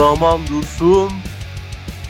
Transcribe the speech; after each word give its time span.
zaman 0.00 0.40
dursun. 0.46 1.10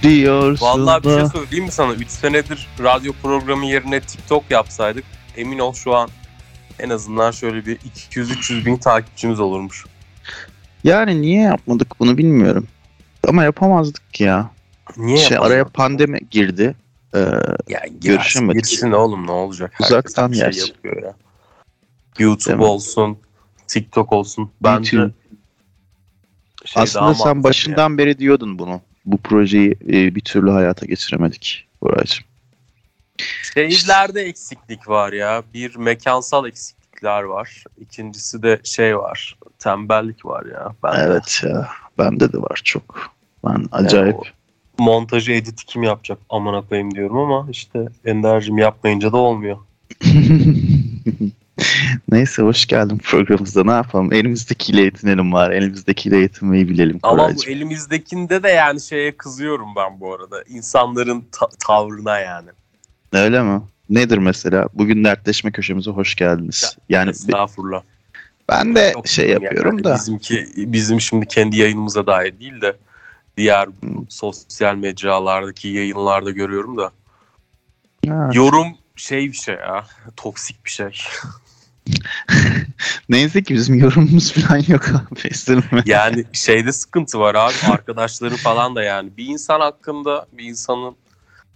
Diyorsun 0.02 0.66
Vallahi 0.66 1.04
bir 1.04 1.08
da. 1.08 1.18
şey 1.20 1.40
söyleyeyim 1.40 1.64
mi 1.64 1.72
sana? 1.72 1.92
3 1.94 2.08
senedir 2.08 2.68
radyo 2.82 3.12
programı 3.22 3.66
yerine 3.66 4.00
TikTok 4.00 4.50
yapsaydık 4.50 5.04
emin 5.36 5.58
ol 5.58 5.72
şu 5.74 5.94
an 5.94 6.08
en 6.78 6.90
azından 6.90 7.30
şöyle 7.30 7.66
bir 7.66 7.76
200-300 7.78 8.64
bin 8.66 8.76
takipçimiz 8.76 9.40
olurmuş. 9.40 9.84
Yani 10.84 11.22
niye 11.22 11.40
yapmadık 11.42 12.00
bunu 12.00 12.18
bilmiyorum. 12.18 12.66
Ama 13.28 13.44
yapamazdık 13.44 14.20
ya. 14.20 14.50
Niye 14.96 15.16
şey 15.18 15.38
araya 15.38 15.64
pandemi 15.64 16.18
girdi. 16.30 16.74
Ee, 17.14 17.18
Ya 17.18 17.26
Görüşemedik. 17.68 18.02
görüşemedik. 18.02 18.64
Girsin 18.64 18.90
oğlum 18.92 19.26
ne 19.26 19.30
olacak? 19.30 19.70
Herkes 19.74 19.90
Uzaktan 19.90 20.32
bir 20.32 20.36
şey 20.36 20.44
yersin. 20.46 20.66
yapıyor 20.68 21.02
ya. 21.02 21.14
YouTube 22.18 22.46
Değil 22.48 22.58
mi? 22.58 22.64
olsun, 22.64 23.18
TikTok 23.66 24.12
olsun. 24.12 24.50
Bence 24.62 24.96
YouTube. 24.96 25.14
Şey 26.66 26.82
Aslında 26.82 27.14
sen 27.14 27.44
başından 27.44 27.98
beri 27.98 28.18
diyordun 28.18 28.58
bunu. 28.58 28.80
Bu 29.04 29.18
projeyi 29.18 29.76
e, 29.88 30.14
bir 30.14 30.20
türlü 30.20 30.50
hayata 30.50 30.86
geçiremedik 30.86 31.66
Buracığım. 31.82 32.24
ya. 33.18 33.26
Şehirlerde 33.54 34.22
eksiklik 34.22 34.88
var 34.88 35.12
ya. 35.12 35.42
Bir 35.54 35.76
mekansal 35.76 36.46
eksiklikler 36.46 37.22
var. 37.22 37.64
İkincisi 37.80 38.42
de 38.42 38.60
şey 38.64 38.98
var. 38.98 39.38
Tembellik 39.58 40.26
var 40.26 40.46
ya. 40.46 40.74
Ben 40.84 40.96
de 40.96 41.02
Evet 41.02 41.42
ya. 41.44 41.68
Bende 41.98 42.32
de 42.32 42.38
var 42.38 42.60
çok. 42.64 43.10
Ben 43.44 43.68
acayip. 43.72 44.16
o 44.16 44.22
montajı 44.78 45.32
editi 45.32 45.66
kim 45.66 45.82
yapacak 45.82 46.18
amına 46.30 46.62
koyayım 46.62 46.94
diyorum 46.94 47.18
ama 47.18 47.50
işte 47.50 47.88
Ender'cim 48.04 48.58
yapmayınca 48.58 49.12
da 49.12 49.16
olmuyor. 49.16 49.58
Neyse 52.12 52.42
hoş 52.42 52.66
geldin 52.66 52.98
programımıza. 52.98 53.64
Ne 53.64 53.70
yapalım? 53.70 54.12
Elimizdekiyle 54.12 54.80
yetinelim 54.82 55.32
var. 55.32 55.50
Elimizdekiyle 55.50 56.16
yetinmeyi 56.16 56.68
bilelim 56.68 56.98
Ama 57.02 57.28
bu 57.36 57.44
elimizdekinde 57.50 58.42
de 58.42 58.48
yani 58.48 58.80
şeye 58.80 59.16
kızıyorum 59.16 59.68
ben 59.76 60.00
bu 60.00 60.14
arada. 60.14 60.42
İnsanların 60.48 61.24
ta- 61.32 61.48
tavrına 61.66 62.18
yani. 62.18 62.48
Öyle 63.12 63.42
mi? 63.42 63.62
Nedir 63.90 64.18
mesela? 64.18 64.68
Bugün 64.74 65.04
dertleşme 65.04 65.52
köşemize 65.52 65.90
hoş 65.90 66.14
geldiniz. 66.14 66.76
Yani 66.88 67.06
bi- 67.06 67.10
Estağfurullah. 67.10 67.82
ben 68.48 68.74
de 68.74 68.90
Çok 68.94 69.08
şey 69.08 69.28
yani 69.30 69.44
yapıyorum 69.44 69.84
da. 69.84 69.94
Bizimki 69.94 70.46
bizim 70.56 71.00
şimdi 71.00 71.26
kendi 71.26 71.56
yayınımıza 71.58 72.06
dair 72.06 72.40
değil 72.40 72.60
de 72.60 72.76
diğer 73.36 73.66
Hmm. 73.66 74.10
sosyal 74.10 74.74
mecralardaki 74.74 75.68
yayınlarda 75.68 76.30
görüyorum 76.30 76.76
da. 76.76 76.90
Ha, 78.08 78.30
Yorum 78.32 78.66
şey 78.96 79.26
bir 79.28 79.36
şey 79.36 79.54
ya. 79.54 79.86
Toksik 80.16 80.64
bir 80.64 80.70
şey. 80.70 80.86
Neyse 83.08 83.42
ki 83.42 83.54
bizim 83.54 83.78
yorumumuz 83.78 84.32
falan 84.32 84.62
yok 84.68 84.88
abi. 84.88 85.30
Yani 85.86 86.24
şeyde 86.32 86.72
sıkıntı 86.72 87.20
var 87.20 87.34
abi. 87.34 87.72
Arkadaşları 87.72 88.36
falan 88.36 88.76
da 88.76 88.82
yani. 88.82 89.16
Bir 89.16 89.26
insan 89.26 89.60
hakkında 89.60 90.26
bir 90.32 90.44
insanın 90.44 90.96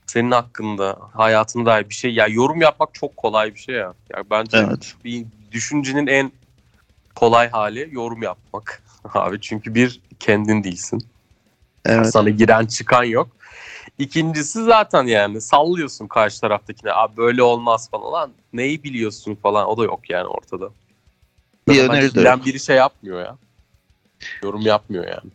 senin 0.06 0.30
hakkında 0.30 0.98
hayatına 1.12 1.66
dair 1.66 1.88
bir 1.88 1.94
şey. 1.94 2.14
Ya 2.14 2.26
yorum 2.26 2.60
yapmak 2.60 2.94
çok 2.94 3.16
kolay 3.16 3.54
bir 3.54 3.60
şey 3.60 3.74
ya. 3.74 3.94
Ya 4.16 4.24
bence 4.30 4.58
Evet. 4.58 4.94
bir 5.04 5.26
düşüncenin 5.52 6.06
en 6.06 6.32
kolay 7.14 7.50
hali 7.50 7.88
yorum 7.92 8.22
yapmak. 8.22 8.82
Abi 9.14 9.40
çünkü 9.40 9.74
bir 9.74 10.00
kendin 10.20 10.64
değilsin. 10.64 11.06
Evet. 11.86 12.10
Sana 12.10 12.30
giren 12.30 12.66
çıkan 12.66 13.04
yok. 13.04 13.28
İkincisi 13.98 14.64
zaten 14.64 15.04
yani 15.04 15.40
sallıyorsun 15.40 16.06
karşı 16.06 16.40
taraftakine. 16.40 16.92
Abi 16.92 17.16
böyle 17.16 17.42
olmaz 17.42 17.90
falan. 17.90 18.12
Lan 18.12 18.30
neyi 18.52 18.82
biliyorsun 18.82 19.34
falan 19.34 19.68
o 19.68 19.76
da 19.78 19.84
yok 19.84 20.10
yani 20.10 20.26
ortada. 20.26 20.70
Bir 21.68 21.82
öneri 21.82 22.14
de 22.14 22.20
yok. 22.20 22.44
biri 22.44 22.60
şey 22.60 22.76
yapmıyor 22.76 23.20
ya. 23.20 23.36
Yorum 24.42 24.60
yapmıyor 24.60 25.04
yani. 25.04 25.30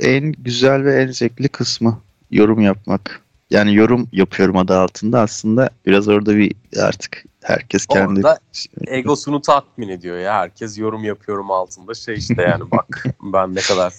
En 0.00 0.32
güzel 0.32 0.84
ve 0.84 1.02
en 1.02 1.10
zevkli 1.10 1.48
kısmı 1.48 2.00
yorum 2.30 2.60
yapmak. 2.60 3.22
Yani 3.50 3.74
yorum 3.74 4.08
yapıyorum 4.12 4.56
adı 4.56 4.78
altında 4.78 5.20
aslında 5.20 5.70
biraz 5.86 6.08
orada 6.08 6.36
bir 6.36 6.52
artık 6.82 7.24
herkes 7.42 7.86
kendi 7.86 8.20
Orada 8.20 8.38
egosunu 8.86 9.42
tatmin 9.42 9.88
ediyor 9.88 10.18
ya. 10.18 10.34
Herkes 10.34 10.78
yorum 10.78 11.04
yapıyorum 11.04 11.50
altında. 11.50 11.94
Şey 11.94 12.14
işte 12.14 12.42
yani 12.42 12.70
bak 12.70 13.04
ben 13.22 13.54
ne 13.54 13.60
kadar. 13.60 13.92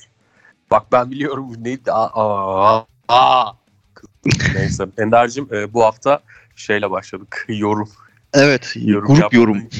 Bak 0.71 0.91
ben 0.91 1.11
biliyorum 1.11 1.49
bu 1.49 1.63
neydi. 1.63 1.91
Aa, 1.91 2.09
aa, 2.13 2.85
aa. 3.07 3.60
Neyse 4.55 4.87
Ender'cim 4.97 5.47
e, 5.51 5.73
bu 5.73 5.83
hafta 5.83 6.19
şeyle 6.55 6.91
başladık. 6.91 7.45
Yorum. 7.49 7.89
evet 8.33 8.73
yorum 8.75 9.07
grup 9.07 9.19
yapmayı. 9.19 9.41
yorum. 9.41 9.69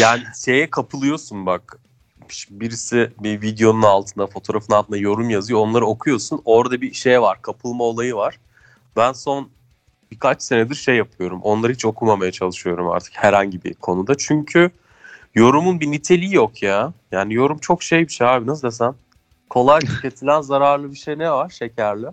Yani 0.00 0.22
şeye 0.44 0.70
kapılıyorsun 0.70 1.46
bak. 1.46 1.78
Birisi 2.50 3.10
bir 3.20 3.42
videonun 3.42 3.82
altında, 3.82 4.26
fotoğrafın 4.26 4.72
altında 4.72 4.96
yorum 4.96 5.30
yazıyor. 5.30 5.60
Onları 5.60 5.86
okuyorsun. 5.86 6.42
Orada 6.44 6.80
bir 6.80 6.92
şey 6.94 7.22
var. 7.22 7.42
Kapılma 7.42 7.84
olayı 7.84 8.14
var. 8.14 8.38
Ben 8.96 9.12
son 9.12 9.48
birkaç 10.10 10.42
senedir 10.42 10.74
şey 10.74 10.96
yapıyorum. 10.96 11.40
Onları 11.42 11.72
hiç 11.72 11.84
okumamaya 11.84 12.32
çalışıyorum 12.32 12.88
artık 12.88 13.12
herhangi 13.16 13.64
bir 13.64 13.74
konuda. 13.74 14.14
Çünkü 14.14 14.70
yorumun 15.34 15.80
bir 15.80 15.90
niteliği 15.90 16.34
yok 16.34 16.62
ya. 16.62 16.92
Yani 17.12 17.34
yorum 17.34 17.58
çok 17.58 17.82
şey 17.82 18.00
bir 18.00 18.12
şey 18.12 18.26
abi 18.26 18.46
nasıl 18.46 18.68
desem. 18.68 18.94
Kolay 19.50 19.80
tüketilen 19.80 20.40
zararlı 20.40 20.90
bir 20.90 20.96
şey 20.96 21.18
ne 21.18 21.30
var? 21.30 21.48
Şekerli. 21.48 22.06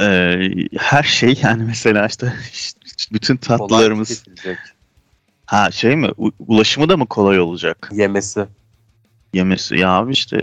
Ee, 0.00 0.48
her 0.78 1.02
şey 1.02 1.38
yani 1.42 1.62
mesela 1.66 2.06
işte 2.06 2.32
bütün 3.12 3.36
Kolay 3.36 3.58
tatlılarımız 3.58 4.08
tüketilecek. 4.08 4.58
ha 5.46 5.70
şey 5.70 5.96
mi 5.96 6.08
U- 6.16 6.32
ulaşımı 6.38 6.88
da 6.88 6.96
mı 6.96 7.06
kolay 7.06 7.40
olacak 7.40 7.90
Yemesi. 7.92 8.46
yemesi 9.34 9.76
ya 9.76 9.90
abi 9.90 10.12
işte 10.12 10.40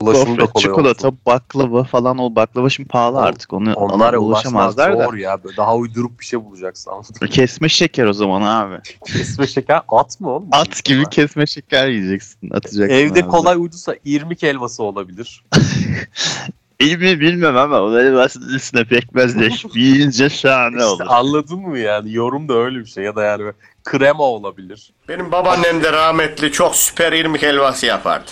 Ulaşımı 0.00 0.26
da 0.26 0.44
gofret, 0.44 0.52
kolay 0.52 0.62
çikolata 0.62 1.08
olsun. 1.08 1.18
baklava 1.26 1.84
falan 1.84 2.18
o 2.18 2.36
baklava 2.36 2.70
şimdi 2.70 2.88
pahalı 2.88 3.18
On- 3.18 3.22
artık 3.22 3.52
onu 3.52 3.74
Onlara 3.74 4.18
ulaşamazlar 4.18 4.98
da 4.98 5.04
zor 5.04 5.14
ya. 5.14 5.38
Daha 5.56 5.76
uyduruk 5.76 6.20
bir 6.20 6.24
şey 6.24 6.44
bulacaksın. 6.44 6.90
anladın 6.90 7.26
kesme 7.26 7.68
şeker 7.68 8.04
o 8.06 8.12
zaman 8.12 8.42
abi 8.42 8.82
Kesme 9.06 9.46
şeker 9.46 9.80
at 9.88 10.20
mı 10.20 10.30
oğlum? 10.30 10.48
at 10.52 10.84
gibi 10.84 11.04
kesme 11.10 11.46
şeker 11.46 11.88
yiyeceksin 11.88 12.50
atacaksın 12.50 12.96
Evde 12.96 13.20
abi. 13.22 13.28
kolay 13.30 13.56
uyduysa 13.56 13.96
irmik 14.04 14.42
helvası 14.42 14.82
olabilir. 14.82 15.44
İyi 16.82 16.96
mi 16.96 17.20
bilmem 17.20 17.56
ama 17.56 17.82
onları 17.82 18.14
basit 18.16 18.42
üstüne 18.42 18.84
pekmezleş 18.84 19.64
yiyince 19.74 20.30
şahane 20.30 20.76
İşte 20.76 20.84
olur. 20.86 21.04
anladın 21.08 21.58
mı 21.60 21.78
yani? 21.78 22.12
Yorum 22.12 22.48
da 22.48 22.54
öyle 22.54 22.78
bir 22.78 22.86
şey. 22.86 23.04
Ya 23.04 23.16
da 23.16 23.22
yani 23.24 23.40
böyle 23.40 23.56
krema 23.84 24.22
olabilir. 24.24 24.92
Benim 25.08 25.32
babaannem 25.32 25.82
de 25.82 25.92
rahmetli 25.92 26.52
çok 26.52 26.76
süper 26.76 27.12
irmik 27.12 27.42
helvası 27.42 27.86
yapardı. 27.86 28.30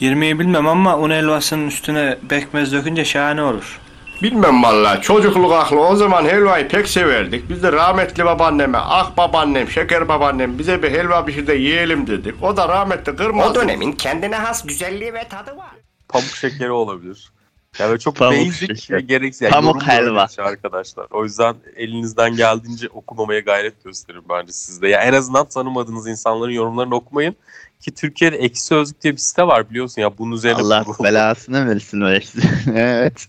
Yirmiyi 0.00 0.38
bilmem 0.38 0.66
ama 0.68 0.96
un 0.98 1.10
helvasının 1.10 1.66
üstüne 1.66 2.18
pekmez 2.28 2.72
dökünce 2.72 3.04
şahane 3.04 3.42
olur. 3.42 3.80
Bilmem 4.22 4.62
valla 4.62 5.00
çocukluk 5.00 5.52
aklı 5.52 5.80
o 5.80 5.96
zaman 5.96 6.24
helvayı 6.24 6.68
pek 6.68 6.88
severdik. 6.88 7.48
Biz 7.50 7.62
de 7.62 7.72
rahmetli 7.72 8.24
babaanneme 8.24 8.78
ah 8.80 9.16
babaannem 9.16 9.68
şeker 9.70 10.08
babaannem 10.08 10.58
bize 10.58 10.82
bir 10.82 10.90
helva 10.90 11.24
pişir 11.24 11.46
de 11.46 11.54
yiyelim 11.54 12.06
dedik. 12.06 12.42
O 12.42 12.56
da 12.56 12.68
rahmetli 12.68 13.16
kırmaz. 13.16 13.50
O 13.50 13.54
dönemin 13.54 13.92
kendine 13.92 14.36
has 14.36 14.66
güzelliği 14.66 15.14
ve 15.14 15.28
tadı 15.28 15.56
var. 15.56 15.70
Pamuk 16.08 16.26
şekeri 16.36 16.70
olabilir. 16.70 17.30
Yani 17.78 17.88
böyle 17.88 17.98
çok 17.98 18.16
Pamuk 18.16 18.46
basic 18.48 18.94
ve 18.94 19.00
gereksiz. 19.00 19.40
Yani 19.42 19.52
Pamuk 19.52 19.82
helva. 19.86 20.26
arkadaşlar. 20.38 21.06
O 21.10 21.24
yüzden 21.24 21.56
elinizden 21.76 22.36
geldiğince 22.36 22.88
okumamaya 22.88 23.40
gayret 23.40 23.84
gösterin 23.84 24.22
bence 24.28 24.52
sizde. 24.52 24.88
Ya 24.88 25.00
en 25.02 25.12
azından 25.12 25.48
tanımadığınız 25.48 26.06
insanların 26.06 26.52
yorumlarını 26.52 26.94
okumayın. 26.94 27.36
Ki 27.80 27.94
Türkiye'de 27.94 28.36
Ekşi 28.36 28.62
Sözlük 28.62 29.02
diye 29.02 29.12
bir 29.12 29.18
site 29.18 29.46
var 29.46 29.70
biliyorsun 29.70 30.02
ya 30.02 30.18
bunun 30.18 30.32
üzerine 30.32 30.60
Allah 30.62 30.84
kurulu. 30.84 31.04
belasını 31.04 31.68
versin 31.68 32.00
o 32.00 32.08
evet. 32.74 33.26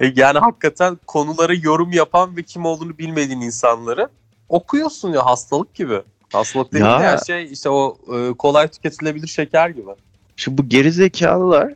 E, 0.00 0.12
Yani 0.16 0.38
hakikaten 0.38 0.98
konulara 1.06 1.54
yorum 1.54 1.92
yapan 1.92 2.36
ve 2.36 2.42
kim 2.42 2.64
olduğunu 2.64 2.98
bilmediğin 2.98 3.40
insanları 3.40 4.08
okuyorsun 4.48 5.12
ya 5.12 5.26
hastalık 5.26 5.74
gibi. 5.74 6.00
Hastalık 6.32 6.72
dediğim 6.72 6.86
Ya. 6.86 7.00
de 7.00 7.04
her 7.04 7.18
şey 7.18 7.52
işte 7.52 7.68
o 7.68 7.98
e, 8.14 8.32
kolay 8.32 8.68
tüketilebilir 8.68 9.26
şeker 9.26 9.68
gibi. 9.68 9.90
Şu 10.36 10.58
bu 10.58 10.68
geri 10.68 10.92
zekalılar 10.92 11.74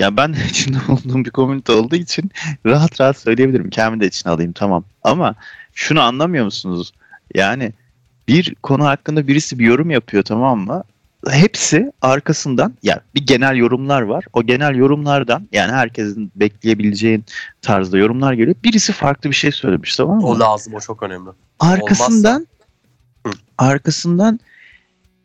ya 0.00 0.16
ben 0.16 0.34
de 0.34 0.38
içinde 0.50 0.78
olduğum 0.88 1.24
bir 1.24 1.30
komünite 1.30 1.72
olduğu 1.72 1.96
için 1.96 2.30
rahat 2.66 3.00
rahat 3.00 3.18
söyleyebilirim. 3.18 3.70
Kendimi 3.70 4.00
de 4.00 4.06
içine 4.06 4.32
alayım 4.32 4.52
tamam. 4.52 4.84
Ama 5.02 5.34
şunu 5.74 6.00
anlamıyor 6.00 6.44
musunuz? 6.44 6.92
Yani 7.34 7.72
bir 8.28 8.54
konu 8.54 8.84
hakkında 8.84 9.28
birisi 9.28 9.58
bir 9.58 9.64
yorum 9.64 9.90
yapıyor 9.90 10.22
tamam 10.22 10.58
mı? 10.60 10.84
Hepsi 11.30 11.92
arkasından 12.02 12.74
ya 12.82 13.00
bir 13.14 13.26
genel 13.26 13.56
yorumlar 13.56 14.02
var. 14.02 14.24
O 14.32 14.42
genel 14.42 14.74
yorumlardan 14.74 15.48
yani 15.52 15.72
herkesin 15.72 16.32
bekleyebileceğin 16.36 17.24
tarzda 17.62 17.98
yorumlar 17.98 18.32
geliyor. 18.32 18.56
Birisi 18.64 18.92
farklı 18.92 19.30
bir 19.30 19.34
şey 19.34 19.52
söylemiş 19.52 19.96
tamam 19.96 20.16
mı? 20.16 20.26
O 20.26 20.40
lazım 20.40 20.74
o 20.74 20.80
çok 20.80 21.02
önemli. 21.02 21.30
Arkasından 21.60 22.46
Hı. 23.26 23.30
arkasından 23.58 24.40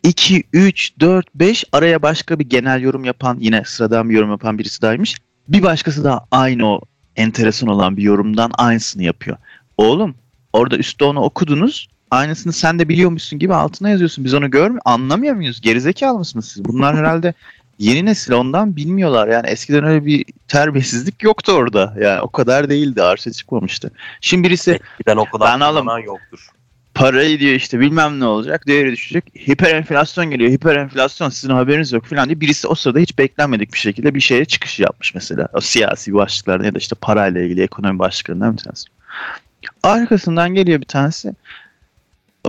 2, 0.06 0.44
3, 0.54 0.92
4, 1.00 1.26
5 1.36 1.64
araya 1.72 2.02
başka 2.02 2.40
bir 2.40 2.50
genel 2.50 2.82
yorum 2.82 3.06
yapan 3.06 3.38
yine 3.40 3.64
sıradan 3.66 4.10
bir 4.10 4.16
yorum 4.16 4.30
yapan 4.32 4.58
birisi 4.60 4.82
daymış. 4.82 5.16
Bir 5.48 5.64
başkası 5.64 6.04
da 6.04 6.26
aynı 6.32 6.68
o 6.72 6.82
enteresan 7.16 7.70
olan 7.70 7.98
bir 7.98 8.02
yorumdan 8.04 8.52
aynısını 8.58 9.04
yapıyor. 9.04 9.38
Oğlum 9.78 10.16
orada 10.54 10.78
üstte 10.78 11.06
onu 11.06 11.20
okudunuz. 11.22 11.88
Aynısını 12.12 12.54
sen 12.54 12.80
de 12.80 12.90
biliyormuşsun 12.90 13.40
gibi 13.40 13.54
altına 13.54 13.90
yazıyorsun. 13.90 14.26
Biz 14.26 14.34
onu 14.34 14.52
görmüyor, 14.52 14.82
anlamıyor 14.86 15.36
muyuz? 15.36 15.62
Gerizekalı 15.62 16.18
mısınız 16.20 16.46
siz? 16.48 16.66
Bunlar 16.66 16.98
herhalde 16.98 17.34
yeni 17.80 18.06
nesil 18.06 18.32
ondan 18.34 18.76
bilmiyorlar. 18.76 19.28
Yani 19.28 19.48
eskiden 19.48 19.84
öyle 19.84 20.06
bir 20.06 20.26
terbiyesizlik 20.48 21.24
yoktu 21.24 21.52
orada. 21.52 21.94
Yani 22.02 22.22
o 22.22 22.30
kadar 22.30 22.70
değildi. 22.70 23.04
Arşa 23.04 23.32
çıkmamıştı. 23.32 23.92
Şimdi 24.22 24.48
birisi 24.48 24.72
Eskiden 24.72 25.18
o 25.18 25.26
kadar 25.26 25.54
Ben 25.54 25.60
alım- 25.60 26.06
yoktur. 26.06 26.50
Parayı 26.96 27.40
diyor 27.40 27.54
işte 27.54 27.80
bilmem 27.80 28.20
ne 28.20 28.26
olacak 28.26 28.68
değeri 28.68 28.92
düşecek. 28.92 29.26
Hiper 29.48 29.76
enflasyon 29.76 30.26
geliyor. 30.26 30.52
Hiper 30.52 30.76
enflasyon 30.76 31.30
sizin 31.30 31.54
haberiniz 31.54 31.92
yok 31.92 32.06
falan 32.06 32.26
diye 32.26 32.42
birisi 32.42 32.68
o 32.68 32.76
sırada 32.76 33.00
hiç 33.00 33.18
beklenmedik 33.18 33.74
bir 33.74 33.78
şekilde 33.78 34.16
bir 34.16 34.20
şeye 34.20 34.46
çıkış 34.46 34.80
yapmış 34.80 35.16
mesela. 35.16 35.48
O 35.54 35.62
siyasi 35.62 36.14
başlıklarda 36.14 36.66
ya 36.66 36.74
da 36.74 36.78
işte 36.78 36.96
parayla 37.02 37.42
ilgili 37.42 37.62
ekonomi 37.62 38.00
başlıklarından 38.00 38.58
bir 38.58 38.64
tanesi. 38.64 38.86
Arkasından 39.84 40.54
geliyor 40.54 40.82
bir 40.82 40.86
tanesi. 40.86 41.34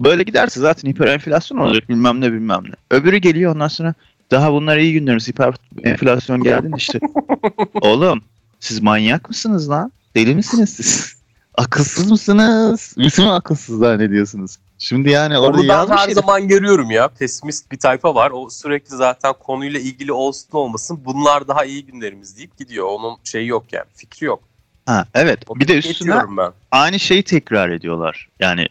Böyle 0.04 0.22
giderse 0.22 0.60
zaten 0.60 0.90
hiper 0.90 1.06
enflasyon 1.06 1.58
olacak 1.58 1.88
bilmem 1.88 2.20
ne 2.20 2.32
bilmem 2.32 2.62
ne. 2.64 2.74
Öbürü 2.90 3.16
geliyor 3.16 3.54
ondan 3.54 3.68
sonra 3.68 3.94
daha 4.30 4.52
bunlar 4.52 4.76
iyi 4.76 4.92
günlerimiz 4.92 5.28
hiper 5.28 5.54
enflasyon 5.84 6.42
geldi 6.42 6.70
işte. 6.76 7.00
Oğlum 7.74 8.22
siz 8.60 8.82
manyak 8.82 9.28
mısınız 9.28 9.70
lan? 9.70 9.92
Deli 10.14 10.34
misiniz 10.34 10.70
siz? 10.70 11.15
Akılsız 11.56 12.10
mısınız? 12.10 12.94
Bizi 12.98 13.22
mi 13.22 13.30
akılsız 13.30 13.78
zannediyorsunuz? 13.78 14.56
Şimdi 14.78 15.10
yani 15.10 15.38
orada 15.38 15.60
Onu 15.60 15.68
ben 15.68 15.88
her 15.88 15.98
herif. 15.98 16.14
zaman 16.14 16.48
görüyorum 16.48 16.90
ya. 16.90 17.08
Pesimist 17.08 17.72
bir 17.72 17.78
tayfa 17.78 18.14
var. 18.14 18.30
O 18.34 18.50
sürekli 18.50 18.96
zaten 18.96 19.34
konuyla 19.40 19.80
ilgili 19.80 20.12
olsun 20.12 20.48
olmasın 20.52 21.00
bunlar 21.04 21.48
daha 21.48 21.64
iyi 21.64 21.86
günlerimiz 21.86 22.36
deyip 22.38 22.58
gidiyor. 22.58 22.86
Onun 22.86 23.16
şeyi 23.24 23.46
yok 23.48 23.64
yani. 23.72 23.86
Fikri 23.94 24.26
yok. 24.26 24.42
Ha, 24.86 25.06
evet. 25.14 25.38
O 25.48 25.56
Bir 25.56 25.68
de 25.68 25.78
üstüne 25.78 26.22
ben. 26.36 26.52
aynı 26.70 27.00
şeyi 27.00 27.22
tekrar 27.22 27.70
ediyorlar. 27.70 28.28
Yani 28.40 28.68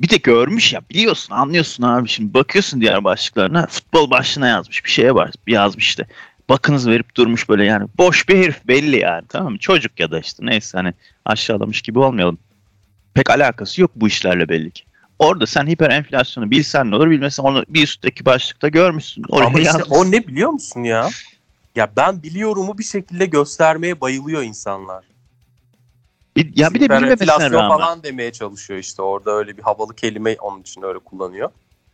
bir 0.00 0.08
de 0.08 0.16
görmüş 0.16 0.72
ya 0.72 0.80
biliyorsun 0.90 1.34
anlıyorsun 1.34 1.82
abi 1.82 2.08
şimdi 2.08 2.34
bakıyorsun 2.34 2.80
diğer 2.80 3.04
başlıklarına 3.04 3.66
futbol 3.66 4.10
başlığına 4.10 4.48
yazmış 4.48 4.84
bir 4.84 4.90
şeye 4.90 5.14
var 5.14 5.30
yazmış 5.46 5.84
işte 5.88 6.06
bakınız 6.48 6.88
verip 6.88 7.14
durmuş 7.16 7.48
böyle 7.48 7.64
yani 7.64 7.88
boş 7.98 8.28
bir 8.28 8.36
herif 8.36 8.68
belli 8.68 8.98
yani 8.98 9.24
tamam 9.28 9.52
mı 9.52 9.58
çocuk 9.58 10.00
ya 10.00 10.10
da 10.10 10.20
işte 10.20 10.46
neyse 10.46 10.78
hani 10.78 10.92
aşağılamış 11.28 11.82
gibi 11.82 11.98
olmayalım 11.98 12.38
pek 13.14 13.30
alakası 13.30 13.80
yok 13.80 13.90
bu 13.96 14.08
işlerle 14.08 14.48
belli 14.48 14.70
ki 14.70 14.84
orada 15.18 15.46
sen 15.46 15.66
hiper 15.66 15.90
enflasyonu 15.90 16.50
bilsen 16.50 16.90
ne 16.90 16.96
olur 16.96 17.10
bilmesen 17.10 17.42
onu 17.42 17.64
bir 17.68 17.82
üstteki 17.82 18.24
başlıkta 18.24 18.68
görmüşsün 18.68 19.24
oraya 19.28 19.46
Ama 19.46 19.58
işte 19.60 19.66
yazmışsın. 19.78 19.94
o 19.94 20.10
ne 20.10 20.26
biliyor 20.26 20.50
musun 20.50 20.82
ya? 20.82 21.10
Ya 21.74 21.90
ben 21.96 22.22
biliyorumu 22.22 22.78
bir 22.78 22.84
şekilde 22.84 23.26
göstermeye 23.26 24.00
bayılıyor 24.00 24.42
insanlar. 24.42 25.04
Bir- 26.36 26.56
ya 26.56 26.74
bir 26.74 26.80
de 26.80 26.88
bilmemesine 26.88 27.50
rağmen 27.50 27.68
falan 27.68 28.02
demeye 28.02 28.32
çalışıyor 28.32 28.80
işte. 28.80 29.02
Orada 29.02 29.30
öyle 29.30 29.56
bir 29.56 29.62
havalı 29.62 29.96
kelime 29.96 30.36
onun 30.40 30.60
için 30.60 30.82
öyle 30.82 30.98
kullanıyor. 30.98 31.50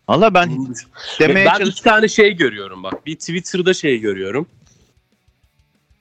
valla 0.08 0.34
ben 0.34 0.66
demeye 1.20 1.46
ben 1.46 1.60
iki 1.64 1.82
tane 1.82 2.08
şey 2.08 2.32
görüyorum 2.32 2.82
bak. 2.82 3.06
Bir 3.06 3.16
Twitter'da 3.16 3.74
şey 3.74 3.98
görüyorum. 4.00 4.46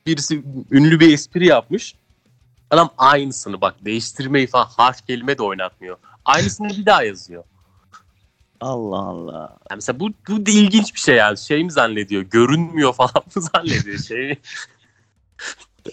Birisi 0.06 0.44
ünlü 0.72 1.00
bir 1.00 1.14
espri 1.14 1.48
yapmış. 1.48 1.96
Adam 2.74 2.90
aynısını 2.98 3.62
bak 3.62 3.76
değiştirmeyi 3.86 4.48
falan 4.48 4.66
harf 4.78 5.08
kelime 5.08 5.38
de 5.38 5.44
oynatmıyor. 5.44 5.98
Aynısını 6.26 6.70
bir 6.70 6.86
daha 6.86 7.04
yazıyor. 7.04 7.44
Allah 8.62 8.98
Allah 8.98 9.58
Yani 9.70 9.78
mesela 9.78 10.00
bu, 10.00 10.10
bu 10.30 10.46
da 10.46 10.52
ilginç 10.52 10.94
bir 10.96 11.00
şey 11.00 11.16
yani. 11.16 11.38
Şey 11.38 11.64
mi 11.64 11.72
zannediyor? 11.72 12.22
Görünmüyor 12.22 12.94
falan 12.94 13.24
mı 13.36 13.42
zannediyor? 13.54 14.00
Şey, 14.00 14.36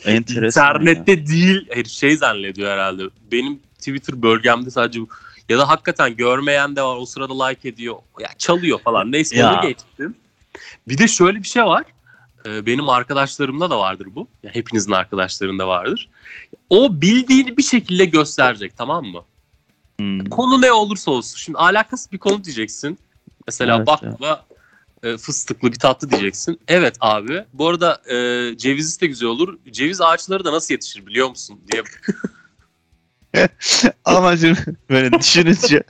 enteresan 0.04 0.64
ya. 0.64 0.70
İnternette 0.70 1.26
değil. 1.26 1.66
Hayır, 1.72 1.84
şey 1.84 2.16
zannediyor 2.16 2.70
herhalde. 2.70 3.02
Benim 3.32 3.60
Twitter 3.78 4.22
bölgemde 4.22 4.70
sadece 4.70 5.00
bu. 5.00 5.08
Ya 5.48 5.58
da 5.58 5.68
hakikaten 5.68 6.16
görmeyen 6.16 6.76
de 6.76 6.82
var. 6.82 6.96
O 6.96 7.06
sırada 7.06 7.44
like 7.46 7.68
ediyor. 7.68 7.96
Ya 8.20 8.28
çalıyor 8.38 8.78
falan. 8.78 9.12
Neyse 9.12 9.36
Ya. 9.36 9.54
onu 9.54 9.68
geçtim. 9.68 10.16
Bir 10.88 10.98
de 10.98 11.08
şöyle 11.08 11.38
bir 11.38 11.48
şey 11.48 11.64
var. 11.64 11.84
Ee, 12.46 12.66
Benim 12.66 12.88
arkadaşlarımda 12.88 13.70
da 13.70 13.78
vardır 13.78 14.08
bu. 14.14 14.28
Ya 14.42 14.50
hepinizin 14.54 14.92
arkadaşlarında 14.92 15.69
vardır. 15.69 16.10
O 16.70 17.00
bildiğini 17.00 17.56
bir 17.56 17.62
şekilde 17.62 18.04
gösterecek 18.04 18.76
tamam 18.76 19.04
mı? 19.04 19.25
Hmm. 19.98 20.25
Konu 20.25 20.60
ne 20.60 20.72
olursa 20.72 21.10
olsun. 21.10 21.37
Şimdi 21.37 21.58
alakasız 21.58 22.12
bir 22.12 22.19
konu 22.19 22.44
diyeceksin. 22.44 22.98
Mesela 23.46 23.76
Evet, 23.76 23.87
baklava 23.87 24.46
e, 25.02 25.16
fıstıklı 25.16 25.72
bir 25.72 25.78
tatlı 25.78 26.10
diyeceksin. 26.10 26.60
Evet 26.69 26.96
abi. 27.00 27.44
Bu 27.52 27.69
arada 27.69 28.02
e, 28.10 28.56
cevizi 28.56 29.00
de 29.00 29.06
güzel 29.06 29.28
olur. 29.28 29.58
Ceviz 29.70 30.00
ağaçları 30.00 30.44
da 30.44 30.52
nasıl 30.52 30.75
yetişir 30.75 31.06
biliyor 31.06 31.28
musun 31.28 31.60
diye. 31.72 31.82
Ama 34.04 34.37
şimdi 34.37 34.76
böyle 34.90 35.12
düşününce 35.12 35.82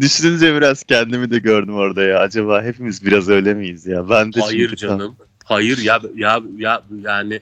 düşününce 0.00 0.54
biraz 0.54 0.84
kendimi 0.84 1.30
de 1.30 1.38
gördüm 1.38 1.74
orada 1.74 2.02
ya. 2.02 2.18
Acaba 2.18 2.62
hepimiz 2.62 3.06
biraz 3.06 3.28
öyle 3.28 3.54
miyiz 3.54 3.86
ya? 3.86 4.10
Ben 4.10 4.32
de 4.32 4.40
Hayır 4.40 4.76
canım. 4.76 5.16
Hayır 5.48 5.78
ya 5.78 6.00
ya 6.16 6.40
ya 6.56 6.82
yani 7.02 7.40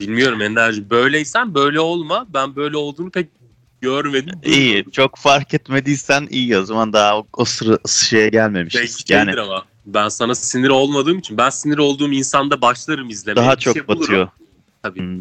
bilmiyorum 0.00 0.42
enerji. 0.42 0.90
Böyleysen 0.90 1.54
böyle 1.54 1.80
olma. 1.80 2.26
Ben 2.34 2.56
böyle 2.56 2.76
olduğunu 2.76 3.10
pek 3.10 3.28
görmedim. 3.80 4.40
İyi. 4.44 4.84
Çok 4.92 5.16
fark 5.18 5.54
etmediysen 5.54 6.26
iyi 6.30 6.58
o 6.58 6.64
zaman 6.64 6.92
daha 6.92 7.18
o, 7.18 7.26
o 7.32 7.44
sıra 7.44 7.78
şeye 7.88 8.28
gelmemişiz. 8.28 8.80
Belki 8.80 9.12
yani 9.12 9.40
ama. 9.40 9.64
Ben 9.86 10.08
sana 10.08 10.34
sinir 10.34 10.68
olmadığım 10.68 11.18
için 11.18 11.38
ben 11.38 11.50
sinir 11.50 11.78
olduğum 11.78 12.12
insanda 12.12 12.60
başlarım 12.60 13.10
izlemeye. 13.10 13.46
daha 13.46 13.56
Bir 13.56 13.60
çok 13.60 13.74
şey 13.74 13.86
bulurum. 13.88 14.00
batıyor. 14.00 14.28
Tabii. 14.82 15.00
Hmm. 15.00 15.20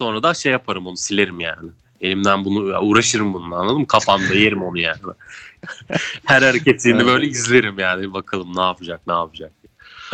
Sonra 0.00 0.22
da 0.22 0.34
şey 0.34 0.52
yaparım 0.52 0.86
onu 0.86 0.96
silerim 0.96 1.40
yani. 1.40 1.70
Elimden 2.00 2.44
bunu 2.44 2.80
uğraşırım 2.80 3.34
bununla 3.34 3.56
anladın 3.56 3.80
mı? 3.80 3.86
Kafamda 3.86 4.34
yerim 4.34 4.62
onu 4.62 4.78
yani. 4.78 4.98
Her 6.24 6.42
hareketini 6.42 7.06
böyle 7.06 7.26
izlerim 7.26 7.78
yani. 7.78 8.12
Bakalım 8.14 8.56
ne 8.56 8.62
yapacak 8.62 9.00
ne 9.06 9.12
yapacak. 9.12 9.52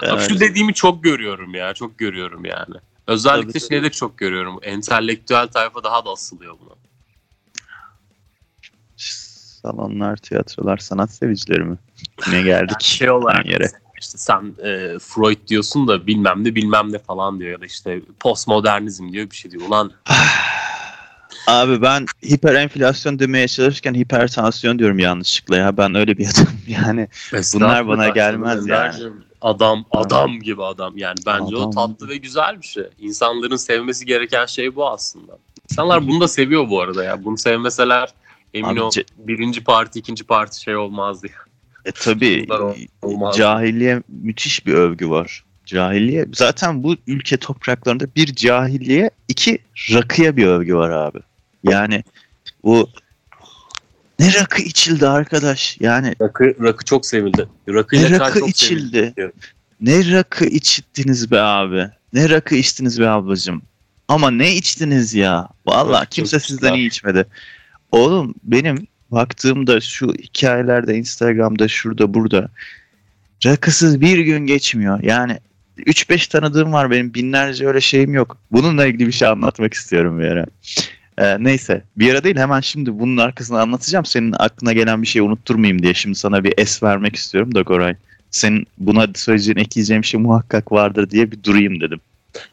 Evet. 0.02 0.28
Şu 0.28 0.40
dediğimi 0.40 0.74
çok 0.74 1.04
görüyorum 1.04 1.54
ya. 1.54 1.74
Çok 1.74 1.98
görüyorum 1.98 2.44
yani. 2.44 2.74
Özellikle 3.06 3.52
Tabii, 3.52 3.68
şeyde 3.68 3.90
çok 3.90 4.18
görüyorum. 4.18 4.58
Entelektüel 4.62 5.48
tayfa 5.48 5.84
daha 5.84 6.04
da 6.04 6.10
asılıyor 6.10 6.54
buna. 6.60 6.74
Salonlar, 9.62 10.16
tiyatrolar, 10.16 10.78
sanat 10.78 11.10
sevicileri 11.10 11.64
mi? 11.64 11.76
Ne 12.30 12.42
geldik? 12.42 12.76
Şey 12.80 13.10
olarak 13.10 13.46
yere. 13.46 13.70
işte 14.00 14.18
sen 14.18 14.54
e, 14.64 14.98
Freud 14.98 15.48
diyorsun 15.48 15.88
da 15.88 16.06
bilmem 16.06 16.44
ne 16.44 16.54
bilmem 16.54 16.92
ne 16.92 16.98
falan 16.98 17.40
diyor 17.40 17.50
ya 17.50 17.60
da 17.60 17.66
işte 17.66 18.00
postmodernizm 18.20 19.12
diyor 19.12 19.30
bir 19.30 19.36
şey 19.36 19.50
diyor. 19.50 19.62
Ulan 19.68 19.92
Abi 21.46 21.82
ben 21.82 22.06
hiper 22.24 22.54
enflasyon 22.54 23.18
demeye 23.18 23.48
çalışırken 23.48 23.94
hipertansiyon 23.94 24.78
diyorum 24.78 24.98
yanlışlıkla 24.98 25.56
ya. 25.56 25.76
Ben 25.76 25.94
öyle 25.94 26.18
bir 26.18 26.26
adamım 26.34 26.60
yani. 26.66 27.08
Bunlar 27.54 27.88
bana 27.88 28.08
gelmez 28.08 28.66
yani. 28.66 29.12
Adam 29.42 29.84
adam 29.90 30.40
gibi 30.40 30.64
adam 30.64 30.96
yani 30.96 31.16
bence 31.26 31.56
o 31.56 31.60
Adam. 31.60 31.70
tatlı 31.70 32.08
ve 32.08 32.16
güzel 32.16 32.60
bir 32.62 32.66
şey. 32.66 32.84
İnsanların 32.98 33.56
sevmesi 33.56 34.06
gereken 34.06 34.46
şey 34.46 34.76
bu 34.76 34.88
aslında. 34.90 35.38
İnsanlar 35.70 36.08
bunu 36.08 36.20
da 36.20 36.28
seviyor 36.28 36.70
bu 36.70 36.80
arada 36.80 37.04
ya. 37.04 37.24
Bunu 37.24 37.38
sevmeseler 37.38 38.14
emin 38.54 38.68
Abi 38.68 38.82
ol 38.82 38.90
ce- 38.90 39.04
birinci 39.18 39.64
parti 39.64 39.98
ikinci 39.98 40.24
parti 40.24 40.60
şey 40.60 40.76
olmazdı 40.76 41.26
ya. 41.26 41.34
E 41.84 41.92
ol- 42.60 42.74
olmaz. 43.02 43.36
cahiliye 43.36 44.02
müthiş 44.08 44.66
bir 44.66 44.74
övgü 44.74 45.10
var. 45.10 45.44
Cahiliye 45.66 46.26
zaten 46.34 46.82
bu 46.82 46.96
ülke 47.06 47.36
topraklarında 47.36 48.04
bir 48.16 48.34
cahiliye 48.34 49.10
iki 49.28 49.58
rakıya 49.92 50.36
bir 50.36 50.46
övgü 50.46 50.74
var 50.76 50.90
abi. 50.90 51.18
Yani 51.64 52.04
bu 52.64 52.88
ne 54.22 54.34
rakı 54.40 54.62
içildi 54.62 55.08
arkadaş 55.08 55.76
yani 55.80 56.14
Rakı, 56.20 56.54
rakı 56.62 56.84
çok 56.84 57.06
sevildi. 57.06 57.48
Rakı 57.68 57.96
ne 57.96 58.10
rakı 58.10 58.38
çok 58.38 58.48
içildi. 58.48 59.12
sevildi. 59.16 59.32
Ne 59.80 60.12
rakı 60.12 60.44
içtiniz 60.44 61.30
be 61.30 61.40
abi. 61.40 61.88
Ne 62.12 62.28
rakı 62.28 62.54
içtiniz 62.54 63.00
be 63.00 63.08
ablacım. 63.08 63.62
Ama 64.08 64.30
ne 64.30 64.54
içtiniz 64.54 65.14
ya. 65.14 65.48
Vallahi 65.66 66.04
Çok 66.04 66.10
kimse 66.10 66.40
sizden 66.40 66.74
iyi 66.74 66.88
içmedi. 66.88 67.26
Oğlum 67.92 68.34
benim 68.44 68.86
baktığımda 69.10 69.80
şu 69.80 70.06
hikayelerde 70.06 70.94
Instagram'da 70.94 71.68
şurada 71.68 72.14
burada 72.14 72.48
rakısız 73.46 74.00
bir 74.00 74.18
gün 74.18 74.46
geçmiyor. 74.46 75.02
Yani 75.02 75.38
3-5 75.78 76.30
tanıdığım 76.30 76.72
var 76.72 76.90
benim 76.90 77.14
binlerce 77.14 77.66
öyle 77.66 77.80
şeyim 77.80 78.14
yok. 78.14 78.38
Bununla 78.52 78.86
ilgili 78.86 79.06
bir 79.06 79.12
şey 79.12 79.28
anlatmak 79.28 79.74
istiyorum 79.74 80.18
bir 80.18 80.24
ara. 80.24 80.46
Ee, 81.18 81.44
neyse 81.44 81.82
bir 81.96 82.12
ara 82.12 82.24
değil 82.24 82.36
hemen 82.36 82.60
şimdi 82.60 82.98
bunun 82.98 83.16
arkasını 83.16 83.60
anlatacağım. 83.60 84.04
Senin 84.04 84.32
aklına 84.32 84.72
gelen 84.72 85.02
bir 85.02 85.06
şeyi 85.06 85.22
unutturmayayım 85.22 85.82
diye 85.82 85.94
şimdi 85.94 86.18
sana 86.18 86.44
bir 86.44 86.54
es 86.56 86.82
vermek 86.82 87.16
istiyorum 87.16 87.54
da 87.54 87.64
Koray. 87.64 87.94
Senin 88.30 88.66
buna 88.78 89.06
söyleyeceğin 89.14 89.58
ekleyeceğim 89.58 90.04
şey 90.04 90.20
muhakkak 90.20 90.72
vardır 90.72 91.10
diye 91.10 91.32
bir 91.32 91.42
durayım 91.44 91.80
dedim. 91.80 92.00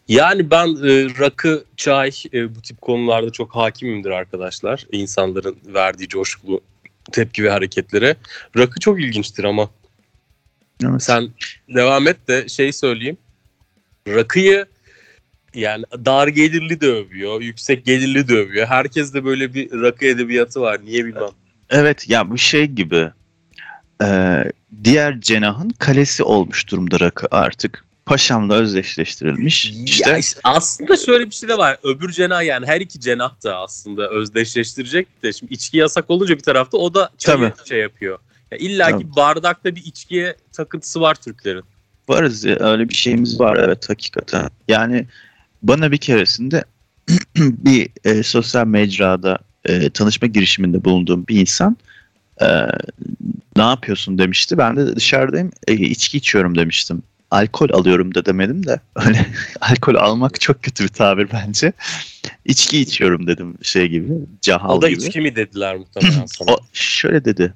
Yani 0.07 0.51
ben 0.51 0.67
e, 0.67 1.19
rakı, 1.19 1.63
çay 1.77 2.11
e, 2.33 2.55
bu 2.55 2.61
tip 2.61 2.81
konularda 2.81 3.31
çok 3.31 3.55
hakimimdir 3.55 4.09
arkadaşlar. 4.09 4.85
İnsanların 4.91 5.57
verdiği 5.65 6.07
coşkulu 6.07 6.61
tepki 7.11 7.43
ve 7.43 7.49
hareketlere. 7.49 8.15
Rakı 8.57 8.79
çok 8.79 9.01
ilginçtir 9.01 9.43
ama 9.43 9.69
Evet. 10.83 11.03
sen 11.03 11.29
devam 11.75 12.07
et 12.07 12.27
de 12.27 12.47
şey 12.47 12.71
söyleyeyim. 12.71 13.17
Rakıyı 14.07 14.65
yani 15.53 15.83
dar 16.05 16.27
gelirli 16.27 16.81
de 16.81 16.87
övüyor, 16.87 17.41
yüksek 17.41 17.85
gelirli 17.85 18.27
de 18.27 18.33
övüyor. 18.33 18.67
Herkes 18.67 19.13
de 19.13 19.25
böyle 19.25 19.53
bir 19.53 19.71
rakı 19.71 20.05
edebiyatı 20.05 20.61
var. 20.61 20.79
Niye 20.83 21.05
bilmem. 21.05 21.29
Evet 21.69 22.09
ya 22.09 22.29
bu 22.29 22.37
şey 22.37 22.65
gibi 22.65 23.11
e, 24.03 24.43
diğer 24.83 25.21
cenahın 25.21 25.69
kalesi 25.69 26.23
olmuş 26.23 26.71
durumda 26.71 26.99
rakı 26.99 27.27
artık. 27.31 27.85
paşamla 28.05 28.55
özdeşleştirilmiş. 28.55 29.65
İşte 29.85 30.09
Ya 30.09 30.17
işte 30.17 30.39
aslında 30.43 30.97
şöyle 30.97 31.25
bir 31.25 31.31
şey 31.31 31.49
de 31.49 31.57
var. 31.57 31.77
Öbür 31.83 32.11
cenah 32.11 32.43
yani 32.43 32.65
her 32.65 32.81
iki 32.81 32.99
cenah 32.99 33.43
da 33.43 33.57
aslında 33.57 34.09
özdeşleştirecek 34.09 35.23
de. 35.23 35.33
Şimdi 35.33 35.53
içki 35.53 35.77
yasak 35.77 36.09
olunca 36.09 36.35
bir 36.35 36.43
tarafta 36.43 36.77
o 36.77 36.93
da 36.93 37.09
çayı 37.17 37.53
şey 37.65 37.79
yapıyor. 37.79 38.19
Ya 38.51 38.57
illa 38.57 38.97
ki 38.97 39.15
bardakta 39.15 39.75
bir 39.75 39.85
içkiye 39.85 40.35
takıntısı 40.51 41.01
var 41.01 41.15
Türklerin. 41.15 41.63
varız 42.07 42.43
ya, 42.43 42.57
öyle 42.59 42.89
bir 42.89 42.93
şeyimiz 42.93 43.39
var 43.39 43.57
evet 43.57 43.89
hakikaten. 43.89 44.49
Yani 44.67 45.05
bana 45.63 45.91
bir 45.91 45.97
keresinde 45.97 46.63
bir 47.37 47.89
e, 48.05 48.23
sosyal 48.23 48.67
mecrada 48.67 49.37
e, 49.65 49.89
tanışma 49.89 50.27
girişiminde 50.27 50.83
bulunduğum 50.83 51.27
bir 51.27 51.39
insan 51.39 51.77
e, 52.41 52.47
ne 53.57 53.63
yapıyorsun 53.63 54.17
demişti. 54.17 54.57
Ben 54.57 54.75
de 54.75 54.95
dışarıdayım 54.95 55.51
e, 55.67 55.73
içki 55.73 56.17
içiyorum 56.17 56.57
demiştim. 56.57 57.03
Alkol 57.31 57.69
alıyorum 57.69 58.15
da 58.15 58.25
demedim 58.25 58.65
de 58.65 58.79
öyle 58.95 59.25
alkol 59.61 59.95
almak 59.95 60.41
çok 60.41 60.63
kötü 60.63 60.83
bir 60.83 60.89
tabir 60.89 61.27
bence. 61.33 61.73
İçki 62.45 62.79
içiyorum 62.79 63.27
dedim 63.27 63.55
şey 63.61 63.87
gibi 63.87 64.09
cahal 64.41 64.77
O 64.77 64.81
da 64.81 64.89
gibi. 64.89 65.03
içki 65.03 65.21
mi 65.21 65.35
dediler 65.35 65.75
muhtemelen 65.77 66.25
sana. 66.37 66.51
O 66.51 66.57
şöyle 66.73 67.25
dedi. 67.25 67.53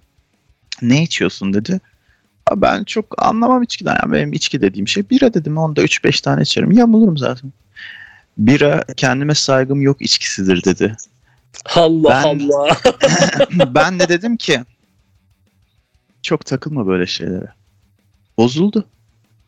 Ne 0.82 1.04
içiyorsun 1.04 1.54
dedi. 1.54 1.80
"Aa, 2.48 2.62
Ben 2.62 2.84
çok 2.84 3.24
anlamam 3.24 3.64
içkiden. 3.64 3.98
Yani 4.04 4.14
benim 4.14 4.34
içki 4.34 4.62
dediğim 4.62 4.88
şey 4.88 5.10
bira 5.10 5.34
dedim. 5.34 5.58
Onda 5.58 5.82
3-5 5.84 6.22
tane 6.24 6.42
içerim. 6.42 6.72
Yamulurum 6.72 7.18
zaten. 7.18 7.54
Bira 8.38 8.84
kendime 8.98 9.36
saygım 9.36 9.82
yok 9.82 10.02
içkisidir 10.02 10.64
dedi. 10.64 10.96
Allah 11.76 12.22
Ben- 12.26 12.40
Allah. 12.50 12.78
ben 13.76 14.00
de 14.00 14.10
dedim 14.10 14.38
ki 14.38 14.62
çok 16.22 16.46
takılma 16.46 16.88
böyle 16.88 17.06
şeylere. 17.08 17.48
Bozuldu. 18.38 18.86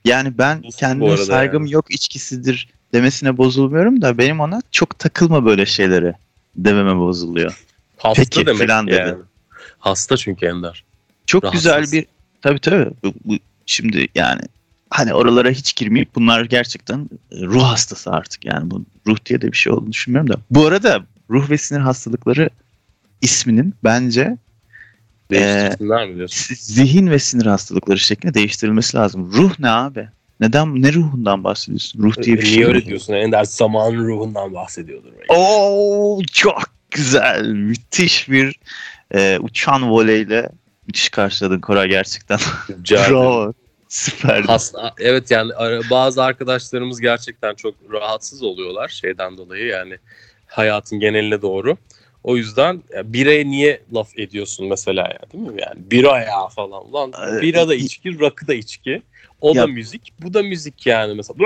Yani 0.06 0.38
ben 0.38 0.58
Bozuldu 0.64 0.76
kendime 0.80 1.18
saygım 1.18 1.62
yani. 1.64 1.74
yok 1.74 1.92
içkisidir 1.92 2.70
demesine 2.94 3.38
bozulmuyorum 3.38 4.02
da 4.02 4.18
benim 4.18 4.40
ona 4.40 4.62
çok 4.72 5.00
takılma 5.00 5.46
böyle 5.46 5.66
şeylere 5.66 6.14
dememe 6.56 6.96
bozuluyor. 6.96 7.62
Hasta 7.98 8.24
Peki, 8.24 8.46
demek 8.46 8.68
falan 8.68 8.88
dedi. 8.88 8.96
yani. 8.96 9.16
Hasta 9.80 10.18
çünkü 10.18 10.46
Ender. 10.46 10.84
Çok 11.26 11.44
Rahatsız. 11.44 11.64
güzel 11.64 11.92
bir 11.92 12.06
tabii 12.42 12.60
tabii 12.60 12.92
bu, 13.04 13.14
bu- 13.26 13.38
şimdi 13.66 14.08
yani 14.16 14.42
hani 14.90 15.14
oralara 15.14 15.50
hiç 15.50 15.76
girmeyip 15.76 16.16
bunlar 16.16 16.46
gerçekten 16.46 17.10
e, 17.32 17.42
ruh 17.42 17.64
hastası 17.64 18.12
artık 18.12 18.46
yani 18.46 18.72
bu 18.72 18.86
ruh 19.08 19.18
diye 19.26 19.42
de 19.42 19.52
bir 19.52 19.58
şey 19.58 19.74
olduğunu 19.74 19.92
düşünmüyorum 19.92 20.30
da. 20.34 20.38
Bu 20.52 20.66
arada 20.66 21.06
ruh 21.30 21.50
ve 21.50 21.58
sinir 21.58 21.80
hastalıkları 21.80 22.50
isminin 23.22 23.74
bence 23.84 24.38
z- 25.32 26.56
zihin 26.56 27.08
ve 27.08 27.20
sinir 27.20 27.46
hastalıkları 27.46 28.00
şeklinde 28.00 28.34
değiştirilmesi 28.34 28.98
lazım. 28.98 29.32
Ruh 29.34 29.60
ne 29.60 29.70
abi? 29.70 30.10
Neden 30.40 30.82
ne 30.82 30.94
ruhundan 30.94 31.44
bahsediyorsun? 31.44 32.04
Ruh 32.04 32.22
diye 32.24 32.38
bir 32.38 32.42
E, 32.42 32.46
şey. 32.46 32.56
Niye 32.56 32.68
öyle 32.68 32.86
diyorsun? 32.86 33.14
Ender 33.14 33.44
zaman 33.44 33.94
ruhundan 33.94 34.54
bahsediyordur. 34.54 35.10
Oo 35.30 36.22
çok 36.32 36.62
güzel. 36.92 37.46
Müthiş 37.46 38.30
bir 38.30 38.60
e, 39.14 39.40
uçan 39.42 39.90
voleyle 39.92 40.50
müthiş 40.88 41.10
karşıladın 41.10 41.60
Koray 41.60 41.88
gerçekten. 41.90 42.40
Bravo. 42.92 43.54
Süperdi. 43.90 44.48
Hasta, 44.48 44.94
evet 45.00 45.32
yani 45.32 45.54
ara- 45.54 45.90
bazı 45.90 46.24
arkadaşlarımız 46.24 47.02
gerçekten 47.02 47.56
çok 47.56 47.76
rahatsız 47.92 48.44
oluyorlar 48.44 48.88
şeyden 48.88 49.38
dolayı 49.38 49.66
yani 49.66 49.98
hayatın 50.48 51.00
geneline 51.00 51.42
doğru. 51.42 51.78
O 52.24 52.38
yüzden 52.38 52.84
ya, 52.94 53.14
biraya 53.14 53.44
niye 53.46 53.82
laf 53.94 54.20
ediyorsun 54.20 54.68
mesela 54.68 55.02
ya 55.02 55.20
değil 55.34 55.44
mi? 55.44 55.62
Yani 55.62 55.92
bira 55.92 56.20
ya 56.20 56.48
falan. 56.48 56.90
Ulan 56.90 57.12
Ee, 57.38 57.42
bira 57.42 57.68
da 57.68 57.76
içki, 57.76 58.20
rakı 58.20 58.48
da 58.48 58.54
içki. 58.54 59.02
O 59.42 59.54
Ya- 59.56 59.62
da 59.64 59.68
müzik, 59.68 60.14
bu 60.20 60.34
da 60.34 60.44
müzik 60.44 60.86
yani 60.86 61.14
mesela. 61.14 61.38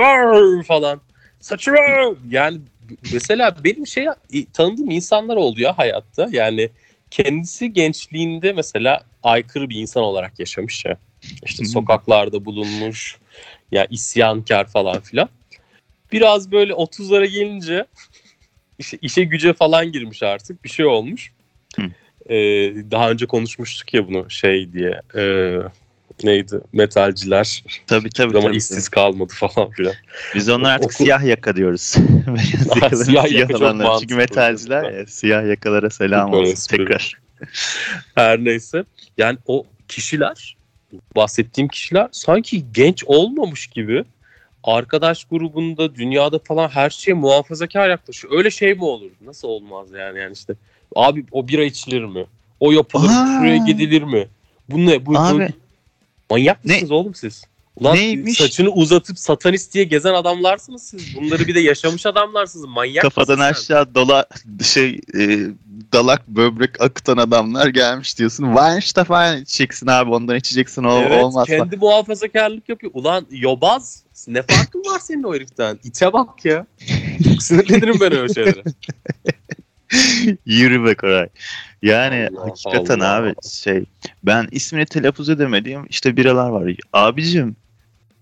Falan. 0.62 1.00
Saçma. 1.40 1.74
Yani 2.30 2.60
mesela 3.12 3.56
benim 3.64 3.86
şey 3.86 4.06
tanıdığım 4.52 4.90
insanlar 4.90 5.36
oldu 5.36 5.60
ya 5.60 5.78
hayatta. 5.78 6.28
Yani 6.30 6.70
kendisi 7.10 7.72
gençliğinde 7.72 8.52
mesela 8.52 9.02
aykırı 9.22 9.70
bir 9.70 9.76
insan 9.76 10.02
olarak 10.02 10.38
yaşamış 10.40 10.84
ya. 10.84 10.96
İşte 11.44 11.64
sokaklarda 11.64 12.44
bulunmuş. 12.44 13.16
Ya 13.72 13.86
isyankar 13.90 14.66
falan 14.68 15.00
filan. 15.00 15.28
Biraz 16.12 16.52
böyle 16.52 16.72
30'lara 16.72 17.26
gelince 17.26 17.86
işte 18.78 18.98
işe 19.02 19.24
güce 19.24 19.52
falan 19.52 19.92
girmiş 19.92 20.22
artık. 20.22 20.64
Bir 20.64 20.68
şey 20.68 20.86
olmuş. 20.86 21.32
Hı. 21.76 21.82
Ee, 22.28 22.36
daha 22.90 23.10
önce 23.10 23.26
konuşmuştuk 23.26 23.94
ya 23.94 24.08
bunu 24.08 24.30
şey 24.30 24.72
diye. 24.72 25.00
Ee, 25.16 25.58
neydi? 26.24 26.60
Metalciler. 26.72 27.64
Tabii 27.86 28.10
tabii. 28.10 28.38
Ama 28.38 28.46
tabii. 28.46 28.56
işsiz 28.56 28.88
kalmadı 28.88 29.32
falan 29.36 29.70
filan. 29.70 29.94
Biz 30.34 30.48
onlara 30.48 30.72
artık 30.72 30.90
Okul- 30.90 31.04
siyah 31.04 31.24
yaka 31.24 31.56
diyoruz. 31.56 31.94
Ah, 32.82 32.90
siyah 32.90 33.32
yaka 33.32 33.56
olanlar. 33.56 33.98
Çünkü 34.00 34.14
metalciler 34.14 34.92
ya 34.92 35.06
siyah 35.06 35.48
yakalara 35.48 35.90
selam 35.90 36.32
olsun 36.32 36.76
tekrar. 36.76 37.18
Her 38.14 38.44
neyse. 38.44 38.84
Yani 39.18 39.38
o 39.46 39.66
kişiler 39.88 40.56
bahsettiğim 41.16 41.68
kişiler 41.68 42.08
sanki 42.12 42.64
genç 42.72 43.04
olmamış 43.04 43.66
gibi 43.66 44.04
arkadaş 44.64 45.24
grubunda 45.24 45.94
dünyada 45.94 46.38
falan 46.38 46.68
her 46.68 46.90
şeye 46.90 47.12
muhafazakar 47.14 47.88
yaklaşıyor. 47.90 48.34
Öyle 48.38 48.50
şey 48.50 48.74
mi 48.74 48.84
olur? 48.84 49.10
Nasıl 49.24 49.48
olmaz 49.48 49.92
yani 49.92 50.18
yani 50.18 50.32
işte 50.32 50.54
abi 50.96 51.24
o 51.32 51.48
bira 51.48 51.64
içilir 51.64 52.04
mi? 52.04 52.26
O 52.60 52.72
yapılır 52.72 53.08
mı? 53.08 53.14
Aa. 53.14 53.36
Şuraya 53.38 53.56
gidilir 53.56 54.02
mi? 54.02 54.28
Bu 54.68 54.86
ne? 54.86 55.06
Bu, 55.06 55.14
bu- 55.14 55.18
Abi. 55.18 55.48
manyak 56.30 56.64
Ne- 56.64 56.72
mısınız 56.72 56.90
oğlum 56.90 57.14
siz? 57.14 57.44
Ulan 57.76 57.96
Neymiş? 57.96 58.38
saçını 58.38 58.68
uzatıp 58.70 59.18
satanist 59.18 59.74
diye 59.74 59.84
gezen 59.84 60.14
adamlarsınız 60.14 60.82
siz. 60.82 61.16
Bunları 61.16 61.46
bir 61.46 61.54
de 61.54 61.60
yaşamış 61.60 62.06
adamlarsınız. 62.06 62.66
Manyak 62.66 63.02
Kafadan 63.02 63.38
mısın 63.38 63.50
aşağı 63.50 63.94
dola 63.94 64.26
şey 64.62 65.00
e, 65.18 65.38
dalak 65.92 66.28
böbrek 66.28 66.80
akıtan 66.80 67.16
adamlar 67.16 67.66
gelmiş 67.66 68.18
diyorsun. 68.18 68.54
Weinstein 68.56 69.42
içeceksin 69.42 69.86
abi 69.86 70.10
ondan 70.10 70.36
içeceksin 70.36 70.84
o 70.84 70.98
Evet, 71.00 71.24
olmaz. 71.24 71.46
falan. 71.48 71.58
kendi 71.58 71.76
muhafazakarlık 71.76 72.68
yapıyor. 72.68 72.92
Ulan 72.94 73.26
yobaz 73.30 74.02
ne 74.28 74.42
farkın 74.42 74.80
var 74.80 74.98
senin 74.98 75.22
o 75.22 75.34
heriften? 75.34 75.78
İte 75.84 76.12
bak 76.12 76.44
ya. 76.44 76.66
Çok 77.24 77.42
sinirlenirim 77.42 78.00
ben 78.00 78.12
öyle 78.16 78.34
şeylere. 78.34 78.62
Yürü 80.46 80.84
be 80.84 80.94
Koray. 80.94 81.28
Yani 81.82 82.28
Allah 82.32 82.46
hakikaten 82.46 83.00
Allah. 83.00 83.14
abi 83.16 83.34
şey 83.52 83.84
ben 84.22 84.48
ismini 84.50 84.86
telaffuz 84.86 85.28
edemediğim 85.28 85.86
işte 85.88 86.16
biralar 86.16 86.48
var. 86.50 86.72
Abicim 86.92 87.56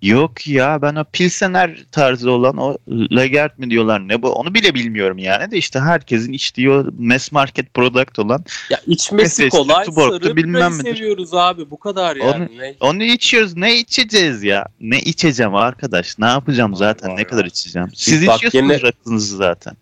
yok 0.03 0.47
ya 0.49 0.83
ben 0.83 0.95
o 0.95 1.05
Pilsener 1.13 1.85
tarzı 1.93 2.31
olan 2.31 2.57
o 2.57 2.77
Lagert 2.89 3.59
mi 3.59 3.71
diyorlar 3.71 4.09
ne 4.09 4.23
bu 4.23 4.33
onu 4.33 4.55
bile 4.55 4.75
bilmiyorum 4.75 5.19
yani 5.19 5.51
de 5.51 5.57
işte 5.59 5.81
herkesin 5.81 6.33
içtiği 6.33 6.71
o 6.71 6.87
mass 6.99 7.33
market 7.33 7.75
product 7.75 8.19
olan 8.19 8.45
Ya 8.71 8.81
içmesi 8.87 9.43
Efes'ti, 9.43 9.59
kolay, 9.59 9.85
sarı 9.85 10.37
bilmem 10.37 10.73
midir. 10.73 10.85
seviyoruz 10.97 11.35
abi. 11.35 11.71
Bu 11.71 11.79
kadar 11.79 12.17
yani. 12.17 12.49
Ne- 12.59 12.75
onu 12.81 13.03
içiyoruz 13.05 13.57
ne 13.57 13.77
içeceğiz 13.79 14.43
ya 14.45 14.67
ne 14.81 14.99
içeceğim 15.01 15.55
arkadaş 15.55 16.19
ne 16.19 16.27
yapacağım 16.27 16.75
zaten 16.75 17.11
var 17.11 17.17
ne 17.17 17.21
ya. 17.21 17.27
kadar 17.27 17.45
içeceğim 17.45 17.89
siz 17.95 18.27
Bak 18.27 18.37
içiyorsunuz 18.37 18.69
gene- 18.69 18.83
rakınızı 18.83 19.37
zaten 19.37 19.75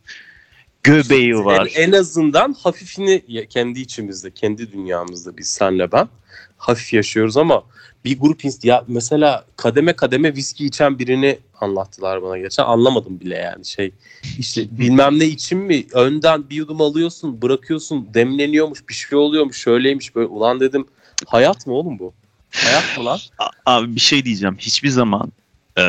göbeği 0.87 1.38
var. 1.45 1.69
En, 1.75 1.88
en 1.88 1.93
azından 1.93 2.52
hafifini 2.52 3.47
kendi 3.50 3.81
içimizde, 3.81 4.31
kendi 4.31 4.73
dünyamızda 4.73 5.37
biz 5.37 5.49
senle 5.49 5.93
ben 5.93 6.09
hafif 6.57 6.93
yaşıyoruz 6.93 7.37
ama 7.37 7.62
bir 8.05 8.21
grup 8.21 8.45
ins- 8.45 8.66
ya 8.66 8.85
mesela 8.88 9.45
kademe 9.57 9.93
kademe 9.93 10.35
viski 10.35 10.66
içen 10.66 10.99
birini 10.99 11.38
anlattılar 11.61 12.23
bana 12.23 12.38
geçen. 12.38 12.64
Anlamadım 12.64 13.21
bile 13.21 13.35
yani 13.37 13.64
şey 13.64 13.93
işte 14.38 14.66
bilmem 14.71 15.19
ne 15.19 15.25
için 15.25 15.59
mi? 15.59 15.87
Önden 15.93 16.50
bir 16.50 16.57
yudum 16.57 16.81
alıyorsun 16.81 17.43
bırakıyorsun 17.43 18.09
demleniyormuş 18.14 18.88
bir 18.88 18.95
şey 18.95 19.19
oluyormuş 19.19 19.59
şöyleymiş 19.59 20.14
böyle. 20.14 20.26
Ulan 20.26 20.61
dedim 20.61 20.87
hayat 21.26 21.66
mı 21.66 21.75
oğlum 21.75 21.99
bu? 21.99 22.12
Hayat 22.50 22.99
mı 22.99 23.05
lan? 23.05 23.19
Abi 23.66 23.95
bir 23.95 24.00
şey 24.00 24.25
diyeceğim. 24.25 24.57
Hiçbir 24.59 24.88
zaman 24.88 25.33
e, 25.78 25.83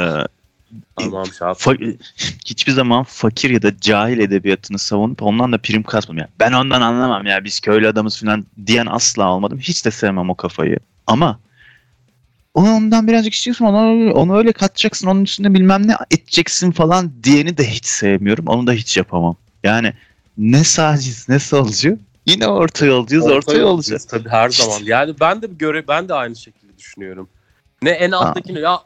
tamam 0.95 1.25
fa- 1.25 1.97
hiçbir 2.45 2.71
zaman 2.71 3.03
fakir 3.03 3.50
ya 3.50 3.62
da 3.62 3.79
cahil 3.79 4.19
edebiyatını 4.19 4.79
savunup 4.79 5.24
ondan 5.24 5.51
da 5.51 5.57
prim 5.57 5.83
kasmam 5.83 6.17
ya. 6.17 6.27
Ben 6.39 6.51
ondan 6.51 6.81
anlamam 6.81 7.25
ya 7.25 7.43
biz 7.43 7.59
köylü 7.59 7.88
adamız 7.88 8.19
falan 8.19 8.45
diyen 8.65 8.86
asla 8.86 9.31
olmadım. 9.31 9.59
Hiç 9.59 9.86
de 9.86 9.91
sevmem 9.91 10.29
o 10.29 10.36
kafayı. 10.36 10.77
Ama 11.07 11.39
onu 12.53 12.75
ondan 12.75 13.07
birazcık 13.07 13.33
istiyorsun 13.33 13.65
onu, 13.65 14.13
onu 14.13 14.38
öyle 14.38 14.51
katacaksın 14.51 15.07
onun 15.07 15.24
üstünde 15.24 15.53
bilmem 15.53 15.88
ne 15.88 15.95
edeceksin 16.12 16.71
falan 16.71 17.12
diyeni 17.24 17.57
de 17.57 17.69
hiç 17.69 17.86
sevmiyorum. 17.86 18.47
Onu 18.47 18.67
da 18.67 18.71
hiç 18.71 18.97
yapamam. 18.97 19.36
Yani 19.63 19.93
ne 20.38 20.63
sağcıyız 20.63 21.29
ne 21.29 21.39
solcu 21.39 22.00
yine 22.25 22.47
orta 22.47 22.86
yolcuyuz 22.86 23.25
orta, 23.25 23.53
yolcu. 23.53 23.67
yolcuyuz 23.67 24.05
Tabii 24.05 24.29
her 24.29 24.50
zaman. 24.50 24.81
Yani 24.83 25.13
ben 25.19 25.41
de 25.41 25.47
göre 25.47 25.88
ben 25.88 26.09
de 26.09 26.13
aynı 26.13 26.36
şekilde 26.36 26.77
düşünüyorum. 26.77 27.29
Ne 27.81 27.89
en 27.89 28.12
alttakini 28.12 28.59
ya 28.59 28.79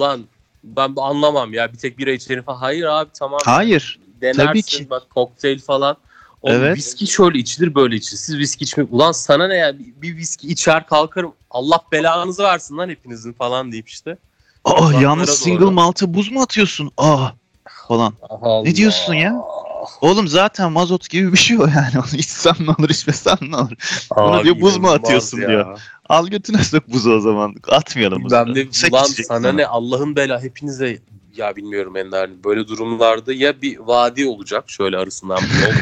lan 0.00 0.20
ben 0.64 0.92
anlamam 0.96 1.52
ya 1.52 1.72
bir 1.72 1.78
tek 1.78 1.98
bira 1.98 2.10
içerim 2.10 2.42
falan. 2.42 2.58
Hayır 2.58 2.84
abi 2.84 3.10
tamam. 3.18 3.40
Hayır. 3.44 3.98
Denersin 4.20 4.46
tabii 4.46 4.62
ki. 4.62 4.90
bak 4.90 5.10
kokteyl 5.10 5.58
falan. 5.58 5.96
Oğlum, 6.42 6.56
Evet. 6.56 6.76
Viski 6.76 7.06
şöyle 7.06 7.38
içilir 7.38 7.74
böyle 7.74 7.96
içilir. 7.96 8.18
Siz 8.18 8.38
viski 8.38 8.64
içmek. 8.64 8.92
Ulan 8.92 9.12
sana 9.12 9.48
ne 9.48 9.54
ya 9.54 9.78
bir, 9.78 10.16
viski 10.16 10.48
içer 10.48 10.86
kalkarım. 10.86 11.32
Allah 11.50 11.80
belanızı 11.92 12.42
versin 12.42 12.78
lan 12.78 12.88
hepinizin 12.88 13.32
falan 13.32 13.72
deyip 13.72 13.88
işte. 13.88 14.16
Aa 14.64 14.92
yalnız 15.00 15.28
doğru. 15.28 15.36
single 15.36 15.70
malt'a 15.70 16.14
buz 16.14 16.30
mu 16.32 16.42
atıyorsun? 16.42 16.90
Aa 16.98 17.28
falan. 17.88 18.14
Allah. 18.28 18.62
Ne 18.62 18.76
diyorsun 18.76 19.14
ya? 19.14 19.34
Oğlum 20.00 20.28
zaten 20.28 20.72
mazot 20.72 21.10
gibi 21.10 21.32
bir 21.32 21.38
şey 21.38 21.58
o 21.58 21.66
yani. 21.66 21.98
Onu 21.98 22.18
içsem 22.18 22.54
ne 22.60 22.70
olur 22.70 22.90
içmesem 22.90 23.38
ne 23.42 23.56
olur. 23.56 24.06
Ona 24.10 24.36
Abi 24.36 24.44
diyor, 24.44 24.60
buz 24.60 24.78
mu 24.78 24.90
atıyorsun 24.90 25.40
ya. 25.40 25.48
diyor. 25.48 25.80
Al 26.10 26.28
götüne 26.28 26.64
sok 26.64 26.88
buzu 26.88 27.12
o 27.12 27.20
zaman. 27.20 27.54
Atmayalım. 27.68 28.24
Ben 28.30 28.54
de 28.54 28.68
ulan 28.90 29.04
sana 29.04 29.52
ne 29.52 29.66
Allah'ın 29.66 30.16
bela 30.16 30.42
hepinize 30.42 30.98
ya 31.36 31.56
bilmiyorum 31.56 31.96
Ender 31.96 32.44
böyle 32.44 32.68
durumlarda 32.68 33.32
ya 33.32 33.62
bir 33.62 33.78
vadi 33.78 34.26
olacak 34.26 34.70
şöyle 34.70 34.96
arasından 34.96 35.38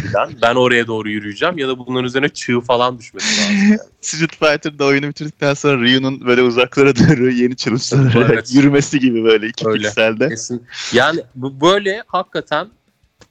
giden 0.06 0.30
ben 0.42 0.54
oraya 0.54 0.87
doğru 0.87 1.11
yürüyeceğim 1.11 1.58
ya 1.58 1.68
da 1.68 1.78
bunların 1.78 2.04
üzerine 2.04 2.28
çığ 2.28 2.61
falan 2.61 2.99
düşmesi 2.99 3.40
lazım. 3.40 3.54
Yani. 3.70 3.78
Street 4.00 4.37
Fighter'da 4.37 4.85
oyunu 4.85 5.08
bitirdikten 5.08 5.54
sonra 5.54 5.82
Ryu'nun 5.82 6.26
böyle 6.26 6.42
uzaklara 6.42 6.97
doğru 6.97 7.30
yeni 7.30 7.56
challenge'lara 7.56 8.35
Evet. 8.35 8.54
yürümesi 8.54 9.00
gibi 9.00 9.25
böyle 9.25 9.47
iki 9.49 9.68
Öyle. 9.68 9.82
pikselde. 9.82 10.28
Kesin. 10.28 10.62
Yani 10.92 11.20
bu 11.35 11.61
böyle 11.61 12.02
hakikaten 12.06 12.68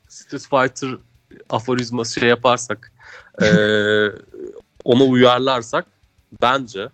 Street 0.10 0.48
Fighter 0.50 0.90
aforizması 1.50 2.20
şey 2.20 2.30
yaparsak 2.30 2.92
eee 3.42 4.12
ona 4.84 5.04
uyarlarsak 5.04 5.86
bence 6.42 6.90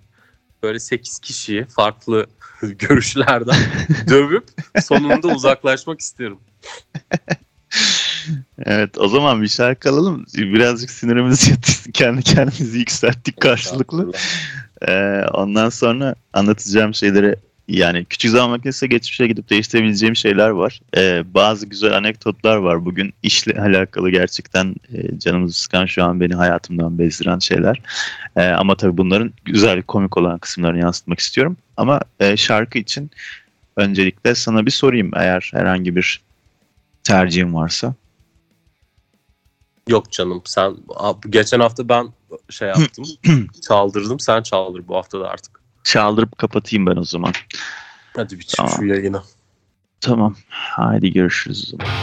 böyle 0.64 0.80
8 0.80 1.20
kişiyi 1.20 1.66
farklı 1.66 2.26
görüşlerden 2.62 3.56
dövüp 4.10 4.44
sonunda 4.82 5.28
uzaklaşmak 5.28 6.00
istiyorum. 6.00 6.40
Evet 8.66 8.98
o 8.98 9.08
zaman 9.08 9.42
bir 9.42 9.48
şarkı 9.48 9.90
alalım. 9.90 10.26
Birazcık 10.36 10.92
sinirimizi. 10.92 11.56
Kendi 11.94 12.24
kendimizi 12.24 12.80
yükselttik 12.80 13.42
karşılıklı. 13.42 14.12
Ee, 14.88 15.24
ondan 15.34 15.70
sonra 15.70 16.16
anlatacağım 16.34 16.94
şeyleri 16.94 17.36
yani 17.68 18.06
küçük 18.06 18.32
zaman 18.32 18.50
makinesi 18.50 18.90
geçmişe 18.90 19.28
gidip 19.28 19.50
değiştirebileceğim 19.50 20.16
şeyler 20.16 20.50
var. 20.50 20.82
Ee, 20.98 21.24
bazı 21.34 21.66
güzel 21.66 21.98
anekdotlar 21.98 22.56
var. 22.56 22.86
Bugün 22.86 23.14
işle 23.24 23.62
alakalı 23.62 24.10
gerçekten 24.10 24.76
e, 24.94 25.20
canımızı 25.20 25.62
sıkan 25.62 25.86
şu 25.86 26.04
an 26.04 26.20
beni 26.20 26.36
hayatımdan 26.36 27.00
bezdiren 27.00 27.40
şeyler. 27.40 27.82
Ee, 28.36 28.48
ama 28.48 28.78
tabii 28.78 28.98
bunların 28.98 29.34
güzel 29.46 29.82
komik 29.82 30.18
olan 30.18 30.38
kısımlarını 30.38 30.80
yansıtmak 30.80 31.20
istiyorum. 31.20 31.58
Ama 31.78 32.02
e, 32.20 32.38
şarkı 32.38 32.78
için 32.78 33.12
öncelikle 33.78 34.36
sana 34.36 34.66
bir 34.66 34.72
sorayım 34.72 35.12
eğer 35.16 35.50
herhangi 35.54 35.96
bir 35.96 36.22
tercihin 37.04 37.54
varsa. 37.54 37.96
Yok 39.88 40.12
canım 40.12 40.42
sen 40.46 40.76
geçen 41.30 41.60
hafta 41.60 41.90
ben 41.90 42.08
şey 42.50 42.68
yaptım 42.68 43.06
çaldırdım 43.68 44.20
sen 44.20 44.42
çaldır 44.42 44.88
bu 44.88 44.96
hafta 44.96 45.20
da 45.20 45.30
artık. 45.30 45.63
Çaldırıp 45.84 46.38
kapatayım 46.38 46.86
ben 46.86 46.96
o 46.96 47.04
zaman. 47.04 47.34
Hadi 48.16 48.36
bir 48.40 48.44
çık 48.44 48.58
Tamam. 48.58 48.74
şu 48.78 48.86
yayına. 48.86 49.24
Tamam. 50.02 50.36
Haydi 50.50 51.14
görüşürüz. 51.14 51.74
o 51.74 51.78
zaman. 51.78 51.94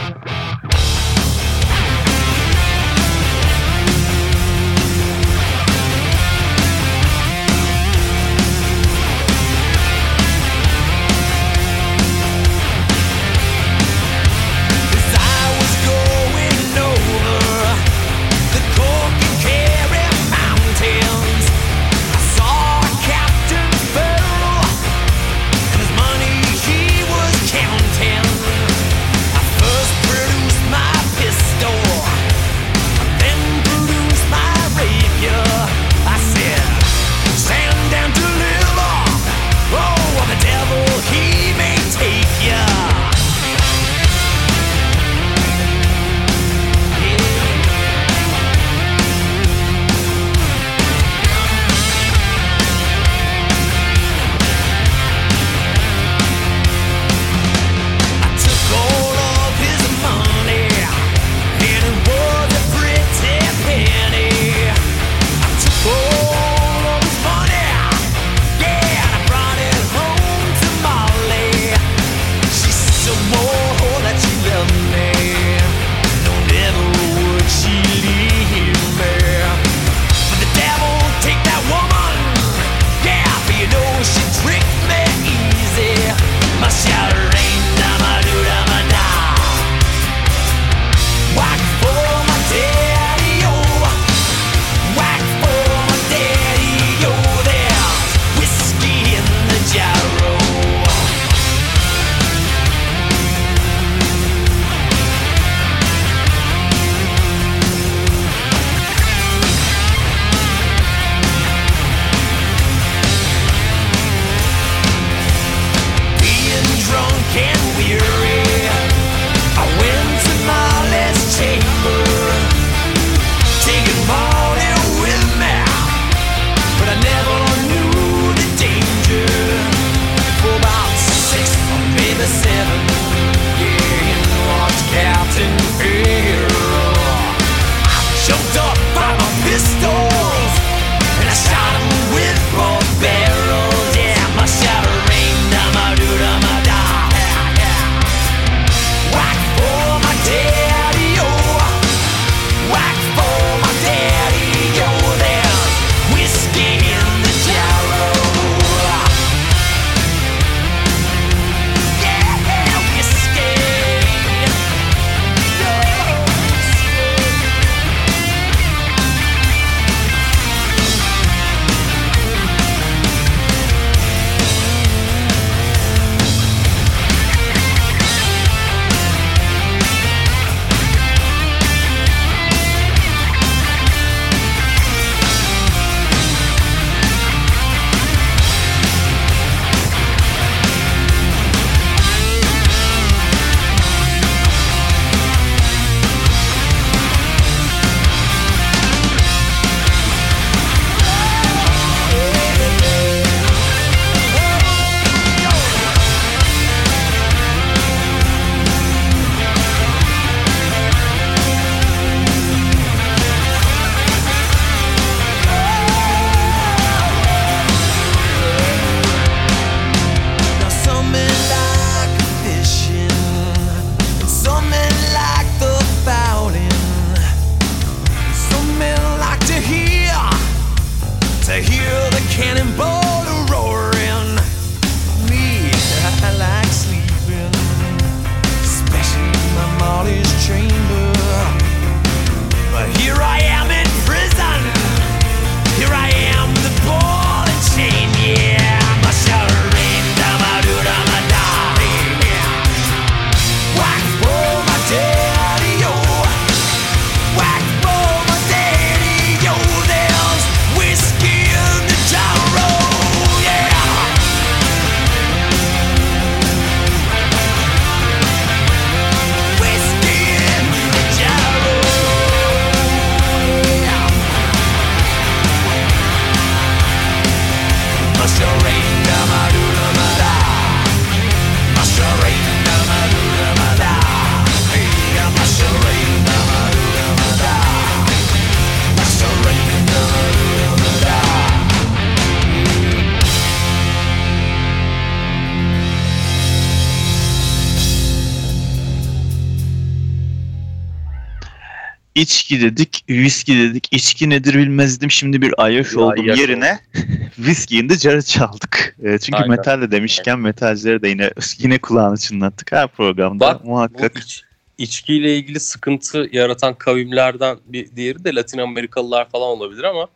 İçki 302.21 302.61
dedik, 302.61 303.03
viski 303.09 303.59
dedik. 303.59 303.87
İçki 303.91 304.29
nedir 304.29 304.53
bilmezdim. 304.53 305.11
Şimdi 305.11 305.41
bir 305.41 305.53
ayyaş 305.57 305.91
Bir 305.91 305.95
oldum 305.95 306.19
ayyaş 306.19 306.39
yerine 306.39 306.79
viskiyi 307.39 307.89
de 307.89 307.97
cara 307.97 308.21
çaldık. 308.21 308.95
E, 309.03 309.17
çünkü 309.19 309.37
Aynen. 309.37 309.49
metal 309.49 309.81
de 309.81 309.91
demişken 309.91 310.39
metalcileri 310.39 311.01
de 311.01 311.07
yine 311.07 311.31
yine 311.57 311.77
kulağını 311.79 312.17
çınlattık 312.17 312.71
her 312.71 312.87
programda 312.87 313.39
Bak, 313.39 313.65
muhakkak. 313.65 314.15
Bu 314.15 314.19
iç, 314.19 314.43
içkiyle 314.77 315.37
ilgili 315.37 315.59
sıkıntı 315.59 316.29
yaratan 316.31 316.73
kavimlerden 316.73 317.57
bir 317.65 317.95
diğeri 317.95 318.23
de 318.23 318.35
Latin 318.35 318.57
Amerikalılar 318.57 319.29
falan 319.29 319.47
olabilir 319.47 319.83
ama 319.83 320.07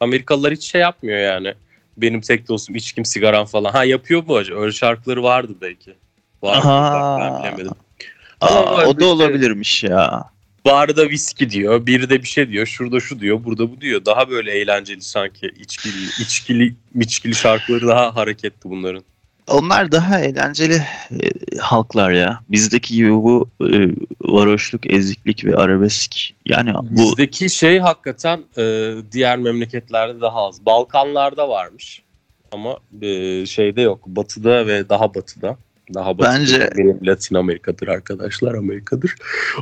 Amerikalılar 0.00 0.52
hiç 0.52 0.70
şey 0.70 0.80
yapmıyor 0.80 1.18
yani. 1.18 1.54
Benim 1.96 2.20
tek 2.20 2.48
dostum 2.48 2.76
içkim 2.76 3.04
sigaram 3.04 3.46
falan. 3.46 3.72
Ha 3.72 3.84
yapıyor 3.84 4.24
mu 4.26 4.36
acaba? 4.36 4.60
Öyle 4.60 4.72
şarkıları 4.72 5.22
vardır 5.22 5.56
belki. 5.60 5.94
Var 6.42 6.56
Aha. 6.56 7.18
ben 7.20 7.42
bilemedim. 7.42 7.76
Aa, 8.40 8.86
o 8.86 8.90
işte- 8.90 9.00
da 9.00 9.06
olabilirmiş 9.06 9.84
ya. 9.84 10.30
Barda 10.64 11.08
viski 11.08 11.50
diyor, 11.50 11.86
biri 11.86 12.10
de 12.10 12.22
bir 12.22 12.28
şey 12.28 12.48
diyor, 12.48 12.66
şurada 12.66 13.00
şu 13.00 13.20
diyor, 13.20 13.44
burada 13.44 13.72
bu 13.72 13.80
diyor. 13.80 14.04
Daha 14.04 14.30
böyle 14.30 14.52
eğlenceli 14.52 15.02
sanki 15.02 15.46
içkili, 15.46 16.04
içkili, 16.20 16.74
miçkili 16.94 17.34
şarkıları 17.34 17.88
daha 17.88 18.16
hareketli 18.16 18.70
bunların. 18.70 19.02
Onlar 19.48 19.92
daha 19.92 20.20
eğlenceli 20.20 20.74
e, 21.10 21.30
halklar 21.60 22.10
ya. 22.10 22.40
Bizdeki 22.48 22.94
gibi 22.94 23.12
bu 23.12 23.50
e, 23.60 23.88
varoşluk, 24.20 24.92
eziklik 24.92 25.44
ve 25.44 25.56
arabesk. 25.56 26.16
Yani 26.46 26.74
bu 26.74 26.96
Bizdeki 26.96 27.50
şey 27.50 27.78
hakikaten 27.78 28.44
e, 28.58 28.94
diğer 29.12 29.38
memleketlerde 29.38 30.20
daha 30.20 30.46
az. 30.46 30.66
Balkanlarda 30.66 31.48
varmış 31.48 32.02
ama 32.52 32.76
e, 33.02 33.46
şeyde 33.46 33.80
yok. 33.80 34.06
Batıda 34.06 34.66
ve 34.66 34.88
daha 34.88 35.14
batıda. 35.14 35.56
Daha 35.94 36.18
batıda. 36.18 36.34
Bence- 36.40 36.70
Benim 36.78 36.98
Latin 37.06 37.34
Amerika'dır 37.34 37.88
arkadaşlar, 37.88 38.54
Amerika'dır. 38.54 39.14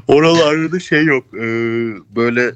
Oralarda 0.08 0.72
da 0.72 0.80
şey 0.80 1.04
yok. 1.04 1.24
e, 1.34 1.40
böyle 2.16 2.50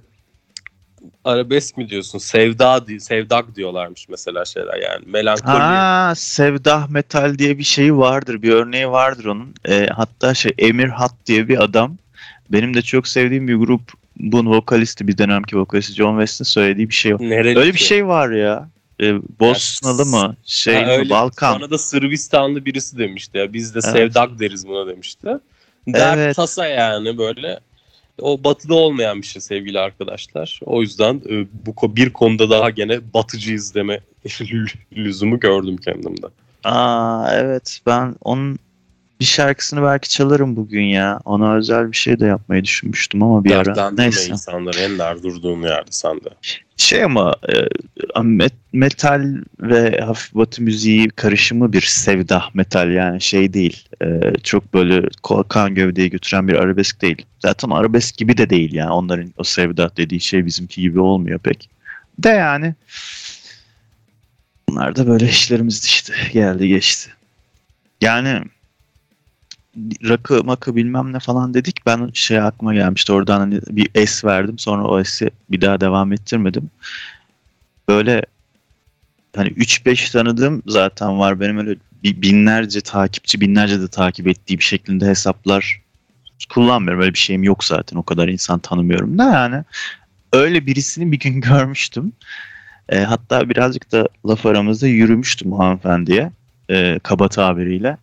arabesk 1.25 1.77
mi 1.77 1.89
diyorsun? 1.89 2.19
Sevda 2.19 2.87
di- 2.87 3.01
sevdak 3.01 3.57
diyorlarmış 3.57 4.09
mesela 4.09 4.45
şeyler 4.45 4.77
yani. 4.83 5.05
Melankoli. 5.07 5.47
Ha, 5.53 6.13
Sevdah 6.17 6.89
Metal 6.91 7.39
diye 7.39 7.59
bir 7.59 7.63
şey 7.65 7.97
vardır. 7.97 8.43
Bir 8.43 8.51
örneği 8.53 8.89
vardır 8.89 9.25
onun. 9.25 9.55
E, 9.69 9.87
hatta 9.87 10.35
şey 10.35 10.53
Emir 10.59 10.89
Hat 10.89 11.15
diye 11.27 11.49
bir 11.49 11.63
adam. 11.63 11.97
Benim 12.51 12.75
de 12.75 12.83
çok 12.83 13.09
sevdiğim 13.09 13.49
bir 13.49 13.55
grup. 13.55 13.93
Bunun 14.17 14.51
vokalisti 14.51 15.09
bir 15.09 15.19
dönemki 15.19 15.59
vokalisti 15.59 15.95
John 15.95 16.13
West'in 16.19 16.45
söylediği 16.45 16.89
bir 16.89 16.95
şey 16.95 17.15
var. 17.15 17.21
Nereli 17.21 17.59
Öyle 17.59 17.73
bir 17.75 17.79
şey 17.79 18.07
var 18.07 18.31
ya. 18.31 18.69
E, 19.03 19.15
Bosnalı 19.41 20.07
mı? 20.07 20.37
Şey 20.45 20.75
Ha, 20.75 20.81
mi? 20.81 20.87
öyle. 20.89 21.11
Balkan. 21.11 21.61
Bana 21.61 21.71
da 21.71 21.79
Sırbistanlı 21.79 22.65
birisi 22.65 22.99
demişti 22.99 23.39
ya. 23.39 23.53
Biz 23.53 23.75
de 23.75 23.81
Evet. 23.85 23.93
sevdak 23.93 24.39
deriz 24.39 24.69
buna 24.69 24.87
demişti. 24.87 25.29
Dert 25.89 26.19
Evet. 26.19 26.37
tasa 26.37 26.67
yani 26.67 27.19
böyle. 27.19 27.61
O 28.21 28.45
batıda 28.45 28.75
olmayan 28.75 29.23
bir 29.23 29.27
şey 29.27 29.43
sevgili 29.43 29.79
arkadaşlar. 29.79 30.61
O 30.67 30.81
yüzden 30.83 31.23
e, 31.31 31.47
bu 31.67 31.97
bir 31.97 32.13
konuda 32.13 32.51
daha 32.51 32.71
gene 32.71 33.15
batıcıyız 33.15 33.75
deme 33.75 34.01
lüzumu 34.97 35.41
gördüm 35.41 35.77
kendimde. 35.77 36.27
Aa 36.65 37.29
evet 37.33 37.81
ben 37.87 38.15
onun 38.21 38.59
bir 39.21 39.25
şarkısını 39.25 39.83
belki 39.83 40.09
çalarım 40.09 40.57
bugün 40.57 40.85
ya. 40.85 41.21
Ona 41.25 41.55
özel 41.57 41.93
bir 41.93 41.97
şey 41.97 42.21
de 42.21 42.27
yapmayı 42.27 42.65
düşünmüştüm 42.65 43.23
ama 43.23 43.45
bir 43.45 43.55
ara. 43.55 43.65
Dertlendirme 43.65 44.05
Neyse. 44.05 44.33
insanları 44.33 44.79
Ender 44.79 45.23
durduğun 45.23 45.63
yerde 45.63 45.91
sende. 45.91 46.29
Şey 46.77 47.05
ama 47.05 47.37
e, 47.49 47.53
met- 48.17 48.53
metal 48.73 49.35
ve 49.61 50.01
hafif 50.01 50.35
batı 50.35 50.63
müziği 50.63 51.09
karışımı 51.09 51.73
bir 51.73 51.81
sevda 51.81 52.45
metal 52.55 52.91
yani 52.91 53.21
şey 53.21 53.53
değil. 53.53 53.89
E, 54.03 54.21
çok 54.43 54.75
böyle 54.75 55.09
kan 55.49 55.75
gövdeye 55.75 56.09
götüren 56.09 56.49
bir 56.49 56.55
arabesk 56.55 57.03
değil. 57.03 57.27
Zaten 57.39 57.71
arabesk 57.71 58.17
gibi 58.17 58.37
de 58.37 58.51
değil 58.51 58.75
yani 58.75 58.91
onların 58.91 59.35
o 59.37 59.45
sevda 59.45 59.91
dediği 59.97 60.21
şey 60.21 60.47
bizimki 60.47 60.81
gibi 60.81 61.01
olmuyor 61.01 61.39
pek. 61.39 61.71
De 62.19 62.29
yani 62.29 62.75
bunlar 64.69 64.97
da 64.97 65.07
böyle 65.07 65.29
işlerimiz 65.29 65.85
işte 65.85 66.15
geldi 66.33 66.69
geçti. 66.69 67.11
Yani 68.01 68.41
rakı 70.09 70.45
makı 70.45 70.77
bilmem 70.77 71.13
ne 71.13 71.19
falan 71.19 71.55
dedik. 71.55 71.87
Ben 71.87 72.11
şey 72.15 72.41
aklıma 72.41 72.75
gelmişti. 72.75 73.13
Oradan 73.13 73.39
hani 73.41 73.61
bir 73.71 73.89
es 73.95 74.25
verdim. 74.25 74.59
Sonra 74.59 74.85
o 74.85 75.01
esi 75.01 75.31
bir 75.51 75.61
daha 75.61 75.81
devam 75.81 76.13
ettirmedim. 76.13 76.71
Böyle 77.89 78.23
hani 79.37 79.49
3-5 79.49 80.13
tanıdığım 80.13 80.63
zaten 80.67 81.19
var. 81.19 81.41
Benim 81.41 81.59
öyle 81.59 81.77
binlerce 82.05 82.81
takipçi, 82.81 83.41
binlerce 83.41 83.81
de 83.81 83.89
takip 83.89 84.29
ettiği 84.29 84.59
bir 84.59 84.65
şeklinde 84.65 85.07
hesaplar 85.07 85.83
kullanmıyorum. 86.51 87.03
Öyle 87.03 87.15
bir 87.15 87.19
şeyim 87.19 87.43
yok 87.43 87.65
zaten. 87.65 87.97
O 87.97 88.03
kadar 88.03 88.29
insan 88.29 88.59
tanımıyorum 88.59 89.19
da 89.19 89.25
yani. 89.25 89.65
Öyle 90.33 90.67
birisini 90.67 91.13
bir 91.13 91.19
gün 91.19 91.41
görmüştüm. 91.41 92.13
E, 92.89 93.01
hatta 93.01 93.49
birazcık 93.49 93.93
da 93.93 94.09
laf 94.27 94.47
aramızda 94.47 94.87
yürümüştüm 94.87 95.53
hanımefendiye. 95.53 96.31
E, 96.71 96.99
kaba 97.03 97.29
tabiriyle. 97.29 97.97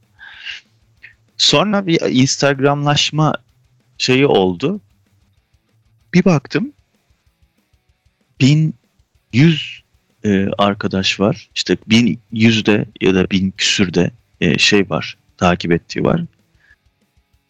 Sonra 1.40 1.88
bir 1.88 2.02
Instagramlaşma 2.02 3.36
şeyi 3.98 4.26
oldu. 4.26 4.82
Bir 6.14 6.26
baktım 6.26 6.72
1100 8.42 9.84
e, 10.26 10.48
arkadaş 10.58 11.20
var. 11.20 11.50
İşte 11.56 11.78
1100'de 11.90 12.86
ya 13.02 13.16
da 13.16 13.30
1000 13.30 13.52
küsürde 13.58 14.12
e, 14.42 14.58
şey 14.58 14.90
var. 14.90 15.18
Takip 15.38 15.72
ettiği 15.72 16.04
var. 16.04 16.22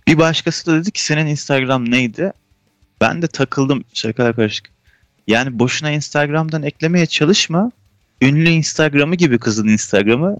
Bir 0.07 0.17
başkası 0.17 0.65
da 0.65 0.81
dedi 0.81 0.91
ki 0.91 1.03
senin 1.03 1.27
Instagram 1.27 1.91
neydi? 1.91 2.31
Ben 3.01 3.21
de 3.21 3.27
takıldım 3.27 3.83
şaka 3.93 4.33
karışık. 4.33 4.69
Yani 5.27 5.59
boşuna 5.59 5.91
Instagram'dan 5.91 6.63
eklemeye 6.63 7.05
çalışma. 7.05 7.71
Ünlü 8.21 8.49
Instagram'ı 8.49 9.15
gibi 9.15 9.39
kızın 9.39 9.67
Instagram'ı 9.67 10.37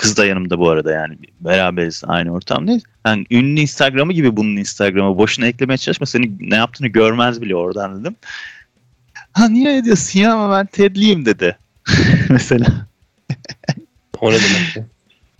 Kız 0.00 0.16
da 0.16 0.26
yanımda 0.26 0.58
bu 0.58 0.70
arada 0.70 0.92
yani 0.92 1.16
beraberiz 1.40 2.02
aynı 2.06 2.32
ortamdayız. 2.32 2.82
Yani 3.06 3.26
ünlü 3.30 3.60
Instagram'ı 3.60 4.12
gibi 4.12 4.36
bunun 4.36 4.56
Instagram'ı 4.56 5.18
boşuna 5.18 5.46
eklemeye 5.46 5.78
çalışma 5.78 6.06
senin 6.06 6.38
ne 6.40 6.56
yaptığını 6.56 6.88
görmez 6.88 7.42
bile 7.42 7.56
oradan 7.56 8.00
dedim. 8.00 8.16
Ha 9.32 9.48
niye 9.48 9.84
diyorsun 9.84 10.20
ya 10.20 10.32
ama 10.34 10.56
ben 10.58 10.66
Ted'liyim 10.66 11.26
dedi. 11.26 11.56
Mesela 12.30 12.66
O 14.20 14.30
ne 14.30 14.34
demek 14.34 14.86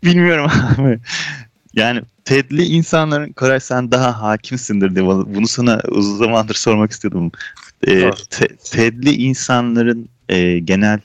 bilmiyorum 0.04 0.50
abi. 0.78 0.98
Yani 1.74 2.02
Ted'li 2.24 2.64
insanların 2.64 3.32
Koray 3.32 3.60
sen 3.60 3.90
daha 3.90 4.22
hakimsindir 4.22 4.94
diye 4.94 5.06
bunu 5.06 5.46
sana 5.46 5.80
uzun 5.88 6.16
zamandır 6.16 6.54
sormak 6.54 6.90
istedim. 6.90 7.30
Ee, 7.86 8.10
te- 8.30 8.56
Ted'li 8.56 9.12
insanların 9.12 10.08
e, 10.28 10.58
genel 10.58 11.00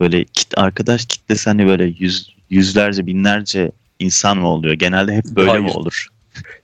böyle 0.00 0.24
kit, 0.24 0.58
arkadaş 0.58 1.06
kitlesi 1.06 1.50
hani 1.50 1.66
böyle 1.66 1.84
yüz, 1.84 2.33
yüzlerce 2.50 3.06
binlerce 3.06 3.72
insan 3.98 4.38
mı 4.38 4.48
oluyor? 4.48 4.74
Genelde 4.74 5.16
hep 5.16 5.24
böyle 5.24 5.52
mi 5.58 5.62
Hayır. 5.62 5.74
olur? 5.74 6.06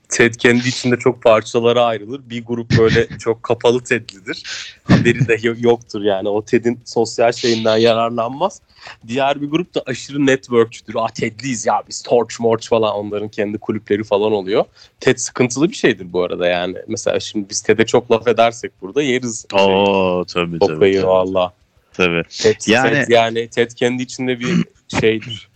TED 0.09 0.35
kendi 0.35 0.69
içinde 0.69 0.97
çok 0.97 1.23
parçalara 1.23 1.85
ayrılır. 1.85 2.21
Bir 2.31 2.45
grup 2.45 2.79
böyle 2.79 3.09
çok 3.19 3.43
kapalı 3.43 3.85
TED'lidir. 3.85 4.43
Haberi 4.85 5.29
de 5.29 5.39
yo- 5.43 5.55
yoktur 5.59 6.03
yani. 6.03 6.29
O 6.29 6.45
TED'in 6.45 6.81
sosyal 6.85 7.33
şeyinden 7.33 7.77
yararlanmaz. 7.77 8.61
Diğer 9.09 9.43
bir 9.43 9.47
grup 9.47 9.75
da 9.75 9.83
aşırı 9.87 10.27
networkçüdür. 10.27 10.95
Ah 10.99 11.09
TED'liyiz 11.09 11.67
ya 11.67 11.83
biz 11.89 12.03
Torch 12.03 12.41
Morch 12.41 12.69
falan 12.69 12.95
onların 12.95 13.29
kendi 13.29 13.59
kulüpleri 13.59 14.05
falan 14.05 14.33
oluyor. 14.33 14.65
TED 15.01 15.17
sıkıntılı 15.17 15.69
bir 15.71 15.75
şeydir 15.77 16.13
bu 16.13 16.23
arada 16.23 16.47
yani. 16.47 16.77
Mesela 16.89 17.21
şimdi 17.21 17.51
biz 17.51 17.61
TED'e 17.61 17.87
çok 17.87 18.11
laf 18.11 18.29
edersek 18.29 18.73
burada 18.83 19.03
yeriz. 19.03 19.47
Şey, 19.51 19.61
Oo 19.65 20.25
tabii 20.25 20.59
tabii. 20.59 20.75
Tabii, 20.75 21.07
valla. 21.07 21.53
tabii. 21.93 22.23
TED, 22.43 22.57
yani, 22.67 22.91
TED, 22.91 23.09
yani 23.09 23.49
TED 23.49 23.71
kendi 23.71 24.03
içinde 24.03 24.41
bir 24.41 24.65
şeydir. 25.01 25.50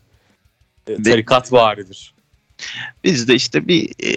Tarikat 0.87 1.53
varidir. 1.53 2.14
Biz 3.05 3.29
de 3.29 3.35
işte 3.35 3.68
bir 3.68 3.88
e, 4.05 4.16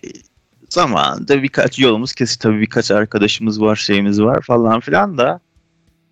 zamanında 0.70 1.44
birkaç 1.44 1.80
yolumuz 1.80 2.14
kesik 2.14 2.42
tabii 2.42 2.62
birkaç 2.62 2.92
arkadaşımız 2.92 3.62
var 3.62 3.76
şeyimiz 3.76 4.22
var 4.22 4.42
falan 4.42 4.80
filan 4.80 5.18
da 5.18 5.40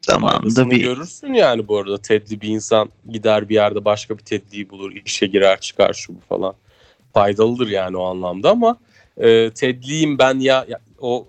zamanında 0.01 0.69
bir 0.69 0.81
görürsün 0.81 1.33
yani 1.33 1.67
bu 1.67 1.77
arada. 1.77 1.97
Tedli 1.97 2.41
bir 2.41 2.49
insan 2.49 2.89
gider 3.09 3.49
bir 3.49 3.55
yerde 3.55 3.85
başka 3.85 4.17
bir 4.17 4.23
Tedli'yi 4.23 4.69
bulur. 4.69 4.91
işe 5.05 5.27
girer 5.27 5.59
çıkar 5.59 5.93
şu 5.93 6.15
bu 6.15 6.19
falan. 6.29 6.53
Faydalıdır 7.13 7.67
yani 7.67 7.97
o 7.97 8.03
anlamda 8.03 8.51
ama 8.51 8.77
e, 9.17 9.49
Tedliyim 9.49 10.19
ben 10.19 10.39
ya, 10.39 10.65
ya 10.69 10.79
o 10.99 11.27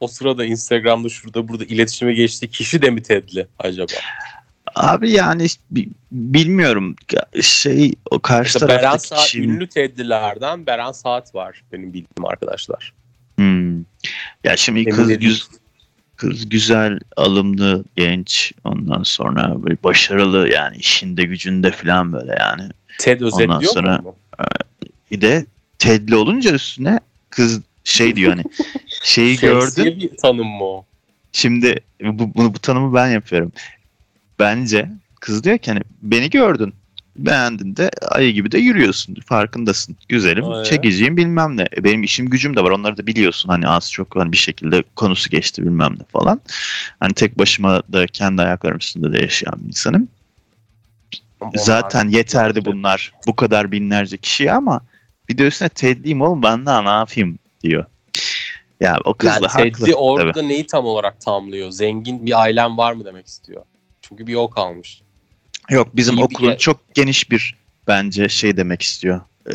o 0.00 0.08
sırada 0.08 0.44
Instagram'da 0.44 1.08
şurada 1.08 1.48
burada 1.48 1.64
iletişime 1.64 2.14
geçtiği 2.14 2.48
kişi 2.48 2.82
de 2.82 2.90
mi 2.90 3.02
Tedli 3.02 3.46
acaba? 3.58 3.92
Abi 4.76 5.10
yani 5.10 5.44
işte 5.44 5.62
bi- 5.70 5.88
bilmiyorum 6.12 6.96
şey 7.42 7.92
o 8.10 8.18
karşı 8.20 8.58
İşte 8.58 8.68
Beren 8.68 8.80
taraftaki 8.80 9.08
Saat, 9.08 9.24
kişinin 9.24 9.48
ünlü 9.48 9.66
Tedlilerden 9.68 10.66
Beren 10.66 10.92
Saat 10.92 11.34
var 11.34 11.62
benim 11.72 11.88
bildiğim 11.88 12.26
arkadaşlar. 12.26 12.92
Hmm. 13.36 13.78
ya 14.44 14.56
şimdi 14.56 14.80
Emin 14.80 14.90
kız 14.90 15.22
yüz, 15.22 15.48
kız 16.16 16.48
güzel 16.48 16.98
alımlı 17.16 17.84
genç 17.96 18.52
ondan 18.64 19.02
sonra 19.02 19.62
böyle 19.62 19.76
başarılı 19.84 20.48
yani 20.48 20.76
işinde 20.76 21.24
gücünde 21.24 21.70
falan 21.70 22.12
böyle 22.12 22.36
yani 22.40 22.70
Ted 22.98 23.20
özetliyor 23.20 23.62
sonra- 23.62 23.98
mu? 23.98 24.16
bir 25.10 25.20
de 25.20 25.46
tedli 25.78 26.16
olunca 26.16 26.52
üstüne 26.52 27.00
kız 27.30 27.60
şey 27.84 28.16
diyor 28.16 28.30
hani 28.30 28.44
şeyi 29.02 29.36
gördün 29.36 30.00
bir 30.00 30.16
tanım 30.16 30.46
mı 30.46 30.64
o? 30.64 30.84
Şimdi 31.32 31.80
bu, 32.02 32.34
bunu 32.34 32.54
bu 32.54 32.58
tanımı 32.58 32.94
ben 32.94 33.08
yapıyorum. 33.08 33.52
Bence 34.38 34.88
kız 35.20 35.44
diyor 35.44 35.58
ki 35.58 35.70
hani 35.70 35.82
beni 36.02 36.30
gördün. 36.30 36.74
Beğendin 37.16 37.76
de 37.76 37.90
ayı 38.08 38.32
gibi 38.32 38.52
de 38.52 38.58
yürüyorsun. 38.58 39.14
Farkındasın. 39.14 39.96
Güzelim. 40.08 40.44
Aynen. 40.44 40.64
Çekiciyim 40.64 41.16
bilmem 41.16 41.56
ne. 41.56 41.62
E, 41.76 41.84
Benim 41.84 42.02
işim 42.02 42.30
gücüm 42.30 42.56
de 42.56 42.64
var. 42.64 42.70
Onları 42.70 42.96
da 42.96 43.06
biliyorsun. 43.06 43.48
Hani 43.48 43.68
az 43.68 43.92
çok 43.92 44.16
hani 44.16 44.32
bir 44.32 44.36
şekilde 44.36 44.82
konusu 44.96 45.30
geçti 45.30 45.62
bilmem 45.62 45.94
ne 45.98 46.04
falan. 46.12 46.40
Hani 47.00 47.14
tek 47.14 47.38
başıma 47.38 47.82
da 47.92 48.06
kendi 48.06 48.42
ayaklarım 48.42 48.78
üstünde 48.78 49.12
de 49.12 49.22
yaşayan 49.22 49.54
bir 49.58 49.66
insanım. 49.66 50.08
Zaten 51.54 52.08
yeterdi 52.08 52.64
bunlar. 52.64 53.12
Bu 53.26 53.36
kadar 53.36 53.72
binlerce 53.72 54.16
kişiye 54.16 54.52
ama 54.52 54.80
bir 55.28 55.38
de 55.38 55.46
üstüne 55.46 55.68
Teddy'yim 55.68 56.22
oğlum 56.22 56.42
ben 56.42 56.66
daha 56.66 56.82
ne 56.82 56.88
yapayım 56.88 57.38
diyor. 57.62 57.84
Ya 58.80 58.98
o 59.04 59.14
kız 59.14 59.28
Yani 59.28 59.42
da 59.42 59.48
haklı. 59.48 59.70
Teddy 59.72 59.92
orada 59.96 60.32
tabii. 60.32 60.48
neyi 60.48 60.66
tam 60.66 60.84
olarak 60.86 61.20
tamlıyor? 61.20 61.70
Zengin 61.70 62.26
bir 62.26 62.40
ailem 62.42 62.78
var 62.78 62.92
mı 62.92 63.04
demek 63.04 63.26
istiyor. 63.26 63.62
Çünkü 64.08 64.26
bir 64.26 64.34
o 64.34 64.50
kalmış. 64.50 65.02
Yok 65.70 65.96
bizim 65.96 66.14
İyi 66.14 66.18
bir 66.18 66.22
okulun 66.22 66.50
ge- 66.52 66.58
çok 66.58 66.94
geniş 66.94 67.30
bir 67.30 67.54
bence 67.88 68.28
şey 68.28 68.56
demek 68.56 68.82
istiyor. 68.82 69.20
Ee, 69.52 69.54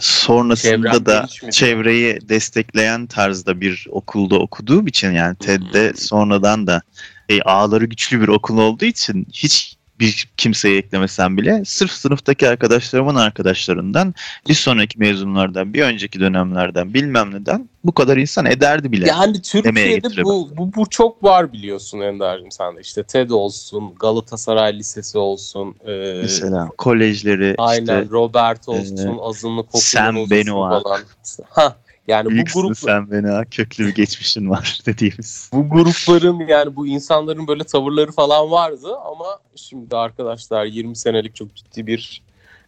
sonrasında 0.00 0.76
Çevrem 0.76 1.06
da 1.06 1.26
mi? 1.42 1.52
çevreyi 1.52 2.28
destekleyen 2.28 3.06
tarzda 3.06 3.60
bir 3.60 3.86
okulda 3.90 4.38
okuduğum 4.38 4.86
için 4.86 5.12
yani 5.12 5.36
TED'de 5.36 5.88
Hmm. 5.88 5.96
sonradan 5.96 6.66
da 6.66 6.82
e, 7.28 7.42
ağları 7.42 7.84
güçlü 7.84 8.20
bir 8.20 8.28
okul 8.28 8.58
olduğu 8.58 8.84
için 8.84 9.26
hiç 9.32 9.76
bir 10.00 10.28
kimseyi 10.36 10.78
eklemesem 10.78 11.36
bile 11.36 11.62
sırf 11.64 11.90
sınıftaki 11.90 12.48
arkadaşlarımın 12.48 13.14
arkadaşlarından 13.14 14.14
bir 14.48 14.54
sonraki 14.54 14.98
mezunlardan 14.98 15.74
bir 15.74 15.82
önceki 15.82 16.20
dönemlerden 16.20 16.94
bilmem 16.94 17.34
neden 17.34 17.68
bu 17.84 17.92
kadar 17.92 18.16
insan 18.16 18.46
ederdi 18.46 18.92
bile. 18.92 19.08
Yani 19.08 19.42
Türkiye'de 19.42 20.24
bu, 20.24 20.50
bu, 20.56 20.74
bu 20.74 20.90
çok 20.90 21.24
var 21.24 21.52
biliyorsun 21.52 22.00
Ender'cim 22.00 22.50
sen 22.50 22.76
de. 22.76 22.80
İşte 22.80 23.02
TED 23.02 23.30
olsun, 23.30 23.94
Galatasaray 24.00 24.78
Lisesi 24.78 25.18
olsun, 25.18 25.74
e, 25.86 26.20
Mesela 26.22 26.68
kolejleri 26.78 27.54
aynen 27.58 28.02
işte 28.02 28.06
Robert 28.10 28.68
olsun, 28.68 29.18
azınlık 29.22 29.66
okulu 29.66 29.78
olsun 29.78 30.30
Benoit. 30.30 30.82
falan. 30.82 31.00
Ha, 31.48 31.76
yani 32.08 32.26
bu 32.26 32.30
büyüksün 32.30 32.60
grup 32.62 32.78
sen 32.78 33.10
beni 33.10 33.26
ha 33.26 33.44
köklü 33.50 33.86
bir 33.86 33.94
geçmişin 33.94 34.50
var 34.50 34.80
dediğimiz. 34.86 35.50
bu 35.52 35.68
grupların 35.68 36.48
yani 36.48 36.76
bu 36.76 36.86
insanların 36.86 37.48
böyle 37.48 37.64
tavırları 37.64 38.12
falan 38.12 38.50
vardı 38.50 38.96
ama 38.96 39.26
şimdi 39.56 39.96
arkadaşlar 39.96 40.64
20 40.64 40.96
senelik 40.96 41.34
çok 41.34 41.54
ciddi 41.54 41.86
bir 41.86 42.22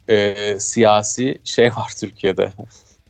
e, 0.08 0.56
siyasi 0.60 1.38
şey 1.44 1.66
var 1.66 1.92
Türkiye'de. 2.00 2.52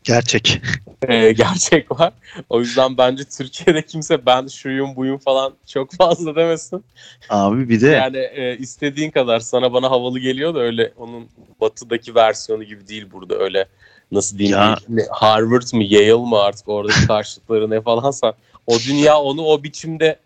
Gerçek. 0.05 0.63
E, 1.09 1.33
gerçek 1.33 2.01
var. 2.01 2.13
O 2.49 2.61
yüzden 2.61 2.99
bence 2.99 3.25
Türkiye'de 3.25 3.83
kimse 3.83 4.27
ben 4.27 4.47
şuyum 4.47 4.97
buyum 4.97 5.19
falan 5.19 5.55
çok 5.67 5.93
fazla 5.93 6.37
demesin. 6.37 6.85
Abi 7.29 7.69
bir 7.69 7.81
de 7.81 7.87
Yani 7.87 8.17
e, 8.17 8.57
istediğin 8.57 9.11
kadar 9.11 9.41
sana 9.41 9.73
bana 9.73 9.91
havalı 9.91 10.19
geliyor 10.19 10.55
da 10.55 10.59
öyle 10.59 10.93
onun 10.97 11.29
batıdaki 11.61 12.15
versiyonu 12.15 12.65
gibi 12.65 12.89
değil 12.89 13.07
burada 13.13 13.39
öyle 13.39 13.67
nasıl 14.13 14.39
diyeyim 14.39 14.59
Ya. 14.59 14.77
Harvard 15.11 15.75
mı 15.75 15.85
Yale 15.85 16.15
mı 16.15 16.39
artık 16.39 16.69
oradaki 16.69 17.07
karşılıkları 17.07 17.71
ne 17.71 17.81
falansa 17.81 18.35
o 18.67 18.79
dünya 18.89 19.19
onu 19.19 19.43
o 19.43 19.63
biçimde 19.63 20.19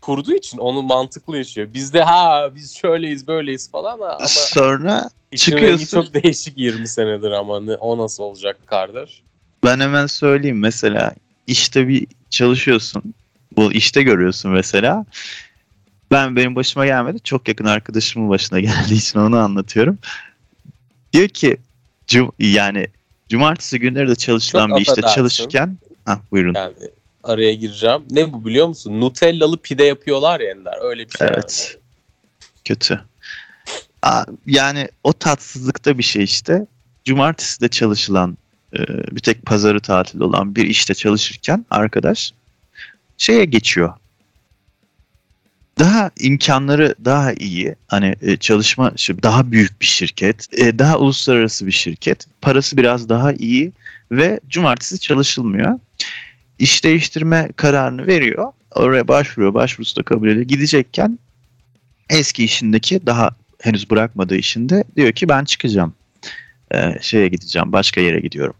kurduğu 0.00 0.34
için 0.34 0.58
onu 0.58 0.82
mantıklı 0.82 1.36
yaşıyor. 1.36 1.68
Bizde 1.74 2.02
ha 2.02 2.50
biz 2.54 2.76
şöyleyiz 2.76 3.28
böyleyiz 3.28 3.70
falan 3.70 3.92
ama 3.92 4.18
sonra 4.26 5.10
çıkıyorsun. 5.36 6.02
çok 6.02 6.14
değişik 6.22 6.58
20 6.58 6.88
senedir 6.88 7.30
ama 7.30 7.60
ne, 7.60 7.74
o 7.74 7.98
nasıl 7.98 8.22
olacak 8.22 8.56
kardeş? 8.66 9.22
ben 9.64 9.80
hemen 9.80 10.06
söyleyeyim 10.06 10.58
mesela 10.58 11.14
işte 11.46 11.88
bir 11.88 12.06
çalışıyorsun. 12.30 13.14
Bu 13.56 13.72
işte 13.72 14.02
görüyorsun 14.02 14.50
mesela. 14.50 15.04
Ben 16.10 16.36
benim 16.36 16.56
başıma 16.56 16.86
gelmedi. 16.86 17.20
Çok 17.20 17.48
yakın 17.48 17.64
arkadaşımın 17.64 18.28
başına 18.28 18.60
geldiği 18.60 18.94
için 18.94 19.18
onu 19.18 19.38
anlatıyorum. 19.38 19.98
Diyor 21.12 21.28
ki 21.28 21.56
yani 22.38 22.86
cumartesi 23.34 23.80
günleri 23.80 24.08
de 24.08 24.14
çalışılan 24.14 24.68
Çok 24.68 24.78
bir 24.78 24.82
işte 24.82 25.02
çalışırken 25.14 25.78
ha 26.04 26.20
buyurun. 26.30 26.54
Yani 26.54 26.74
araya 27.24 27.54
gireceğim. 27.54 28.02
Ne 28.10 28.32
bu 28.32 28.44
biliyor 28.44 28.66
musun? 28.66 29.00
Nutellalı 29.00 29.58
pide 29.58 29.84
yapıyorlar 29.84 30.40
ya 30.40 30.50
Ender. 30.50 30.74
Öyle 30.82 31.06
bir 31.06 31.18
şey. 31.18 31.26
Evet. 31.30 31.78
Kötü. 32.64 33.00
Aa, 34.02 34.24
yani 34.46 34.88
o 35.04 35.12
tatsızlıkta 35.12 35.98
bir 35.98 36.02
şey 36.02 36.24
işte. 36.24 36.66
Cumartesi 37.04 37.60
de 37.60 37.68
çalışılan 37.68 38.38
e, 38.72 38.78
bir 38.86 39.20
tek 39.20 39.46
pazarı 39.46 39.80
tatil 39.80 40.20
olan 40.20 40.54
bir 40.54 40.66
işte 40.66 40.94
çalışırken 40.94 41.66
arkadaş 41.70 42.32
şeye 43.18 43.44
geçiyor. 43.44 43.92
Daha 45.78 46.10
imkanları 46.18 46.94
daha 47.04 47.32
iyi. 47.32 47.74
Hani 47.88 48.14
e, 48.22 48.36
çalışma 48.36 48.92
daha 49.22 49.52
büyük 49.52 49.80
bir 49.80 49.86
şirket, 49.86 50.58
e, 50.58 50.78
daha 50.78 50.98
uluslararası 50.98 51.66
bir 51.66 51.72
şirket. 51.72 52.26
Parası 52.40 52.76
biraz 52.76 53.08
daha 53.08 53.32
iyi 53.32 53.72
ve 54.10 54.40
cumartesi 54.48 54.98
çalışılmıyor. 54.98 55.78
İş 56.58 56.84
değiştirme 56.84 57.48
kararını 57.56 58.06
veriyor. 58.06 58.52
Oraya 58.74 59.08
başvuruyor. 59.08 59.54
Başvurusu 59.54 59.96
da 59.96 60.02
kabul 60.02 60.28
ediyor. 60.28 60.46
Gidecekken 60.46 61.18
eski 62.10 62.44
işindeki 62.44 63.06
daha 63.06 63.30
henüz 63.60 63.90
bırakmadığı 63.90 64.36
işinde 64.36 64.84
diyor 64.96 65.12
ki 65.12 65.28
ben 65.28 65.44
çıkacağım. 65.44 65.94
Ee, 66.74 66.98
şeye 67.00 67.28
gideceğim. 67.28 67.72
Başka 67.72 68.00
yere 68.00 68.20
gidiyorum. 68.20 68.54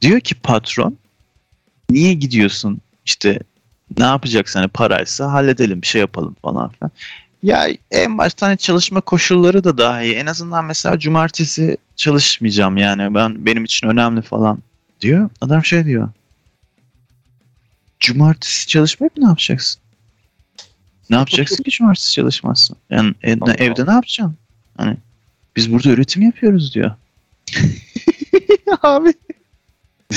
Diyor 0.00 0.20
ki 0.20 0.34
patron 0.34 0.96
niye 1.90 2.14
gidiyorsun? 2.14 2.80
İşte 3.06 3.38
ne 3.98 4.04
yapacaksın? 4.04 4.60
Hani 4.60 4.68
paraysa 4.68 5.32
halledelim 5.32 5.82
bir 5.82 5.86
şey 5.86 6.00
yapalım 6.00 6.36
falan 6.42 6.68
filan. 6.68 6.90
Ya 7.42 7.68
en 7.90 8.18
baştan 8.18 8.46
hani 8.46 8.58
çalışma 8.58 9.00
koşulları 9.00 9.64
da 9.64 9.78
daha 9.78 10.02
iyi. 10.02 10.14
En 10.14 10.26
azından 10.26 10.64
mesela 10.64 10.98
cumartesi 10.98 11.76
çalışmayacağım 11.96 12.76
yani 12.76 13.14
ben 13.14 13.46
benim 13.46 13.64
için 13.64 13.86
önemli 13.86 14.22
falan 14.22 14.58
diyor. 15.00 15.30
Adam 15.40 15.64
şey 15.64 15.84
diyor. 15.84 16.08
Cumartesi 18.00 18.66
çalışmayıp 18.66 19.16
ne 19.16 19.24
yapacaksın? 19.28 19.82
Ne 21.10 21.16
yapacaksın 21.16 21.62
ki 21.62 21.70
cumartesi 21.70 22.12
çalışmazsın? 22.12 22.76
Yani 22.90 23.14
e- 23.22 23.38
Allah. 23.40 23.54
evde 23.54 23.86
ne 23.86 23.92
yapacaksın? 23.92 24.36
Hani 24.76 24.96
biz 25.56 25.72
burada 25.72 25.88
üretim 25.88 26.22
yapıyoruz 26.22 26.74
diyor. 26.74 26.90
Abi 28.82 29.14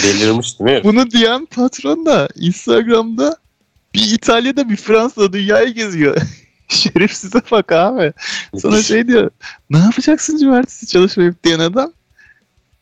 Delirmiş 0.03 0.59
değil 0.59 0.77
mi? 0.77 0.83
bunu 0.83 1.11
diyen 1.11 1.45
patron 1.45 2.05
da 2.05 2.29
Instagram'da 2.35 3.37
bir 3.95 4.11
İtalya'da 4.13 4.69
bir 4.69 4.75
Fransa'da 4.75 5.33
dünyayı 5.33 5.73
geziyor. 5.73 6.17
Şerefsize 6.67 7.41
bak 7.51 7.71
abi. 7.71 8.13
Sana 8.57 8.81
şey 8.81 9.07
diyor. 9.07 9.29
Ne 9.69 9.77
yapacaksın 9.77 10.37
cumartesi 10.37 10.87
çalışmayıp 10.87 11.43
diyen 11.43 11.59
adam. 11.59 11.91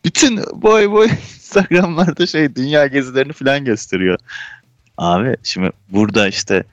Bütün 0.06 0.38
boy 0.38 0.92
boy 0.92 1.06
Instagram'larda 1.36 2.28
şey 2.28 2.56
dünya 2.56 2.88
gezilerini 2.88 3.34
falan 3.34 3.66
gösteriyor. 3.66 4.18
Abi 4.98 5.36
şimdi 5.44 5.72
burada 5.90 6.28
işte 6.28 6.64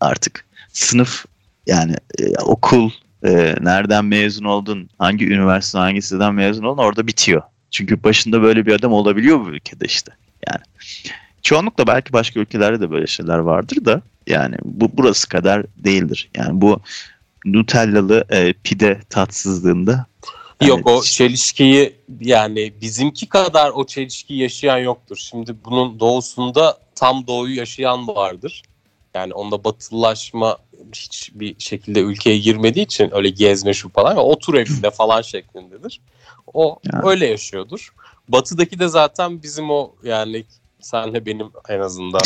artık 0.00 0.44
sınıf 0.72 1.24
yani 1.66 1.96
e, 2.18 2.38
okul 2.38 2.90
e, 3.24 3.54
nereden 3.60 4.04
mezun 4.04 4.44
oldun, 4.44 4.90
hangi 4.98 5.26
üniversite 5.26 5.78
hangi 5.78 6.00
mezun 6.32 6.64
oldun 6.64 6.82
orada 6.82 7.06
bitiyor. 7.06 7.42
Çünkü 7.70 8.02
başında 8.04 8.42
böyle 8.42 8.66
bir 8.66 8.72
adam 8.72 8.92
olabiliyor 8.92 9.40
bu 9.40 9.50
ülkede 9.50 9.84
işte. 9.84 10.12
Yani 10.48 10.62
çoğunlukla 11.48 11.86
belki 11.86 12.12
başka 12.12 12.40
ülkelerde 12.40 12.80
de 12.80 12.90
böyle 12.90 13.06
şeyler 13.06 13.38
vardır 13.38 13.84
da 13.84 14.02
yani 14.26 14.56
bu 14.64 14.90
burası 14.92 15.28
kadar 15.28 15.66
değildir. 15.76 16.30
Yani 16.36 16.60
bu 16.60 16.80
Nutellalı 17.44 18.24
e, 18.30 18.52
pide 18.52 19.00
tatsızlığında 19.10 20.06
Yok 20.62 20.86
o 20.86 21.02
çelişkiyi 21.02 21.96
yani 22.20 22.72
bizimki 22.80 23.28
kadar 23.28 23.70
o 23.70 23.86
çelişkiyi 23.86 24.42
yaşayan 24.42 24.78
yoktur. 24.78 25.16
Şimdi 25.16 25.54
bunun 25.64 26.00
doğusunda 26.00 26.78
tam 26.94 27.26
doğuyu 27.26 27.56
yaşayan 27.56 28.08
vardır. 28.08 28.62
Yani 29.14 29.34
onda 29.34 29.64
batılılaşma 29.64 30.58
hiçbir 30.94 31.54
şekilde 31.58 32.00
ülkeye 32.00 32.38
girmediği 32.38 32.84
için 32.84 33.10
öyle 33.14 33.28
gezme 33.28 33.74
şu 33.74 33.88
falan 33.88 34.16
otur 34.16 34.54
evinde 34.54 34.90
falan 34.90 35.22
şeklindedir. 35.22 36.00
O 36.54 36.78
Ya. 36.92 37.02
öyle 37.04 37.26
yaşıyordur. 37.26 37.92
Batıdaki 38.28 38.78
de 38.78 38.88
zaten 38.88 39.42
bizim 39.42 39.70
o 39.70 39.94
yani 40.04 40.44
senle 40.80 41.26
benim 41.26 41.50
en 41.68 41.80
azından 41.80 42.20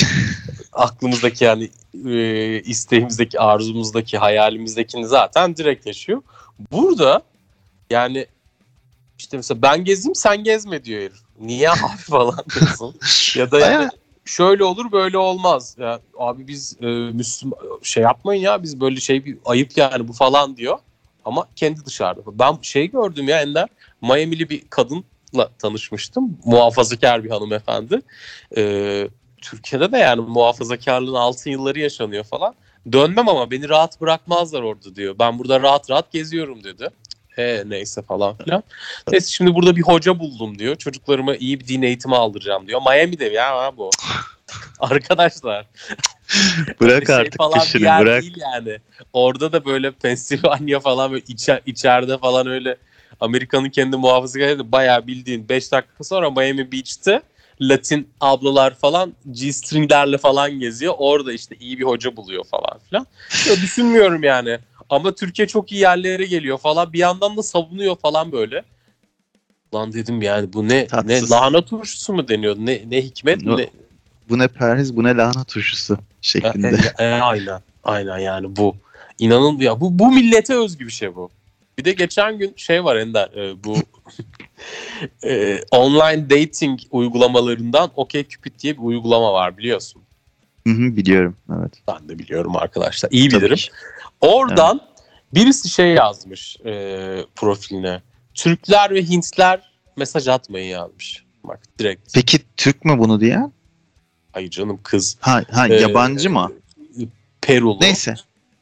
aklımızdaki 0.73 1.45
yani 1.45 1.71
e, 2.07 2.61
isteğimizdeki, 2.63 3.41
arzumuzdaki, 3.41 4.19
hayalimizdekini 4.19 5.07
zaten 5.07 5.57
direkt 5.57 5.87
yaşıyor. 5.87 6.23
Burada 6.73 7.23
yani 7.91 8.27
işte 9.19 9.37
mesela 9.37 9.63
ben 9.63 9.85
gezeyim 9.85 10.15
sen 10.15 10.45
gezme 10.45 10.85
diyor 10.85 11.01
herif. 11.01 11.19
Niye 11.41 11.71
abi 11.71 11.97
falan 12.11 12.45
diyorsun. 12.55 12.95
ya 13.37 13.51
da 13.51 13.59
yani 13.59 13.89
şöyle 14.25 14.65
olur 14.65 14.93
böyle 14.93 15.19
olmaz. 15.19 15.77
Ya 15.79 16.01
abi 16.19 16.49
biz 16.49 16.77
e, 16.81 16.87
Müslüman 16.87 17.59
şey 17.83 18.03
yapmayın 18.03 18.43
ya 18.43 18.63
biz 18.63 18.81
böyle 18.81 19.01
şey 19.01 19.25
bir 19.25 19.39
ayıp 19.45 19.77
yani 19.77 20.09
bu 20.09 20.13
falan 20.13 20.57
diyor. 20.57 20.79
Ama 21.25 21.49
kendi 21.57 21.85
dışarıda. 21.85 22.39
Ben 22.39 22.59
şey 22.63 22.91
gördüm 22.91 23.29
ya 23.29 23.41
Ender. 23.41 23.69
Miami'li 24.03 24.51
bir 24.51 24.69
kadınla 25.33 25.51
tanışmıştım. 25.59 26.39
Muhafazakar 26.45 27.25
bir 27.25 27.31
hanımefendi. 27.31 28.01
Ee, 28.57 29.09
Türkiye'de 29.43 29.93
de 29.93 29.99
yani 29.99 30.21
muhafazakarlığın 30.21 31.15
altın 31.15 31.51
yılları 31.51 31.79
yaşanıyor 31.81 32.25
falan. 32.25 32.55
Dönmem 32.93 33.29
ama 33.29 33.51
beni 33.51 33.69
rahat 33.69 34.01
bırakmazlar 34.01 34.63
orada 34.63 34.95
diyor. 34.95 35.15
Ben 35.19 35.39
burada 35.39 35.61
rahat 35.61 35.91
rahat 35.91 36.13
geziyorum 36.13 36.65
dedi. 36.65 36.89
He 37.29 37.63
neyse 37.67 38.03
falan 38.03 38.37
filan. 38.37 38.63
Neyse 39.13 39.31
şimdi 39.31 39.55
burada 39.55 39.77
bir 39.77 39.83
hoca 39.83 40.19
buldum 40.19 40.59
diyor. 40.59 40.77
Çocuklarıma 40.77 41.37
iyi 41.37 41.61
bir 41.61 41.69
din 41.69 41.83
eğitimi 41.83 42.17
aldıracağım 42.17 42.69
diyor. 42.69 42.81
Miami'de 42.87 43.25
ya 43.25 43.73
bu. 43.77 43.91
Arkadaşlar. 44.81 45.67
Bırak 46.81 47.07
şey 47.07 47.15
artık 47.15 47.37
falan 47.37 47.55
bir 47.55 47.61
peşini 47.61 47.83
yer 47.83 48.01
bırak. 48.01 48.23
değil 48.23 48.37
yani. 48.55 48.79
Orada 49.13 49.53
da 49.53 49.65
böyle 49.65 49.91
Pensilvanya 49.91 50.81
falan 50.81 51.13
böyle 51.13 51.25
içer, 51.29 51.61
içeride 51.67 52.19
falan 52.19 52.47
öyle 52.47 52.77
Amerika'nın 53.23 53.69
kendi 53.71 53.97
muhafazakarı 53.97 54.73
bayağı 54.73 55.07
bildiğin 55.07 55.49
5 55.49 55.73
dakika 55.73 56.05
sonra 56.05 56.31
Miami 56.31 56.73
Beach'te 56.73 57.23
Latin 57.61 58.09
ablalar 58.21 58.75
falan 58.75 59.13
G-stringlerle 59.31 60.19
falan 60.19 60.51
geziyor. 60.61 60.95
Orada 60.99 61.33
işte 61.33 61.57
iyi 61.61 61.79
bir 61.79 61.85
hoca 61.85 62.17
buluyor 62.17 62.45
falan 62.45 62.79
filan. 62.91 63.07
Ya 63.49 63.57
düşünmüyorum 63.57 64.23
yani. 64.23 64.59
Ama 64.91 65.15
Türkiye 65.15 65.49
çok 65.49 65.73
iyi 65.73 65.81
yerlere 65.81 66.25
geliyor 66.25 66.59
falan. 66.59 66.93
Bir 66.93 66.99
yandan 66.99 67.37
da 67.37 67.43
savunuyor 67.43 67.97
falan 67.97 68.33
böyle. 68.33 68.63
Lan 69.75 69.93
dedim 69.93 70.23
yani 70.23 70.53
bu 70.53 70.69
ne 70.69 70.77
ne 70.79 70.87
Tatsız. 70.87 71.33
lahana 71.33 71.65
turşusu 71.65 72.13
mu 72.13 72.29
deniyor? 72.29 72.57
Ne 72.59 72.83
ne 72.89 73.03
hikmet 73.03 73.43
No. 73.43 73.57
ne? 73.57 73.71
Bu 74.29 74.39
ne 74.39 74.49
perhiz 74.49 74.97
bu 74.97 75.05
ne 75.05 75.17
lahana 75.17 75.45
turşusu 75.45 75.99
şeklinde. 76.21 76.79
E, 76.99 77.05
e, 77.05 77.13
aynen. 77.21 77.61
Aynen 77.85 78.19
yani 78.19 78.57
bu. 78.57 78.77
İnanılmıyor. 79.19 79.81
Bu, 79.81 79.99
bu 79.99 80.13
millete 80.13 80.55
özgü 80.57 80.87
bir 80.87 80.93
şey 80.93 81.15
bu. 81.17 81.31
Bir 81.79 81.85
de 81.85 81.93
geçen 81.93 82.39
gün 82.39 82.53
şey 82.57 82.85
var 82.85 82.97
Ender. 82.97 83.29
e, 83.29 83.65
bu 83.65 83.77
e, 85.25 85.61
online 85.71 86.31
dating 86.31 86.81
uygulamalarından 86.91 87.91
OkCupid 87.97 88.59
diye 88.59 88.77
bir 88.77 88.83
uygulama 88.83 89.33
var 89.33 89.59
biliyorsun. 89.59 90.03
Hı 90.67 90.73
hı, 90.73 90.97
biliyorum 90.97 91.37
evet. 91.59 91.73
Ben 91.89 92.09
de 92.09 92.19
biliyorum 92.19 92.57
arkadaşlar. 92.57 93.11
İyi 93.11 93.29
Tabii 93.29 93.41
bilirim. 93.41 93.57
ki. 93.57 93.71
Oradan 94.21 94.81
birisi 95.35 95.69
şey 95.69 95.95
yazmış 95.95 96.57
e, 96.65 96.73
profiline. 97.37 98.03
Türkler 98.35 98.91
ve 98.91 99.03
Hintler 99.03 99.73
mesaj 99.97 100.29
atmayın 100.29 100.69
yazmış. 100.69 101.25
Bak 101.45 101.61
direkt. 101.79 102.15
Peki 102.15 102.39
Türk 102.57 102.85
mü 102.85 102.99
bunu 102.99 103.21
diyen? 103.21 103.53
Hayır 104.33 104.51
canım 104.51 104.81
kız. 104.83 105.17
Ha, 105.21 105.43
ha 105.51 105.69
e, 105.69 105.75
yabancı 105.75 106.31
mı? 106.31 106.53
Perulu. 107.41 107.79
Neyse. 107.81 108.15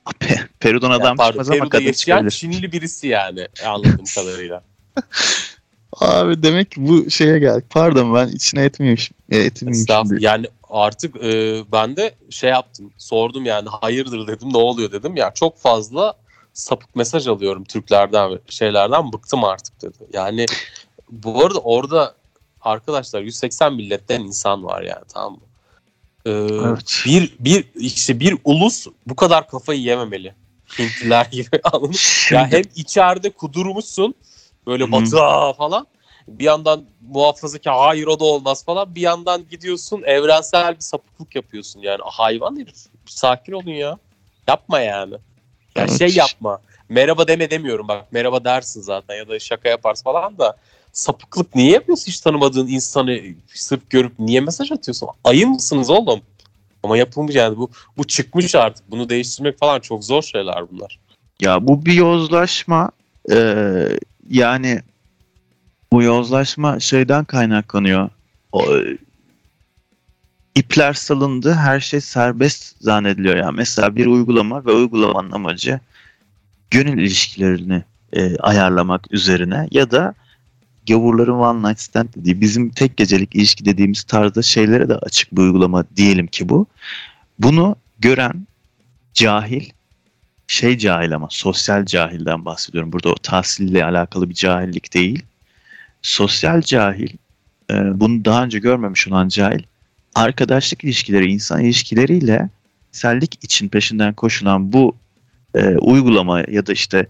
Pe- 0.07 0.49
Peru'dan 0.61 0.91
adam 0.91 1.17
pardon, 1.17 1.43
çıkmaz 1.43 1.61
ama 1.61 1.69
kadın 1.69 1.93
çıkabilir. 1.93 2.31
Çinli 2.31 2.73
birisi 2.73 3.09
yani 3.09 3.49
anladığım 3.67 4.05
kadarıyla. 4.15 4.63
Abi 5.93 6.43
demek 6.43 6.71
ki 6.71 6.89
bu 6.89 7.11
şeye 7.11 7.39
geldik. 7.39 7.65
Pardon 7.71 8.15
ben 8.15 8.29
içine. 8.29 8.63
E, 8.63 9.37
Estağfurullah. 9.37 10.09
şimdi. 10.09 10.25
Yani 10.25 10.47
artık 10.71 11.17
e, 11.25 11.63
ben 11.73 11.97
de 11.97 12.15
şey 12.31 12.51
yaptım. 12.51 12.93
Sordum 12.99 13.45
yani 13.45 13.69
hayırdır 13.69 14.27
dedim 14.27 14.53
ne 14.53 14.59
oluyor 14.59 14.93
dedim. 14.93 15.17
Ya 15.17 15.31
çok 15.35 15.59
fazla 15.59 16.15
sapık 16.53 16.97
mesaj 16.97 17.27
alıyorum 17.27 17.65
Türklerden 17.65 18.39
şeylerden 18.49 19.13
bıktım 19.13 19.45
artık 19.45 19.83
dedi. 19.83 19.99
Yani 20.13 20.47
bu 21.11 21.45
arada 21.45 21.59
orada 21.59 22.15
arkadaşlar 22.61 23.21
180 23.21 23.75
milletten 23.75 24.21
insan 24.21 24.65
var 24.65 24.83
yani 24.83 25.05
tamam 25.09 25.33
mı? 25.33 25.41
Ee, 26.27 26.31
Evet. 26.31 27.03
bir 27.07 27.37
bir 27.39 27.65
işte 27.75 28.21
bir 28.21 28.37
ulus 28.45 28.87
bu 29.07 29.17
kadar 29.17 29.49
kafayı 29.49 29.81
yememeli. 29.81 30.35
Hintliler 30.79 31.25
gibi 31.31 31.47
anladın 31.65 31.95
Ya 32.31 32.51
hem 32.51 32.63
içeride 32.77 33.31
kudurmuşsun 33.31 34.15
böyle 34.67 34.85
Hı. 34.85 34.93
batı 34.93 35.17
falan. 35.59 35.87
Bir 36.29 36.45
yandan 36.45 36.85
muhafazakar 37.01 37.75
hayır 37.77 38.07
o 38.07 38.21
da 38.21 38.25
olmaz 38.25 38.65
falan. 38.65 38.95
Bir 38.95 39.01
yandan 39.01 39.49
gidiyorsun 39.51 40.03
evrensel 40.03 40.75
bir 40.75 40.81
sapıklık 40.81 41.35
yapıyorsun 41.37 41.81
yani. 41.81 42.01
Hayvan 42.05 42.57
herif. 42.61 42.77
Sakin 43.07 43.53
olun 43.53 43.71
ya. 43.71 43.99
Yapma 44.49 44.81
yani. 44.81 45.13
Ya 45.15 45.21
Evet. 45.77 45.99
şey 45.99 46.15
yapma. 46.15 46.61
Merhaba 46.89 47.29
deme 47.29 47.51
demiyorum 47.51 47.89
bak. 47.89 48.13
Merhaba 48.13 48.45
dersin 48.45 48.81
zaten 48.81 49.15
ya 49.15 49.29
da 49.29 49.39
şaka 49.39 49.69
yaparsın 49.69 50.05
falan 50.05 50.39
da 50.39 50.57
sapıklık 50.93 51.55
niye 51.55 51.71
yapıyorsun 51.71 52.07
hiç 52.07 52.21
tanımadığın 52.21 52.67
insanı 52.67 53.21
sırf 53.55 53.91
görüp 53.91 54.19
niye 54.19 54.41
mesaj 54.41 54.73
atıyorsun? 54.73 55.09
Ayı 55.25 55.47
mısınız 55.47 55.91
oğlum? 55.91 56.21
Ama 56.83 56.97
yapılmış 56.97 57.35
yani 57.35 57.57
bu 57.57 57.71
bu 57.97 58.07
çıkmış 58.07 58.55
artık. 58.55 58.91
Bunu 58.91 59.09
değiştirmek 59.09 59.59
falan 59.59 59.81
çok 59.81 60.05
zor 60.05 60.23
şeyler 60.23 60.71
bunlar. 60.71 60.99
Ya 61.41 61.69
bu 61.69 61.87
bir 61.87 61.93
yozlaşma 61.93 62.91
Ee, 63.33 63.87
yani 64.31 64.83
bu 65.93 66.03
yozlaşma 66.03 66.81
şeyden 66.81 67.25
kaynaklanıyor. 67.25 68.11
O, 68.53 68.77
e, 68.77 68.99
ipler 70.55 70.93
salındı, 70.93 71.55
her 71.55 71.81
şey 71.81 72.01
serbest 72.01 72.83
zannediliyor. 72.83 73.37
Yani 73.37 73.57
mesela 73.57 73.97
bir 73.97 74.07
uygulama 74.07 74.67
ve 74.67 74.73
uygulamanın 74.73 75.33
amacı 75.33 75.81
gönül 76.71 76.99
ilişkilerini 76.99 77.83
e, 78.13 78.37
ayarlamak 78.37 79.13
üzerine 79.13 79.69
ya 79.71 79.91
da 79.91 80.15
gavurların 80.89 81.33
one 81.33 81.69
night 81.69 81.81
stand 81.81 82.09
dediği 82.17 82.41
bizim 82.41 82.71
tek 82.71 82.97
gecelik 82.97 83.35
ilişki 83.35 83.65
dediğimiz 83.65 84.03
tarzda 84.03 84.43
şeylere 84.43 84.89
de 84.89 84.95
açık 84.95 85.37
bir 85.37 85.43
uygulama 85.43 85.85
diyelim 85.97 86.27
ki 86.27 86.49
bu. 86.49 86.67
Bunu 87.39 87.77
gören 87.99 88.47
cahil 89.15 89.71
şey 90.51 90.79
cahil 90.79 91.15
ama 91.15 91.29
sosyal 91.31 91.85
cahilden 91.85 92.45
bahsediyorum. 92.45 92.93
Burada 92.93 93.09
o 93.09 93.15
tahsille 93.15 93.85
alakalı 93.85 94.29
bir 94.29 94.35
cahillik 94.35 94.95
değil. 94.95 95.23
Sosyal 96.03 96.61
cahil, 96.61 97.09
e, 97.71 98.01
bunu 98.01 98.25
daha 98.25 98.45
önce 98.45 98.59
görmemiş 98.59 99.09
olan 99.09 99.29
cahil, 99.29 99.63
arkadaşlık 100.15 100.85
ilişkileri, 100.85 101.33
insan 101.33 101.65
ilişkileriyle 101.65 102.49
sellik 102.93 103.45
için 103.45 103.69
peşinden 103.69 104.15
koşulan 104.15 104.73
bu 104.73 104.97
e, 105.55 105.77
uygulama 105.77 106.41
ya 106.41 106.67
da 106.67 106.73
işte 106.73 107.07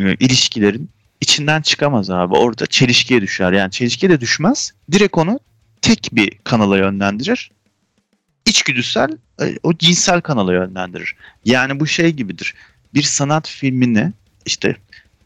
e, 0.00 0.14
ilişkilerin 0.14 0.88
içinden 1.22 1.62
çıkamaz 1.62 2.10
abi. 2.10 2.34
Orada 2.34 2.66
çelişkiye 2.66 3.20
düşer. 3.22 3.52
Yani 3.52 3.70
çelişkiye 3.70 4.10
de 4.10 4.20
düşmez. 4.20 4.72
Direkt 4.92 5.18
onu 5.18 5.40
tek 5.82 6.08
bir 6.12 6.30
kanala 6.44 6.78
yönlendirir. 6.78 7.50
İçgüdüsel 8.46 9.10
e, 9.42 9.58
o 9.62 9.74
cinsel 9.74 10.20
kanala 10.20 10.52
yönlendirir. 10.52 11.16
Yani 11.44 11.80
bu 11.80 11.86
şey 11.86 12.10
gibidir 12.10 12.54
bir 12.94 13.02
sanat 13.02 13.48
filmini 13.48 14.12
işte 14.46 14.76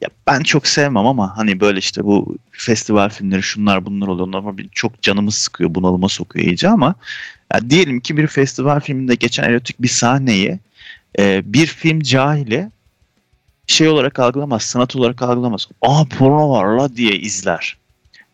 ya 0.00 0.08
ben 0.26 0.40
çok 0.40 0.66
sevmem 0.66 1.06
ama 1.06 1.36
hani 1.36 1.60
böyle 1.60 1.78
işte 1.78 2.04
bu 2.04 2.36
festival 2.50 3.08
filmleri 3.08 3.42
şunlar 3.42 3.86
bunlar 3.86 4.06
oluyor. 4.06 4.28
Onlar 4.28 4.54
çok 4.72 5.02
canımı 5.02 5.32
sıkıyor, 5.32 5.74
bunalıma 5.74 6.08
sokuyor 6.08 6.46
iyice 6.46 6.68
ama 6.68 6.94
ya 7.54 7.70
diyelim 7.70 8.00
ki 8.00 8.16
bir 8.16 8.26
festival 8.26 8.80
filminde 8.80 9.14
geçen 9.14 9.44
erotik 9.44 9.82
bir 9.82 9.88
sahneyi 9.88 10.58
e, 11.18 11.42
bir 11.52 11.66
film 11.66 12.00
cahili 12.00 12.70
şey 13.66 13.88
olarak 13.88 14.18
algılamaz, 14.18 14.62
sanat 14.62 14.96
olarak 14.96 15.22
algılamaz. 15.22 15.68
Aa 15.82 16.04
porno 16.18 16.50
var 16.50 16.64
la 16.64 16.96
diye 16.96 17.12
izler. 17.12 17.76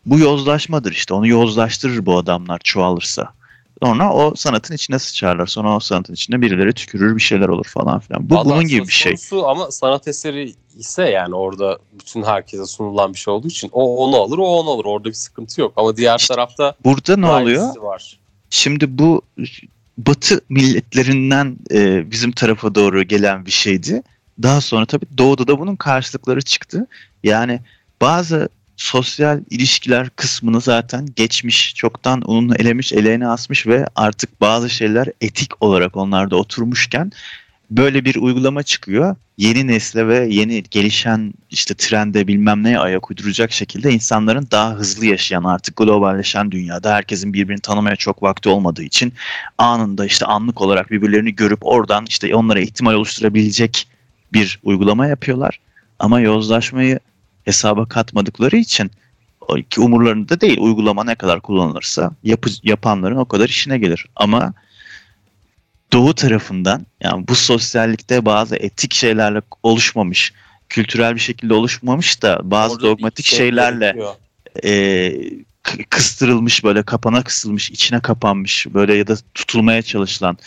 Bu 0.05 0.19
yozlaşmadır 0.19 0.91
işte. 0.91 1.13
Onu 1.13 1.27
yozlaştırır 1.27 2.05
bu 2.05 2.17
adamlar 2.17 2.59
çoğalırsa. 2.63 3.29
Sonra 3.83 4.13
o 4.13 4.35
sanatın 4.35 4.75
içine 4.75 4.99
sıçarlar. 4.99 5.47
Sonra 5.47 5.75
o 5.75 5.79
sanatın 5.79 6.13
içine 6.13 6.41
birileri 6.41 6.73
tükürür 6.73 7.15
bir 7.15 7.21
şeyler 7.21 7.47
olur 7.47 7.65
falan 7.65 7.99
filan. 7.99 8.29
Bu 8.29 8.35
Vallahi 8.35 8.49
bunun 8.49 8.67
gibi 8.67 8.87
bir 8.87 8.93
şey. 8.93 9.15
Ama 9.45 9.71
sanat 9.71 10.07
eseri 10.07 10.53
ise 10.77 11.09
yani 11.09 11.35
orada 11.35 11.79
bütün 11.99 12.23
herkese 12.23 12.65
sunulan 12.65 13.13
bir 13.13 13.17
şey 13.17 13.33
olduğu 13.33 13.47
için 13.47 13.69
o 13.73 14.05
onu 14.05 14.15
alır 14.15 14.37
o 14.37 14.45
onu 14.45 14.69
alır. 14.69 14.85
Orada 14.85 15.09
bir 15.09 15.13
sıkıntı 15.13 15.61
yok. 15.61 15.73
Ama 15.75 15.97
diğer 15.97 16.19
İşte 16.19 16.33
tarafta 16.33 16.75
Burada 16.85 17.17
ne 17.17 17.27
oluyor? 17.27 17.77
Var. 17.77 18.19
Şimdi 18.49 18.97
bu 18.97 19.21
Batı 19.97 20.41
milletlerinden 20.49 21.57
e, 21.71 22.11
bizim 22.11 22.31
tarafa 22.31 22.75
doğru 22.75 23.03
gelen 23.03 23.45
bir 23.45 23.51
şeydi. 23.51 24.03
Daha 24.41 24.61
sonra 24.61 24.85
tabii 24.85 25.05
Doğu'da 25.17 25.47
da 25.47 25.59
bunun 25.59 25.75
karşılıkları 25.75 26.41
çıktı. 26.41 26.87
Yani 27.23 27.59
bazı 28.01 28.49
sosyal 28.77 29.41
ilişkiler 29.49 30.09
kısmını 30.09 30.61
zaten 30.61 31.05
geçmiş, 31.15 31.75
çoktan 31.75 32.21
onun 32.21 32.55
elemiş, 32.55 32.93
eleğine 32.93 33.27
asmış 33.27 33.67
ve 33.67 33.87
artık 33.95 34.41
bazı 34.41 34.69
şeyler 34.69 35.07
etik 35.21 35.63
olarak 35.63 35.97
onlarda 35.97 36.35
oturmuşken 36.35 37.11
böyle 37.71 38.05
bir 38.05 38.15
uygulama 38.15 38.63
çıkıyor. 38.63 39.15
Yeni 39.37 39.67
nesle 39.67 40.07
ve 40.07 40.27
yeni 40.29 40.63
gelişen 40.63 41.33
işte 41.49 41.73
trende 41.73 42.27
bilmem 42.27 42.63
neye 42.63 42.79
ayak 42.79 43.09
uyduracak 43.09 43.51
şekilde 43.51 43.91
insanların 43.91 44.47
daha 44.51 44.73
hızlı 44.73 45.05
yaşayan 45.05 45.43
artık 45.43 45.75
globalleşen 45.75 46.51
dünyada 46.51 46.93
herkesin 46.93 47.33
birbirini 47.33 47.61
tanımaya 47.61 47.95
çok 47.95 48.23
vakti 48.23 48.49
olmadığı 48.49 48.83
için 48.83 49.13
anında 49.57 50.05
işte 50.05 50.25
anlık 50.25 50.61
olarak 50.61 50.91
birbirlerini 50.91 51.35
görüp 51.35 51.59
oradan 51.61 52.05
işte 52.05 52.35
onlara 52.35 52.59
ihtimal 52.59 52.93
oluşturabilecek 52.93 53.87
bir 54.33 54.59
uygulama 54.63 55.07
yapıyorlar. 55.07 55.59
Ama 55.99 56.19
yozlaşmayı 56.19 56.99
hesaba 57.45 57.85
katmadıkları 57.85 58.57
için 58.57 58.91
ki 59.69 59.81
umurlarında 59.81 60.41
değil 60.41 60.57
uygulama 60.59 61.03
ne 61.03 61.15
kadar 61.15 61.41
kullanılırsa 61.41 62.11
yapı, 62.23 62.49
yapanların 62.63 63.15
o 63.15 63.25
kadar 63.25 63.49
işine 63.49 63.77
gelir. 63.77 64.05
Ama 64.15 64.53
doğu 65.93 66.13
tarafından 66.13 66.85
yani 67.01 67.27
bu 67.27 67.35
sosyallikte 67.35 68.25
bazı 68.25 68.55
etik 68.55 68.93
şeylerle 68.93 69.41
oluşmamış, 69.63 70.33
kültürel 70.69 71.15
bir 71.15 71.19
şekilde 71.19 71.53
oluşmamış 71.53 72.21
da 72.21 72.39
bazı 72.43 72.75
Orada 72.75 72.87
dogmatik 72.87 73.25
şey 73.25 73.37
şeylerle 73.37 73.85
gerekiyor. 73.85 74.15
e, 74.63 75.13
kıstırılmış 75.89 76.63
böyle 76.63 76.83
kapana 76.83 77.23
kısılmış 77.23 77.71
içine 77.71 77.99
kapanmış 77.99 78.67
böyle 78.73 78.93
ya 78.93 79.07
da 79.07 79.15
tutulmaya 79.33 79.81
çalışılan 79.81 80.37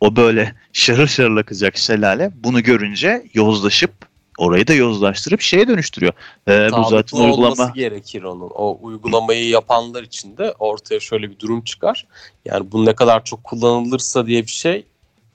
o 0.00 0.16
böyle 0.16 0.54
şarıl 0.72 1.06
şarıl 1.06 1.36
akacak 1.36 1.76
şelale 1.76 2.30
bunu 2.34 2.62
görünce 2.62 3.24
yozlaşıp 3.34 3.90
orayı 4.38 4.66
da 4.66 4.74
yozlaştırıp 4.74 5.40
şeye 5.40 5.68
dönüştürüyor. 5.68 6.12
Ee, 6.48 6.68
bu 6.72 6.84
zaten 6.84 7.18
uygulama 7.18 7.46
olması 7.46 7.72
gerekir 7.74 8.22
onun. 8.22 8.50
O 8.54 8.78
uygulamayı 8.82 9.48
yapanlar 9.48 10.02
için 10.02 10.36
de 10.36 10.54
ortaya 10.58 11.00
şöyle 11.00 11.30
bir 11.30 11.38
durum 11.38 11.64
çıkar. 11.64 12.06
Yani 12.44 12.72
bu 12.72 12.86
ne 12.86 12.94
kadar 12.94 13.24
çok 13.24 13.44
kullanılırsa 13.44 14.26
diye 14.26 14.42
bir 14.42 14.50
şey 14.50 14.86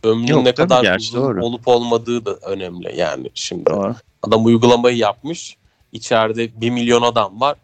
ömrünün 0.04 0.28
Yok, 0.28 0.44
ne 0.44 0.54
kadar 0.54 0.84
gerçi 0.84 1.10
uzun 1.10 1.22
doğru. 1.22 1.46
olup 1.46 1.68
olmadığı 1.68 2.26
da 2.26 2.36
önemli 2.36 2.98
yani 2.98 3.30
şimdi. 3.34 3.66
Doğru. 3.66 3.96
Adam 4.24 4.46
uygulamayı 4.46 4.98
yapmış. 4.98 5.58
İçeride 5.92 6.62
bir 6.62 6.70
milyon 6.70 7.02
adam 7.02 7.42
var. 7.42 7.58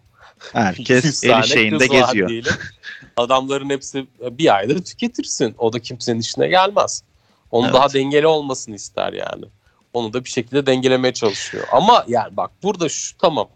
100 0.43 0.53
Herkes 0.53 1.23
eli 1.23 1.47
şeyinde 1.47 1.87
geziyor. 1.87 2.29
Adamların 3.17 3.69
hepsi 3.69 4.07
bir 4.21 4.55
ayda 4.55 4.83
tüketirsin. 4.83 5.55
O 5.57 5.73
da 5.73 5.79
kimsenin 5.79 6.19
işine 6.19 6.47
gelmez. 6.47 7.03
Onun 7.51 7.65
Evet. 7.65 7.75
daha 7.75 7.93
dengeli 7.93 8.27
olmasını 8.27 8.75
ister 8.75 9.13
yani. 9.13 9.45
Onu 9.93 10.13
da 10.13 10.23
bir 10.23 10.29
şekilde 10.29 10.65
dengelemeye 10.65 11.13
çalışıyor. 11.13 11.67
Ama 11.71 12.05
yani 12.07 12.37
bak 12.37 12.51
burada 12.63 12.89
şu 12.89 13.17
tamam. 13.17 13.47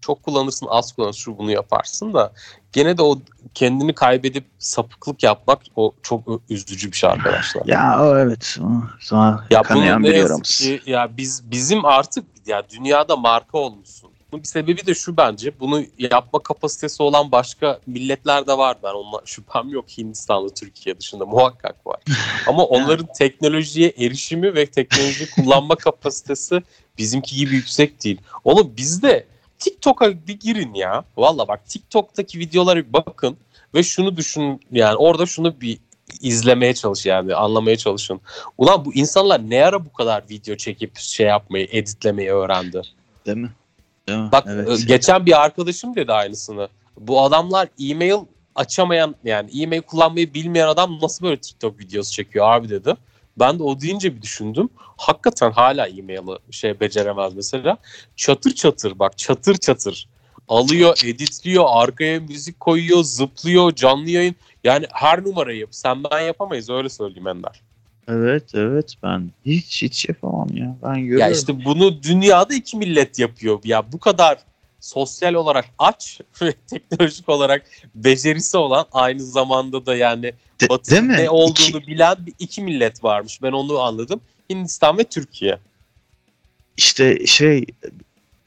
Çok 0.00 0.22
kullanırsın, 0.22 0.66
az 0.70 0.92
kullanırsın, 0.92 1.20
şu 1.20 1.38
bunu 1.38 1.50
yaparsın 1.50 2.14
da 2.14 2.32
gene 2.72 2.98
de 2.98 3.02
o 3.02 3.18
kendini 3.54 3.94
kaybedip 3.94 4.44
sapıklık 4.58 5.22
yapmak 5.22 5.62
o 5.76 5.92
çok 6.02 6.22
üzücü 6.50 6.92
bir 6.92 6.96
şey 6.96 7.10
arkadaşlar. 7.10 7.62
Ya 7.66 8.04
o 8.04 8.18
evet. 8.18 8.58
o 8.62 8.66
Sonra 9.00 9.44
Ya 9.50 9.62
bunu 9.70 10.02
ne 10.02 10.08
yazık 10.08 10.44
ki 10.44 10.82
ya 10.86 11.16
biz 11.16 11.50
bizim 11.50 11.84
artık 11.84 12.24
ya 12.46 12.62
dünyada 12.70 13.16
marka 13.16 13.58
olmuşsun. 13.58 14.10
Bunun 14.34 14.42
bir 14.42 14.48
sebebi 14.48 14.86
de 14.86 14.94
şu 14.94 15.16
bence. 15.16 15.60
Bunu 15.60 15.84
yapma 15.98 16.38
kapasitesi 16.42 17.02
olan 17.02 17.32
başka 17.32 17.80
milletler 17.86 18.46
de 18.46 18.58
var. 18.58 18.76
Ben 18.82 18.94
onunla 18.94 19.20
şüphem 19.24 19.68
yok 19.68 19.84
Hindistan'da, 19.98 20.54
Türkiye 20.54 21.00
dışında 21.00 21.26
muhakkak 21.26 21.86
var. 21.86 22.00
Ama 22.46 22.64
onların 22.64 23.06
teknolojiye 23.18 23.92
erişimi 23.98 24.54
ve 24.54 24.66
teknoloji 24.66 25.30
kullanma 25.30 25.76
kapasitesi 25.76 26.62
bizimki 26.98 27.36
gibi 27.36 27.54
yüksek 27.54 28.04
değil. 28.04 28.20
Oğlum 28.44 28.72
bizde 28.76 29.26
TikTok'a 29.58 30.26
bir 30.26 30.40
girin 30.40 30.74
ya. 30.74 31.04
Valla 31.16 31.48
bak 31.48 31.66
TikTok'taki 31.66 32.38
videolara 32.38 32.78
bir 32.78 32.92
bakın 32.92 33.36
ve 33.74 33.82
şunu 33.82 34.16
düşün 34.16 34.60
yani 34.72 34.96
orada 34.96 35.26
şunu 35.26 35.60
bir 35.60 35.78
izlemeye 36.20 36.74
çalış 36.74 37.06
yani 37.06 37.34
anlamaya 37.34 37.76
çalışın. 37.76 38.20
Ulan 38.58 38.84
bu 38.84 38.94
insanlar 38.94 39.50
ne 39.50 39.64
ara 39.64 39.84
bu 39.84 39.92
kadar 39.92 40.24
video 40.30 40.56
çekip 40.56 40.98
şey 40.98 41.26
yapmayı, 41.26 41.68
editlemeyi 41.70 42.30
öğrendi? 42.30 42.82
Değil 43.26 43.38
mi? 43.38 43.50
Bak 44.08 44.44
evet. 44.48 44.68
e, 44.68 44.84
geçen 44.84 45.26
bir 45.26 45.44
arkadaşım 45.44 45.94
dedi 45.94 46.12
aynısını. 46.12 46.68
Bu 47.00 47.22
adamlar 47.22 47.68
e-mail 47.80 48.18
açamayan 48.54 49.14
yani 49.24 49.62
e-mail 49.62 49.82
kullanmayı 49.82 50.34
bilmeyen 50.34 50.68
adam 50.68 50.98
nasıl 51.02 51.24
böyle 51.24 51.40
TikTok 51.40 51.78
videosu 51.78 52.12
çekiyor 52.12 52.52
abi 52.52 52.68
dedi. 52.68 52.94
Ben 53.38 53.58
de 53.58 53.62
o 53.62 53.80
deyince 53.80 54.16
bir 54.16 54.22
düşündüm. 54.22 54.68
Hakikaten 54.76 55.50
hala 55.50 55.86
e-mail'ı 55.86 56.38
şey 56.50 56.80
beceremez 56.80 57.34
mesela. 57.34 57.76
Çatır 58.16 58.54
çatır 58.54 58.98
bak 58.98 59.18
çatır 59.18 59.56
çatır. 59.56 60.08
Alıyor, 60.48 61.00
editliyor, 61.04 61.64
arkaya 61.68 62.20
müzik 62.20 62.60
koyuyor, 62.60 63.02
zıplıyor, 63.02 63.74
canlı 63.74 64.10
yayın. 64.10 64.36
Yani 64.64 64.86
her 64.92 65.24
numarayı 65.24 65.66
sen 65.70 66.04
ben 66.04 66.20
yapamayız 66.20 66.70
öyle 66.70 66.88
söyleyeyim 66.88 67.28
Ender. 67.28 67.60
Evet 68.08 68.44
evet 68.54 68.94
ben 69.02 69.30
hiç 69.46 69.82
hiç 69.82 70.08
yapamam 70.08 70.48
ya. 70.54 70.76
Ben 70.82 70.94
görüyorum. 71.00 71.20
Ya 71.20 71.30
işte 71.30 71.64
bunu 71.64 72.02
dünyada 72.02 72.54
iki 72.54 72.76
millet 72.76 73.18
yapıyor. 73.18 73.60
Ya 73.64 73.92
bu 73.92 73.98
kadar 73.98 74.38
sosyal 74.80 75.34
olarak 75.34 75.64
aç 75.78 76.20
ve 76.42 76.52
teknolojik 76.52 77.28
olarak 77.28 77.62
becerisi 77.94 78.56
olan 78.56 78.86
aynı 78.92 79.22
zamanda 79.22 79.86
da 79.86 79.96
yani 79.96 80.32
De- 80.60 80.68
değil 80.90 81.02
mi? 81.02 81.16
ne 81.18 81.30
olduğunu 81.30 81.66
İki- 81.78 81.86
bilen 81.86 82.16
bir 82.26 82.32
iki 82.38 82.62
millet 82.62 83.04
varmış. 83.04 83.42
Ben 83.42 83.52
onu 83.52 83.80
anladım. 83.80 84.20
Hindistan 84.50 84.98
ve 84.98 85.04
Türkiye. 85.04 85.58
işte 86.76 87.26
şey 87.26 87.64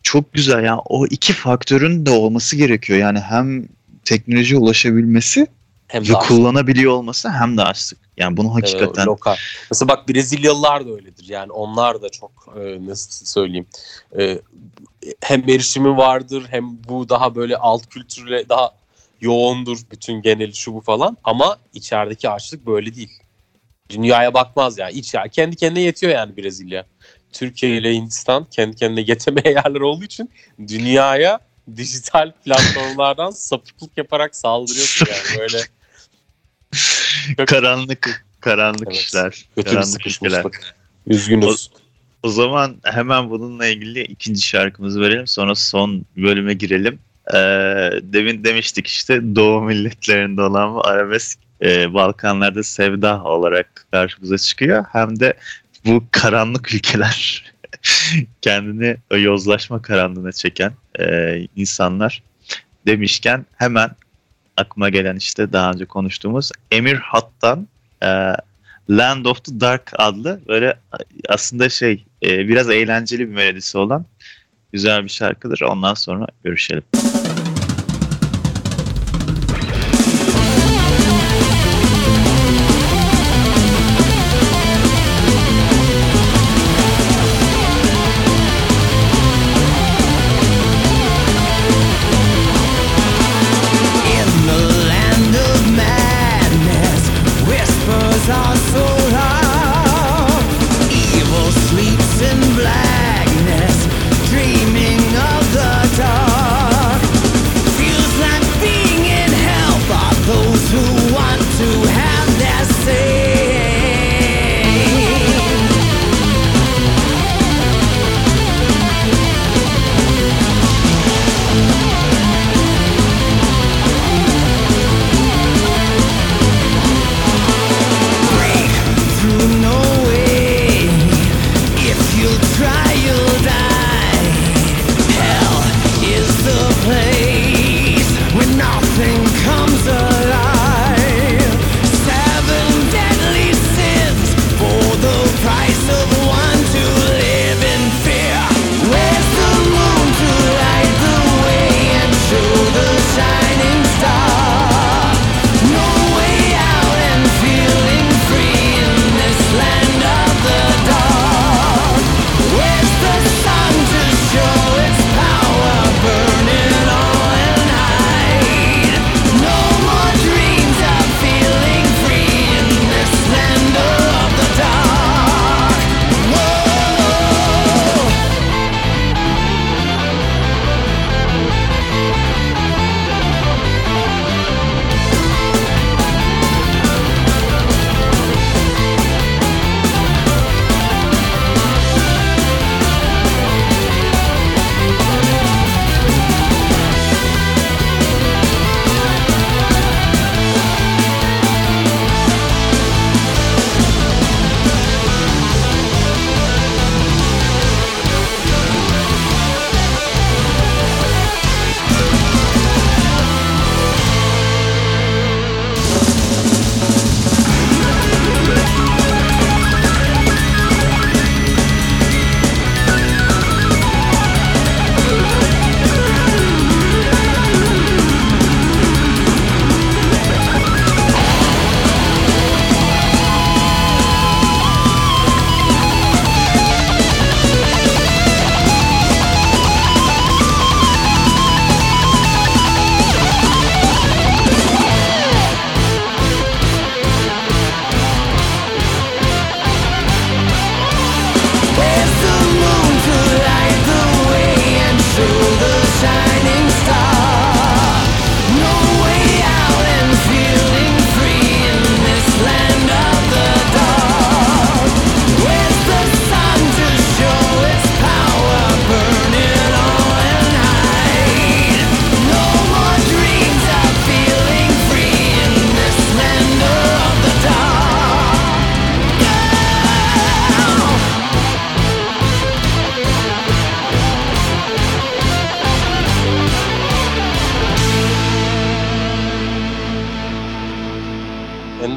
çok 0.04 0.34
güzel 0.34 0.64
yani 0.64 0.82
o 0.86 1.06
iki 1.06 1.34
faktörün 1.34 2.06
de 2.06 2.10
olması 2.12 2.56
gerekiyor. 2.56 3.00
Yani 3.00 3.20
hem 3.20 3.68
teknolojiye 4.06 4.60
ulaşabilmesi 4.60 5.48
Hem 5.88 6.08
de 6.08 6.14
kullanabiliyor 6.14 6.92
olması 6.92 7.30
hem 7.30 7.58
de 7.58 7.64
açlık. 7.64 8.00
Yani 8.18 8.38
bunu 8.38 8.56
hakikaten 8.56 9.04
e, 9.04 9.06
lokal. 9.06 9.36
Mesela 9.72 9.90
bak 9.90 10.10
Brezilyalılar 10.10 10.88
da 10.88 10.92
öyledir. 10.92 11.30
Yani 11.30 11.52
onlar 11.52 12.02
da 12.02 12.10
çok 12.10 12.32
e, 12.56 12.86
nasıl 12.86 13.26
söyleyeyim 13.26 13.68
e, 14.20 14.40
hem 15.22 15.50
erişimi 15.50 15.98
vardır 15.98 16.44
hem 16.50 16.84
bu 16.90 17.10
daha 17.10 17.36
böyle 17.36 17.58
alt 17.58 17.88
kültürle 17.88 18.50
daha 18.50 18.72
yoğundur 19.22 19.78
bütün 19.92 20.22
geneli 20.22 20.56
şu 20.56 20.74
bu 20.74 20.82
falan 20.82 21.18
ama 21.24 21.58
içerideki 21.74 22.30
açlık 22.30 22.66
böyle 22.66 22.96
değil. 22.96 23.20
Dünyaya 23.90 24.34
bakmaz 24.34 24.78
ya. 24.78 24.90
İç 24.90 25.14
ya 25.14 25.28
kendi 25.28 25.56
kendine 25.56 25.84
yetiyor 25.84 26.14
yani 26.14 26.38
Brezilya. 26.38 26.86
Türkiye 27.32 27.78
ile 27.78 27.94
Hindistan 27.94 28.46
kendi 28.52 28.76
kendine 28.76 29.06
yetemeye 29.08 29.56
yerler 29.56 29.82
olduğu 29.82 30.04
için 30.04 30.30
dünyaya 30.68 31.40
dijital 31.76 32.32
platformlardan 32.46 33.32
sapıklık 33.32 33.98
yaparak 33.98 34.36
saldırıyorsun 34.36 35.08
yani 35.12 35.40
böyle 35.40 35.58
karanlık 37.48 38.26
karanlık 38.40 38.88
Evet. 38.88 38.98
işler. 38.98 39.46
kötü 39.56 39.58
bir 39.58 39.64
karanlık 39.64 40.06
işler. 40.06 40.30
sıkışmışlık. 40.40 40.76
Üzgünüz. 41.08 41.70
O 42.24 42.30
zaman 42.30 42.76
hemen 42.84 43.30
bununla 43.30 43.68
ilgili 43.68 44.02
ikinci 44.02 44.42
şarkımızı 44.42 45.02
verelim. 45.02 45.28
Sonra 45.28 45.56
son 45.56 46.06
bölüme 46.18 46.54
girelim. 46.54 47.00
Ee, 47.34 47.38
demin 48.04 48.44
demiştik 48.44 48.88
işte 48.88 49.36
Doğu 49.36 49.62
milletlerinde 49.62 50.42
olan 50.42 50.76
bu 50.76 50.88
arabesk 50.88 51.40
e, 51.62 51.94
Balkanlarda 51.94 52.64
sevda 52.64 53.24
olarak 53.24 53.86
karşımıza 53.92 54.38
çıkıyor. 54.38 54.86
Hem 54.92 55.20
de 55.20 55.34
bu 55.86 56.04
karanlık 56.12 56.74
ülkeler 56.74 57.46
kendini 58.42 58.98
o 59.12 59.18
yozlaşma 59.18 59.82
karanlığına 59.82 60.32
çeken 60.32 60.74
e, 61.00 61.38
insanlar 61.56 62.24
demişken 62.88 63.46
hemen 63.56 63.92
aklıma 64.58 64.90
gelen 64.90 65.16
işte 65.16 65.54
daha 65.54 65.72
önce 65.72 65.86
konuştuğumuz 65.86 66.52
Emir 66.72 66.96
Hattan 66.96 67.68
e, 68.04 68.08
Land 68.90 69.26
of 69.26 69.46
the 69.46 69.60
Dark 69.60 69.92
adlı 69.98 70.40
böyle 70.48 70.80
aslında 71.30 71.70
şey 71.70 72.06
e, 72.24 72.48
biraz 72.48 72.70
eğlenceli 72.70 73.30
bir 73.30 73.34
melodisi 73.34 73.78
olan 73.78 74.06
güzel 74.74 75.04
bir 75.04 75.10
şarkıdır. 75.10 75.62
Ondan 75.62 75.94
sonra 75.94 76.28
görüşelim. 76.44 76.84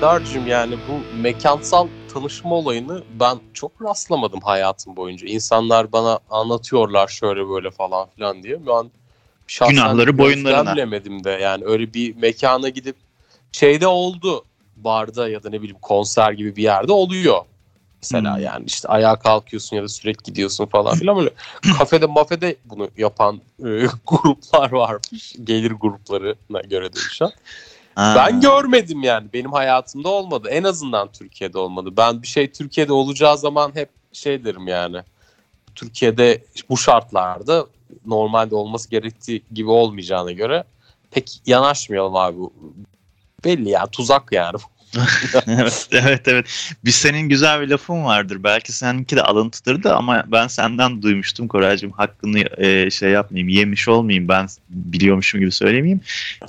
Endar'cığım 0.00 0.46
yani 0.46 0.74
bu 0.88 1.16
mekansal 1.16 1.88
tanışma 2.08 2.54
olayını 2.54 3.02
ben 3.20 3.38
çok 3.54 3.82
rastlamadım 3.82 4.40
hayatım 4.40 4.96
boyunca. 4.96 5.26
İnsanlar 5.26 5.92
bana 5.92 6.18
anlatıyorlar 6.30 7.08
şöyle 7.08 7.48
böyle 7.48 7.70
falan 7.70 8.08
filan 8.16 8.42
diye. 8.42 8.66
Ben 8.66 8.90
şahsen 9.46 9.74
Günahları 9.74 10.18
boyunlarına. 10.18 11.24
de 11.24 11.30
yani 11.30 11.64
öyle 11.64 11.94
bir 11.94 12.16
mekana 12.16 12.68
gidip 12.68 12.96
şeyde 13.52 13.86
oldu 13.86 14.44
barda 14.76 15.28
ya 15.28 15.42
da 15.42 15.50
ne 15.50 15.62
bileyim 15.62 15.80
konser 15.82 16.32
gibi 16.32 16.56
bir 16.56 16.62
yerde 16.62 16.92
oluyor. 16.92 17.44
Mesela 18.02 18.36
Hmm. 18.36 18.42
yani 18.44 18.64
işte 18.66 18.88
ayağa 18.88 19.16
kalkıyorsun 19.16 19.76
ya 19.76 19.82
da 19.82 19.88
sürekli 19.88 20.22
gidiyorsun 20.22 20.66
falan 20.66 20.98
filan 20.98 21.16
böyle 21.16 21.30
kafede 21.78 22.06
mafede 22.06 22.56
bunu 22.64 22.88
yapan 22.96 23.40
e, 23.58 23.86
gruplar 24.06 24.72
varmış. 24.72 25.34
Gelir 25.44 25.70
gruplarına 25.70 26.60
göre 26.60 26.92
değişen. 26.92 27.30
Ha. 28.00 28.14
Ben 28.16 28.40
görmedim 28.40 29.02
yani. 29.02 29.28
Benim 29.32 29.52
hayatımda 29.52 30.08
olmadı. 30.08 30.48
En 30.50 30.62
azından 30.62 31.08
Türkiye'de 31.12 31.58
olmadı. 31.58 31.90
Ben 31.96 32.22
bir 32.22 32.26
şey 32.26 32.50
Türkiye'de 32.50 32.92
olacağı 32.92 33.38
zaman 33.38 33.70
hep 33.74 33.88
şey 34.12 34.44
derim 34.44 34.68
yani. 34.68 35.02
Türkiye'de 35.74 36.44
bu 36.68 36.76
şartlarda 36.76 37.66
normalde 38.06 38.54
olması 38.54 38.90
gerektiği 38.90 39.42
gibi 39.52 39.70
olmayacağına 39.70 40.32
göre 40.32 40.64
pek 41.10 41.40
yanaşmayalım 41.46 42.16
abi. 42.16 42.36
Belli 43.44 43.68
ya 43.68 43.86
tuzak 43.86 44.32
yani. 44.32 44.56
evet, 45.46 45.88
evet 45.92 46.28
evet. 46.28 46.46
Bir 46.84 46.90
senin 46.90 47.28
güzel 47.28 47.60
bir 47.60 47.68
lafın 47.68 48.04
vardır. 48.04 48.44
Belki 48.44 48.72
seninki 48.72 49.16
de 49.16 49.22
alıntıdır 49.22 49.82
da 49.82 49.96
ama 49.96 50.24
ben 50.26 50.46
senden 50.46 51.02
duymuştum 51.02 51.48
Koraycığım. 51.48 51.90
Hakkını 51.92 52.64
e, 52.64 52.90
şey 52.90 53.10
yapmayayım, 53.10 53.48
yemiş 53.48 53.88
olmayayım. 53.88 54.28
Ben 54.28 54.48
biliyormuşum 54.68 55.40
gibi 55.40 55.52
söylemeyeyim. 55.52 56.00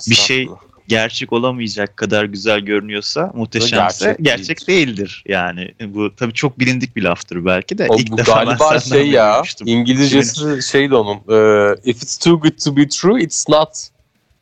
Bir 0.08 0.14
şey 0.14 0.48
gerçek 0.88 1.32
olamayacak 1.32 1.96
kadar 1.96 2.24
güzel 2.24 2.60
görünüyorsa, 2.60 3.30
muhteşemse 3.34 4.04
Gerçek 4.04 4.24
gerçek, 4.24 4.68
değildir. 4.68 5.24
Yani 5.28 5.74
bu 5.80 6.16
tabii 6.16 6.32
çok 6.32 6.58
bilindik 6.58 6.96
bir 6.96 7.02
laftır 7.02 7.44
belki 7.44 7.78
de. 7.78 7.86
O, 7.88 7.96
İlk 7.96 8.10
bu 8.10 8.16
defa 8.18 8.40
ben 8.40 8.44
galiba 8.44 8.80
şey 8.80 9.10
ya. 9.10 9.42
İngilizcesi 9.64 10.62
şeydi 10.70 10.94
onun 10.94 11.16
e, 11.16 11.74
if 11.84 12.02
it's 12.02 12.18
too 12.18 12.40
good 12.40 12.58
to 12.64 12.76
be 12.76 12.88
true 12.88 13.22
it's 13.22 13.48
not 13.48 13.88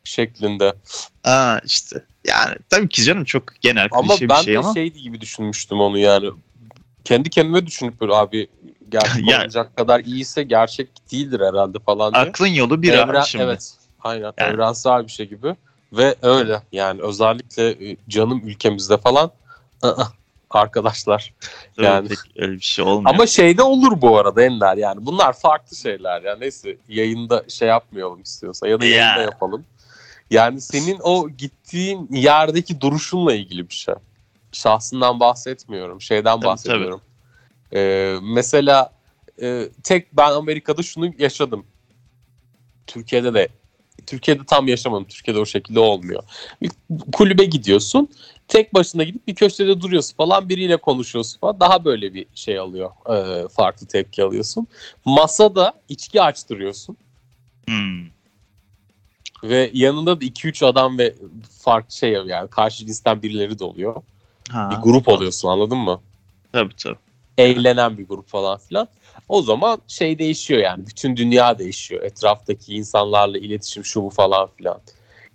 şeklinde. 0.03 0.73
Aa 1.23 1.59
işte 1.65 2.03
yani 2.27 2.55
tabii 2.69 2.89
ki 2.89 3.03
canım 3.03 3.23
çok 3.23 3.43
genel 3.61 3.87
Ama 3.91 4.07
klişe 4.07 4.25
bir 4.25 4.29
ben 4.29 4.41
şey 4.41 4.53
de 4.53 4.59
ama 4.59 4.73
şeydi 4.73 5.01
gibi 5.01 5.21
düşünmüştüm 5.21 5.79
onu 5.79 5.97
yani. 5.97 6.29
Kendi 7.03 7.29
kendime 7.29 7.65
düşünüp 7.65 8.01
böyle 8.01 8.13
abi 8.13 8.47
gerçek 8.89 9.27
Ya- 9.29 9.43
olacak 9.43 9.75
kadar 9.77 9.99
iyiyse 9.99 10.43
gerçek 10.43 11.11
değildir 11.11 11.39
herhalde 11.39 11.79
falan 11.79 12.13
diye. 12.13 12.23
aklın 12.23 12.47
yolu 12.47 12.81
bir 12.81 12.93
Evren- 12.93 13.25
şimdi. 13.25 13.43
Evet. 13.43 13.73
Aynen. 14.03 14.33
Yani. 14.39 14.53
Evrensel 14.53 15.03
bir 15.03 15.11
şey 15.11 15.29
gibi. 15.29 15.55
Ve 15.93 16.15
öyle 16.21 16.61
yani 16.71 17.01
özellikle 17.01 17.91
e, 17.91 17.97
canım 18.09 18.41
ülkemizde 18.45 18.97
falan 18.97 19.31
ı-ı, 19.83 20.07
arkadaşlar. 20.49 21.33
Tabii 21.75 21.85
yani. 21.85 22.07
pek 22.07 22.17
öyle 22.35 22.51
bir 22.51 22.59
şey 22.59 22.85
olmuyor. 22.85 23.15
Ama 23.15 23.27
şeyde 23.27 23.63
olur 23.63 24.01
bu 24.01 24.17
arada 24.17 24.43
Ender 24.43 24.77
yani 24.77 25.05
bunlar 25.05 25.33
farklı 25.33 25.77
şeyler 25.77 26.21
yani 26.21 26.39
neyse 26.39 26.77
yayında 26.89 27.43
şey 27.47 27.67
yapmayalım 27.67 28.21
istiyorsa 28.21 28.67
ya 28.67 28.81
da 28.81 28.85
Ya. 28.85 28.95
yayında 28.95 29.21
yapalım. 29.21 29.65
Yani 30.29 30.61
senin 30.61 30.99
o 31.03 31.29
gittiğin 31.29 32.07
yerdeki 32.11 32.81
duruşunla 32.81 33.33
ilgili 33.33 33.69
bir 33.69 33.73
şey. 33.73 33.95
Şahsından 34.51 35.19
bahsetmiyorum 35.19 36.01
şeyden 36.01 36.35
Tabii, 36.35 36.45
bahsediyorum. 36.45 37.01
Ee, 37.73 38.17
mesela 38.21 38.93
e, 39.41 39.69
tek 39.83 40.17
ben 40.17 40.31
Amerika'da 40.31 40.83
şunu 40.83 41.13
yaşadım. 41.17 41.65
Türkiye'de 42.87 43.33
de 43.33 43.47
Türkiye'de 44.07 44.43
tam 44.45 44.67
yaşamadım. 44.67 45.05
Türkiye'de 45.09 45.39
o 45.39 45.45
şekilde 45.45 45.79
olmuyor. 45.79 46.23
Bir 46.61 46.71
kulübe 47.13 47.45
gidiyorsun. 47.45 48.09
Tek 48.47 48.73
başına 48.73 49.03
gidip 49.03 49.27
bir 49.27 49.35
köşede 49.35 49.81
duruyorsun 49.81 50.15
falan 50.15 50.49
biriyle 50.49 50.77
konuşuyorsun 50.77 51.39
falan. 51.39 51.59
Daha 51.59 51.85
böyle 51.85 52.13
bir 52.13 52.25
şey 52.35 52.59
alıyor. 52.59 52.91
e, 53.09 53.47
farklı 53.47 53.87
tepki 53.87 54.23
alıyorsun. 54.23 54.67
Masada 55.05 55.73
içki 55.89 56.21
açtırıyorsun. 56.21 56.97
Hmm. 57.67 58.05
Ve 59.43 59.71
yanında 59.73 60.21
da 60.21 60.25
2-3 60.25 60.65
adam 60.65 60.97
ve 60.97 61.15
farklı 61.59 61.95
şey 61.95 62.11
yani 62.11 62.49
karşı 62.49 62.85
cinsten 62.85 63.21
birileri 63.21 63.59
de 63.59 63.63
oluyor. 63.63 63.95
Ha, 64.49 64.69
Bir 64.71 64.75
grup 64.83 65.07
oluyorsun 65.07 65.47
anladın 65.49 65.77
mı? 65.77 66.01
Tabii 66.51 66.75
tabii. 66.75 66.97
eğlenen 67.37 67.97
bir 67.97 68.07
grup 68.07 68.27
falan 68.27 68.57
filan. 68.57 68.87
O 69.29 69.41
zaman 69.41 69.81
şey 69.87 70.19
değişiyor 70.19 70.61
yani. 70.61 70.87
Bütün 70.87 71.17
dünya 71.17 71.59
değişiyor. 71.59 72.03
Etraftaki 72.03 72.75
insanlarla 72.75 73.37
iletişim 73.37 73.85
şu 73.85 74.03
bu 74.03 74.09
falan 74.09 74.49
filan. 74.57 74.79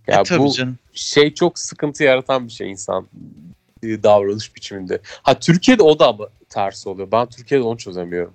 Ya 0.07 0.23
e, 0.31 0.39
bu 0.39 0.53
canım. 0.53 0.79
şey 0.95 1.35
çok 1.35 1.59
sıkıntı 1.59 2.05
yaratan 2.05 2.47
bir 2.47 2.53
şey 2.53 2.71
insan 2.71 3.07
e, 3.83 4.03
davranış 4.03 4.57
biçiminde. 4.57 5.01
Ha 5.23 5.39
Türkiye'de 5.39 5.83
o 5.83 5.99
da 5.99 6.09
ama 6.09 6.29
tersi 6.49 6.89
oluyor. 6.89 7.09
Ben 7.13 7.27
Türkiye'de 7.27 7.65
onu 7.65 7.79
çözemiyorum. 7.79 8.33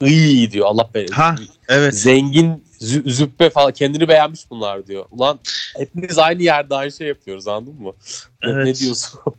İyi 0.00 0.50
diyor 0.50 0.66
Allah 0.66 0.90
belanı. 0.94 1.14
Ha, 1.14 1.34
Evet. 1.68 1.94
Zengin 1.94 2.64
zü- 2.80 3.10
züppe 3.10 3.50
falan 3.50 3.72
kendini 3.72 4.08
beğenmiş 4.08 4.50
bunlar 4.50 4.86
diyor. 4.86 5.04
Ulan 5.10 5.38
hepimiz 5.78 6.18
aynı 6.18 6.42
yerde 6.42 6.74
aynı 6.74 6.92
şey 6.92 7.08
yapıyoruz 7.08 7.48
anladın 7.48 7.82
mı? 7.82 7.92
Evet. 8.42 8.66
Ne 8.66 8.74
diyorsun? 8.74 9.20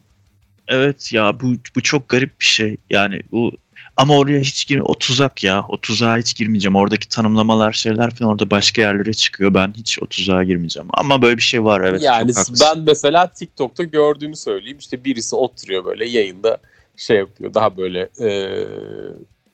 Evet 0.68 1.14
ya 1.14 1.40
bu 1.40 1.54
bu 1.76 1.82
çok 1.82 2.10
garip 2.10 2.40
bir 2.40 2.46
şey. 2.46 2.78
Yani 2.90 3.22
bu 3.32 3.52
ama 3.98 4.18
oraya 4.18 4.40
hiç 4.40 4.68
gir 4.68 4.80
o 4.80 4.94
tuzak 4.94 5.44
ya. 5.44 5.66
O 5.70 5.78
tuzağa 5.78 6.18
hiç 6.18 6.36
girmeyeceğim. 6.36 6.76
Oradaki 6.76 7.10
tanımlamalar 7.10 7.74
şeyler 7.74 8.12
falan 8.12 8.32
orada 8.32 8.50
başka 8.52 8.82
yerlere 8.82 9.14
çıkıyor. 9.14 9.54
Ben 9.54 9.74
hiç 9.78 10.00
o 10.02 10.06
tuzağa 10.06 10.44
girmeyeceğim. 10.44 10.90
Ama 10.94 11.22
böyle 11.22 11.38
bir 11.38 11.42
şey 11.42 11.64
var 11.64 11.82
evet. 11.82 12.02
yani 12.02 12.32
ben 12.62 12.80
mesela 12.80 13.28
TikTok'ta 13.28 13.84
gördüğümü 13.84 14.36
söyleyeyim. 14.36 14.78
İşte 14.78 15.04
birisi 15.04 15.36
oturuyor 15.36 15.86
böyle 15.86 16.10
yayında 16.10 16.58
şey 16.98 17.18
yapıyor. 17.18 17.54
Daha 17.54 17.78
böyle 17.78 18.10
e, 18.22 18.50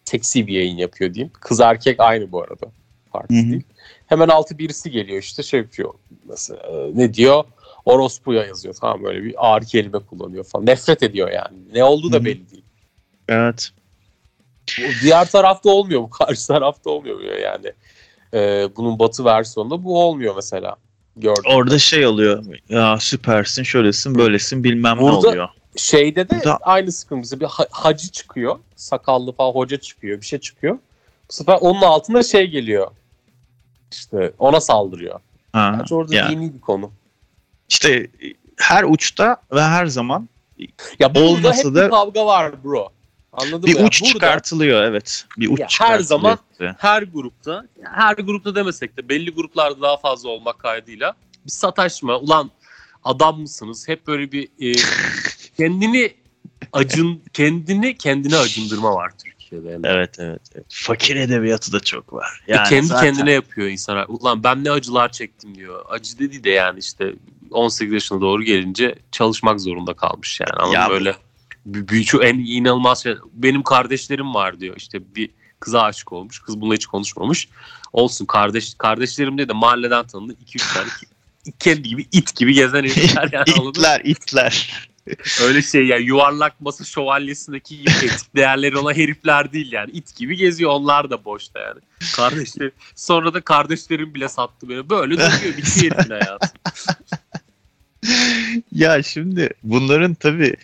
seksi 0.06 0.48
bir 0.48 0.54
yayın 0.54 0.78
yapıyor 0.78 1.14
diyeyim. 1.14 1.32
Kız 1.42 1.60
erkek 1.60 2.00
aynı 2.00 2.32
bu 2.32 2.42
arada. 2.44 2.68
Farklı 3.12 3.36
değil. 3.36 3.64
Hemen 4.08 4.28
altı 4.28 4.58
birisi 4.58 4.92
geliyor 4.92 5.20
işte 5.20 5.44
şey 5.44 5.60
yapıyor. 5.60 5.94
Mesela 6.30 6.60
e, 6.60 6.92
ne 6.94 7.14
diyor? 7.14 7.44
Orospuya 7.86 8.46
yazıyor 8.46 8.76
tamam 8.82 9.04
böyle 9.04 9.24
bir 9.24 9.48
ağır 9.48 9.62
kelime 9.62 10.00
kullanıyor 10.00 10.44
falan. 10.44 10.66
Nefret 10.66 11.04
ediyor 11.04 11.32
yani. 11.32 11.58
Ne 11.74 11.84
olduğu 11.84 12.12
da 12.12 12.26
belli 12.26 12.52
değil. 12.52 12.64
Evet. 13.30 13.72
Diğer 15.04 15.30
tarafta 15.32 15.70
olmuyor 15.70 16.02
bu. 16.02 16.10
Karşı 16.10 16.48
tarafta 16.48 16.90
olmuyor 16.90 17.20
yani. 17.22 17.72
E, 18.34 18.70
bunun 18.76 19.00
batı 19.00 19.26
versiyonunda 19.26 19.84
bu 19.84 20.04
olmuyor 20.04 20.36
mesela. 20.36 20.76
Gördüm. 21.18 21.44
Orada 21.54 21.80
şey 21.80 22.06
oluyor. 22.06 22.44
Ya 22.70 22.98
süpersin, 23.00 23.64
şöylesin, 23.64 24.16
böylesin 24.16 24.64
bilmem 24.64 24.98
ne 24.98 25.02
Burada- 25.02 25.18
oluyor. 25.30 25.48
Şeyde 25.76 26.30
de 26.30 26.36
Burada- 26.36 26.58
aynı 26.62 26.92
sıkıntı. 26.92 27.40
Bir 27.40 27.46
ha- 27.46 27.66
hacı 27.72 28.12
çıkıyor. 28.12 28.60
Sakallı 28.76 29.32
falan 29.32 29.52
hoca 29.54 29.78
çıkıyor. 29.80 30.22
Bir 30.22 30.26
şey 30.26 30.40
çıkıyor. 30.40 30.76
Bu 31.30 31.34
sefer 31.34 31.58
onun 31.62 31.82
altında 31.82 32.24
şey 32.24 32.48
geliyor. 32.48 32.92
İşte 33.92 34.32
ona 34.40 34.62
saldırıyor. 34.62 35.20
Ha, 35.54 35.76
Gerçi 35.78 35.96
orada 35.96 36.16
ya. 36.16 36.30
dini 36.30 36.54
bir 36.54 36.62
konu. 36.62 36.92
İşte 37.70 38.08
her 38.58 38.84
uçta 38.84 39.38
ve 39.54 39.62
her 39.62 39.86
zaman 39.86 40.30
Ya 41.00 41.16
burada 41.16 41.26
Olmasa 41.28 41.70
hep 41.70 41.76
da- 41.76 41.86
bir 41.86 41.90
kavga 41.90 42.26
var 42.26 42.64
bro. 42.64 42.90
Anladın 43.34 43.64
bir 43.64 43.80
ya? 43.80 43.86
uç 43.86 44.02
Burada 44.02 44.14
çıkartılıyor 44.14 44.84
evet. 44.84 45.26
Bir 45.38 45.50
uç 45.50 45.60
Ya 45.60 45.68
her 45.80 46.00
zaman- 46.00 46.40
her 46.78 47.04
grupta, 47.04 47.66
her 47.84 48.14
grupta 48.16 48.56
demesek 48.56 48.98
de 48.98 49.10
belli 49.10 49.32
gruplarda 49.32 49.82
daha 49.82 49.98
fazla 49.98 50.30
olmak 50.30 50.60
kaydıyla 50.60 51.14
bir 51.46 51.52
sataşma. 51.52 52.18
Ulan 52.18 52.52
adam 53.04 53.40
mısınız? 53.42 53.88
Hep 53.88 54.08
böyle 54.08 54.32
bir 54.32 54.44
e, 54.60 54.74
kendini 55.58 56.14
acın 56.74 57.22
kendini 57.34 57.98
kendine 57.98 58.38
acındırma 58.38 58.96
var 58.96 59.12
Türkiye'de. 59.24 59.70
Yani. 59.70 59.82
Evet, 59.88 60.16
evet 60.20 60.42
evet. 60.56 60.66
Fakir 60.70 61.16
edebiyatı 61.16 61.74
da 61.74 61.80
çok 61.80 62.14
var. 62.14 62.44
Ve 62.48 62.52
Yani 62.52 62.70
kendi 62.70 62.86
zaten- 62.88 63.14
kendine 63.14 63.32
yapıyor 63.32 63.68
insana. 63.68 64.06
Ulan 64.06 64.44
ben 64.44 64.64
ne 64.64 64.72
acılar 64.72 65.12
çektim 65.12 65.56
diyor. 65.56 65.86
Acı 65.90 66.20
dedi 66.20 66.44
de 66.44 66.50
yani 66.50 66.80
işte 66.80 67.14
18 67.52 67.94
yaşına 67.94 68.22
doğru 68.22 68.44
gelince 68.44 68.96
çalışmak 69.12 69.62
zorunda 69.62 69.94
kalmış 69.94 70.40
yani. 70.40 70.52
Anladın 70.54 70.74
Ya 70.74 70.90
böyle 70.90 71.16
şu 72.06 72.24
en 72.24 72.40
inanılmaz 72.40 73.04
şey. 73.04 73.16
Benim 73.34 73.64
kardeşlerim 73.64 74.34
var 74.34 74.60
diyor. 74.60 74.76
İşte 74.78 75.16
bir 75.16 75.30
kıza 75.60 75.82
aşık 75.82 76.14
olmuş. 76.14 76.40
Kız 76.40 76.62
bununla 76.62 76.76
hiç 76.76 76.86
konuşmamış. 76.86 77.50
Olsun 77.94 78.26
kardeş 78.26 78.74
kardeşlerim 78.78 79.38
de 79.38 79.50
de 79.50 79.54
mahalleden 79.54 80.08
tanıdı. 80.08 80.34
2-3 80.34 80.74
tane 80.74 80.90
kendi 81.60 81.90
gibi 81.90 82.06
it 82.12 82.36
gibi 82.36 82.54
gezen 82.54 82.84
herifler 82.84 83.30
yani 83.32 83.70
itler, 83.70 84.02
itler. 84.04 84.88
Öyle 85.44 85.62
şey 85.62 85.86
yani 85.86 86.04
yuvarlak 86.04 86.62
masa 86.62 86.84
şövalyesindeki 86.84 87.78
gibi 87.78 87.90
etik 87.90 88.36
değerleri 88.36 88.78
olan 88.78 88.94
herifler 88.94 89.54
değil 89.54 89.72
yani. 89.72 89.92
it 89.92 90.16
gibi 90.16 90.38
geziyor 90.38 90.72
onlar 90.72 91.10
da 91.10 91.26
boşta 91.26 91.60
yani. 91.60 91.80
Kardeşler 92.16 92.72
sonra 92.96 93.34
da 93.34 93.42
kardeşlerim 93.42 94.14
bile 94.14 94.30
sattı 94.30 94.70
beni. 94.70 94.90
Böyle 94.90 95.18
dönüyor 95.18 95.58
bitiyor 95.58 95.96
herifin 95.96 96.10
hayatı. 96.10 96.48
ya 98.72 99.04
şimdi 99.04 99.50
bunların 99.64 100.14
tabii 100.14 100.56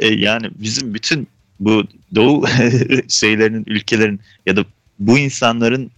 e, 0.00 0.08
yani 0.08 0.50
bizim 0.54 0.94
bütün 0.94 1.28
bu 1.60 1.84
doğu 2.14 2.46
şeylerinin, 3.08 3.64
ülkelerin 3.66 4.20
ya 4.46 4.56
da 4.56 4.64
bu 4.98 5.18
insanların 5.18 5.90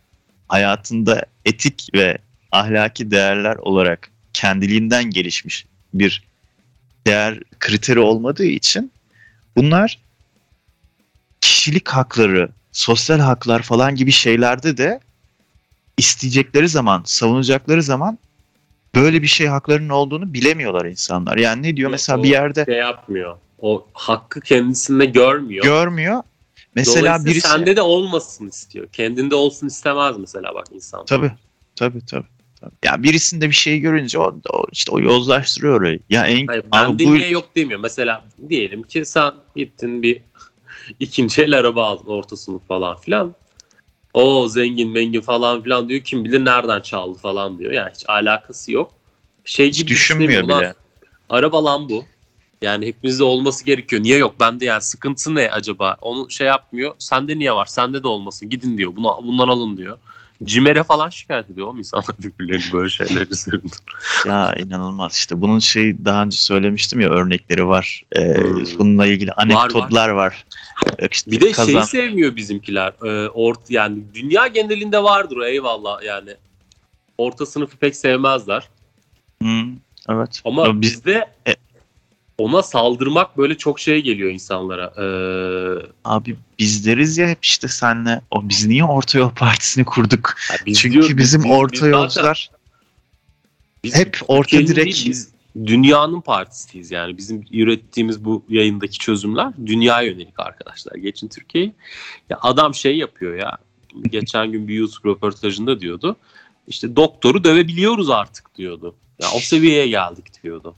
hayatında 0.49 1.23
etik 1.45 1.89
ve 1.95 2.19
ahlaki 2.53 3.11
değerler 3.11 3.57
olarak 3.57 4.11
kendiliğinden 4.33 5.11
gelişmiş 5.11 5.67
bir 5.95 6.23
değer 7.07 7.41
kriteri 7.59 7.99
olmadığı 7.99 8.45
için 8.45 8.93
bunlar 9.57 9.99
kişilik 11.41 11.89
hakları, 11.89 12.49
sosyal 12.73 13.19
haklar 13.19 13.63
falan 13.63 13.95
gibi 13.95 14.11
şeylerde 14.11 14.77
de 14.77 15.01
isteyecekleri 15.99 16.69
zaman, 16.69 17.03
savunacakları 17.05 17.83
zaman 17.83 18.19
böyle 18.95 19.23
bir 19.23 19.27
şey 19.27 19.47
haklarının 19.47 19.89
olduğunu 19.89 20.35
bilemiyorlar 20.35 20.87
insanlar. 20.87 21.37
Yani 21.37 21.63
ne 21.63 21.77
diyor 21.77 21.91
Yok, 21.91 21.93
mesela 21.93 22.23
bir 22.23 22.29
yerde 22.29 22.65
Şey 22.65 22.75
yapmıyor. 22.75 23.37
O 23.63 23.87
hakkı 23.93 24.41
kendisinde 24.41 25.05
görmüyor. 25.05 25.65
görmüyor. 25.65 26.23
Mesela 26.75 27.25
birisi 27.25 27.49
sende 27.49 27.77
de 27.77 27.83
olmasın 27.83 28.49
istiyor. 28.49 28.89
Kendinde 28.93 29.35
olsun 29.35 29.67
istemez 29.67 30.17
mesela 30.19 30.55
bak 30.55 30.67
insan. 30.73 31.05
Tabii. 31.05 31.33
Tabii 31.77 32.07
tabii. 32.07 32.27
tabii. 32.61 32.73
Ya 32.85 33.03
birisinde 33.03 33.49
bir 33.49 33.55
şey 33.55 33.79
görünce 33.79 34.19
o, 34.19 34.35
o 34.53 34.67
işte 34.73 34.93
o 34.93 35.01
yozlaştırıyor 35.01 35.81
orayı. 35.81 36.01
Ya 36.11 36.27
en 36.27 36.47
Hayır, 36.47 36.65
Abi 36.73 36.99
ben 36.99 37.07
bu- 37.07 37.15
niye 37.15 37.29
yok 37.29 37.57
demiyor. 37.57 37.81
Mesela 37.81 38.25
diyelim 38.49 38.83
ki 38.83 39.05
sen 39.05 39.33
gittin 39.57 40.03
bir 40.03 40.23
ikinci 41.01 41.43
el 41.43 41.59
araba 41.59 41.87
aldın 41.87 42.11
orta 42.11 42.37
sınıf 42.37 42.69
falan 42.69 42.97
filan. 42.97 43.35
O 44.15 44.49
zengin 44.49 44.91
mengin 44.91 45.21
falan 45.21 45.63
filan 45.63 45.89
diyor. 45.89 46.01
Kim 46.01 46.25
bilir 46.25 46.45
nereden 46.45 46.81
çaldı 46.81 47.19
falan 47.19 47.59
diyor. 47.59 47.73
Yani 47.73 47.91
hiç 47.95 48.05
alakası 48.09 48.73
yok. 48.73 48.93
Şey 49.45 49.69
hiç 49.69 49.79
gibi 49.79 49.89
düşünmüyor 49.89 50.31
düşünemiyor. 50.31 50.59
Ulan 50.59 50.61
bile. 50.61 50.75
Araba 51.29 51.65
lan 51.65 51.89
bu. 51.89 52.05
Yani 52.63 52.87
hepimizde 52.87 53.25
olması 53.25 53.65
gerekiyor. 53.65 54.03
Niye 54.03 54.19
yok? 54.19 54.35
Bende 54.41 54.65
yani 54.65 54.83
sıkıntı 54.83 55.35
ne 55.35 55.51
acaba? 55.51 55.97
Onu 56.01 56.31
şey 56.31 56.47
yapmıyor. 56.47 56.95
Sende 56.99 57.39
niye 57.39 57.53
var? 57.53 57.67
Sende 57.67 58.03
de 58.03 58.09
olmasın. 58.09 58.51
Gidin 58.51 58.79
diyor. 58.79 58.97
Bunu, 58.97 59.21
bundan 59.25 59.49
alın 59.49 59.77
diyor. 59.77 59.99
Cimer'e 60.45 60.83
falan 60.83 61.09
şikayet 61.09 61.51
ediyor 61.51 61.67
oğlum 61.67 61.79
insanlar 61.79 62.07
birbirlerini 62.19 62.73
böyle 62.73 62.89
şeyler 62.91 63.27
üzerinden. 63.31 63.69
Ya 64.27 64.55
inanılmaz 64.55 65.15
işte. 65.15 65.41
Bunun 65.41 65.59
şey 65.59 66.05
daha 66.05 66.23
önce 66.23 66.37
söylemiştim 66.37 67.01
ya 67.01 67.09
örnekleri 67.11 67.67
var. 67.69 68.03
Ee, 68.13 68.35
Hmm. 68.35 68.65
Bununla 68.79 69.07
ilgili 69.07 69.33
anekdotlar 69.33 70.09
var. 70.09 70.45
Yok 71.01 71.13
işte 71.15 71.31
Bir 71.31 71.41
de 71.41 71.53
kazan- 71.53 71.73
şeyi 71.73 71.85
sevmiyor 71.85 72.37
bizimkiler. 72.37 72.93
Ee, 73.05 73.29
ort 73.29 73.71
yani 73.71 73.99
dünya 74.15 74.47
genelinde 74.47 75.03
vardır 75.03 75.37
eyvallah 75.47 76.03
yani. 76.03 76.31
Orta 77.19 77.47
sınıfı 77.47 77.77
pek 77.77 77.97
sevmezler. 77.97 78.69
Hı, 79.43 79.49
evet. 80.09 80.41
Ama 80.45 80.67
Ya 80.67 80.81
biz 80.81 80.91
bizde 80.93 81.27
E- 81.49 81.57
ona 82.43 82.63
saldırmak 82.63 83.39
böyle 83.39 83.59
çok 83.59 83.81
şey 83.81 84.01
geliyor 84.03 84.31
insanlara. 84.31 84.93
Ee, 84.99 85.87
abi 86.05 86.37
biz 86.59 86.87
deriz 86.87 87.19
ya 87.19 87.29
hep 87.29 87.45
işte 87.45 87.69
senle 87.69 88.21
o 88.31 88.49
biz 88.49 88.67
niye 88.67 88.85
Orta 88.85 89.19
Yol 89.19 89.31
Partisi'ni 89.31 89.85
kurduk? 89.85 90.35
ya 90.51 90.57
biz 90.67 90.79
Çünkü 90.79 90.95
diyoruz, 90.95 91.17
bizim 91.17 91.45
biz- 91.45 91.51
orta 91.51 91.73
biz 91.73 91.83
yolcular 91.93 92.51
biz 93.85 93.97
hep 93.97 94.19
orta 94.29 94.59
direk 94.59 94.85
değil, 94.85 95.07
biz 95.07 95.33
dünyanın 95.67 96.21
partisiyiz 96.21 96.91
yani. 96.91 97.17
Bizim 97.19 97.45
ürettiğimiz 97.53 98.25
bu 98.25 98.45
yayındaki 98.49 98.99
çözümler 98.99 99.53
dünya 99.67 100.03
yönelik 100.03 100.41
arkadaşlar. 100.41 100.95
Geçin 100.97 101.29
Türkiye'yi. 101.29 101.73
Ya 102.31 102.39
adam 102.43 102.75
şey 102.75 102.97
yapıyor 102.97 103.35
ya. 103.35 103.59
Geçen 104.11 104.53
gün 104.53 104.69
bir 104.69 104.75
YouTube 104.75 105.09
röportajında 105.11 105.81
diyordu. 105.81 106.17
İşte 106.69 106.97
doktoru 106.97 107.45
dövebiliyoruz 107.45 108.11
artık 108.11 108.55
diyordu. 108.55 108.95
Ya 109.23 109.29
o 109.37 109.39
seviyeye 109.41 109.89
geldik 109.89 110.43
diyordu. 110.43 110.75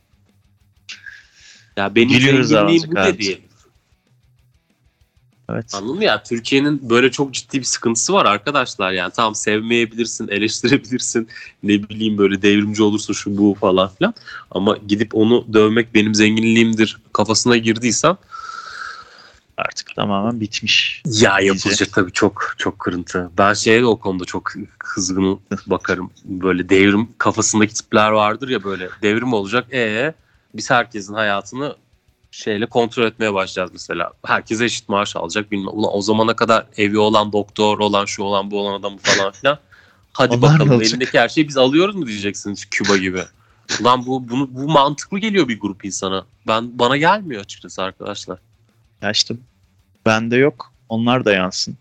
Ya 1.76 1.94
benim 1.94 2.08
Biliyoruz 2.08 2.48
zenginliğim 2.48 2.82
artık, 2.82 2.96
bu 2.96 2.98
evet. 3.00 3.14
dedi. 3.18 3.40
evet. 5.50 5.74
Anladın 5.74 5.96
mı 5.96 6.04
ya? 6.04 6.22
Türkiye'nin 6.22 6.90
böyle 6.90 7.10
çok 7.10 7.34
ciddi 7.34 7.58
bir 7.58 7.64
sıkıntısı 7.64 8.12
var 8.12 8.26
arkadaşlar. 8.26 8.92
Yani 8.92 9.12
tamam 9.16 9.34
sevmeyebilirsin, 9.34 10.28
eleştirebilirsin. 10.28 11.28
Ne 11.62 11.88
bileyim 11.88 12.18
böyle 12.18 12.42
devrimci 12.42 12.82
olursun 12.82 13.12
şu 13.14 13.38
bu 13.38 13.56
falan 13.60 13.90
filan. 13.98 14.14
Ama 14.50 14.76
gidip 14.88 15.14
onu 15.14 15.46
dövmek 15.52 15.94
benim 15.94 16.14
zenginliğimdir 16.14 16.98
kafasına 17.12 17.56
girdiysen 17.56 18.16
Artık 19.56 19.94
tamamen 19.96 20.40
bitmiş. 20.40 21.02
ya 21.06 21.40
yapılacak 21.40 21.92
tabii 21.92 22.12
çok 22.12 22.54
çok 22.58 22.78
kırıntı. 22.78 23.30
Ben 23.38 23.54
şeye 23.54 23.80
de 23.80 23.86
o 23.86 23.96
konuda 23.96 24.24
çok 24.24 24.52
kızgın 24.78 25.40
bakarım. 25.66 26.10
Böyle 26.24 26.68
devrim 26.68 27.08
kafasındaki 27.18 27.74
tipler 27.74 28.10
vardır 28.10 28.48
ya 28.48 28.64
böyle 28.64 28.88
devrim 29.02 29.32
olacak. 29.32 29.66
E 29.72 30.14
biz 30.54 30.70
herkesin 30.70 31.14
hayatını 31.14 31.76
şeyle 32.30 32.66
kontrol 32.66 33.04
etmeye 33.04 33.34
başlayacağız 33.34 33.72
mesela. 33.72 34.12
Herkes 34.26 34.60
eşit 34.60 34.88
maaş 34.88 35.16
alacak 35.16 35.52
bilmem. 35.52 35.68
Ulan 35.68 35.96
o 35.96 36.02
zamana 36.02 36.36
kadar 36.36 36.66
evi 36.76 36.98
olan 36.98 37.32
doktor 37.32 37.78
olan 37.78 38.04
şu 38.04 38.22
olan 38.22 38.50
bu 38.50 38.60
olan 38.60 38.80
adam 38.80 38.96
falan 38.96 39.32
filan. 39.32 39.58
Hadi 40.12 40.36
Onlar 40.36 40.52
bakalım 40.52 40.82
elindeki 40.82 41.18
her 41.18 41.28
şeyi 41.28 41.48
biz 41.48 41.56
alıyoruz 41.56 41.94
mu 41.94 42.06
diyeceksiniz 42.06 42.64
Küba 42.64 42.96
gibi. 42.96 43.22
Ulan 43.80 44.06
bu 44.06 44.28
bunu 44.28 44.48
bu 44.50 44.68
mantıklı 44.68 45.18
geliyor 45.18 45.48
bir 45.48 45.60
grup 45.60 45.84
insana. 45.84 46.26
Ben 46.46 46.78
bana 46.78 46.96
gelmiyor 46.96 47.42
açıkçası 47.42 47.82
arkadaşlar. 47.82 48.38
Ya 49.02 49.10
işte 49.10 49.34
bende 50.06 50.36
yok. 50.36 50.72
Onlar 50.88 51.24
da 51.24 51.32
yansın. 51.32 51.76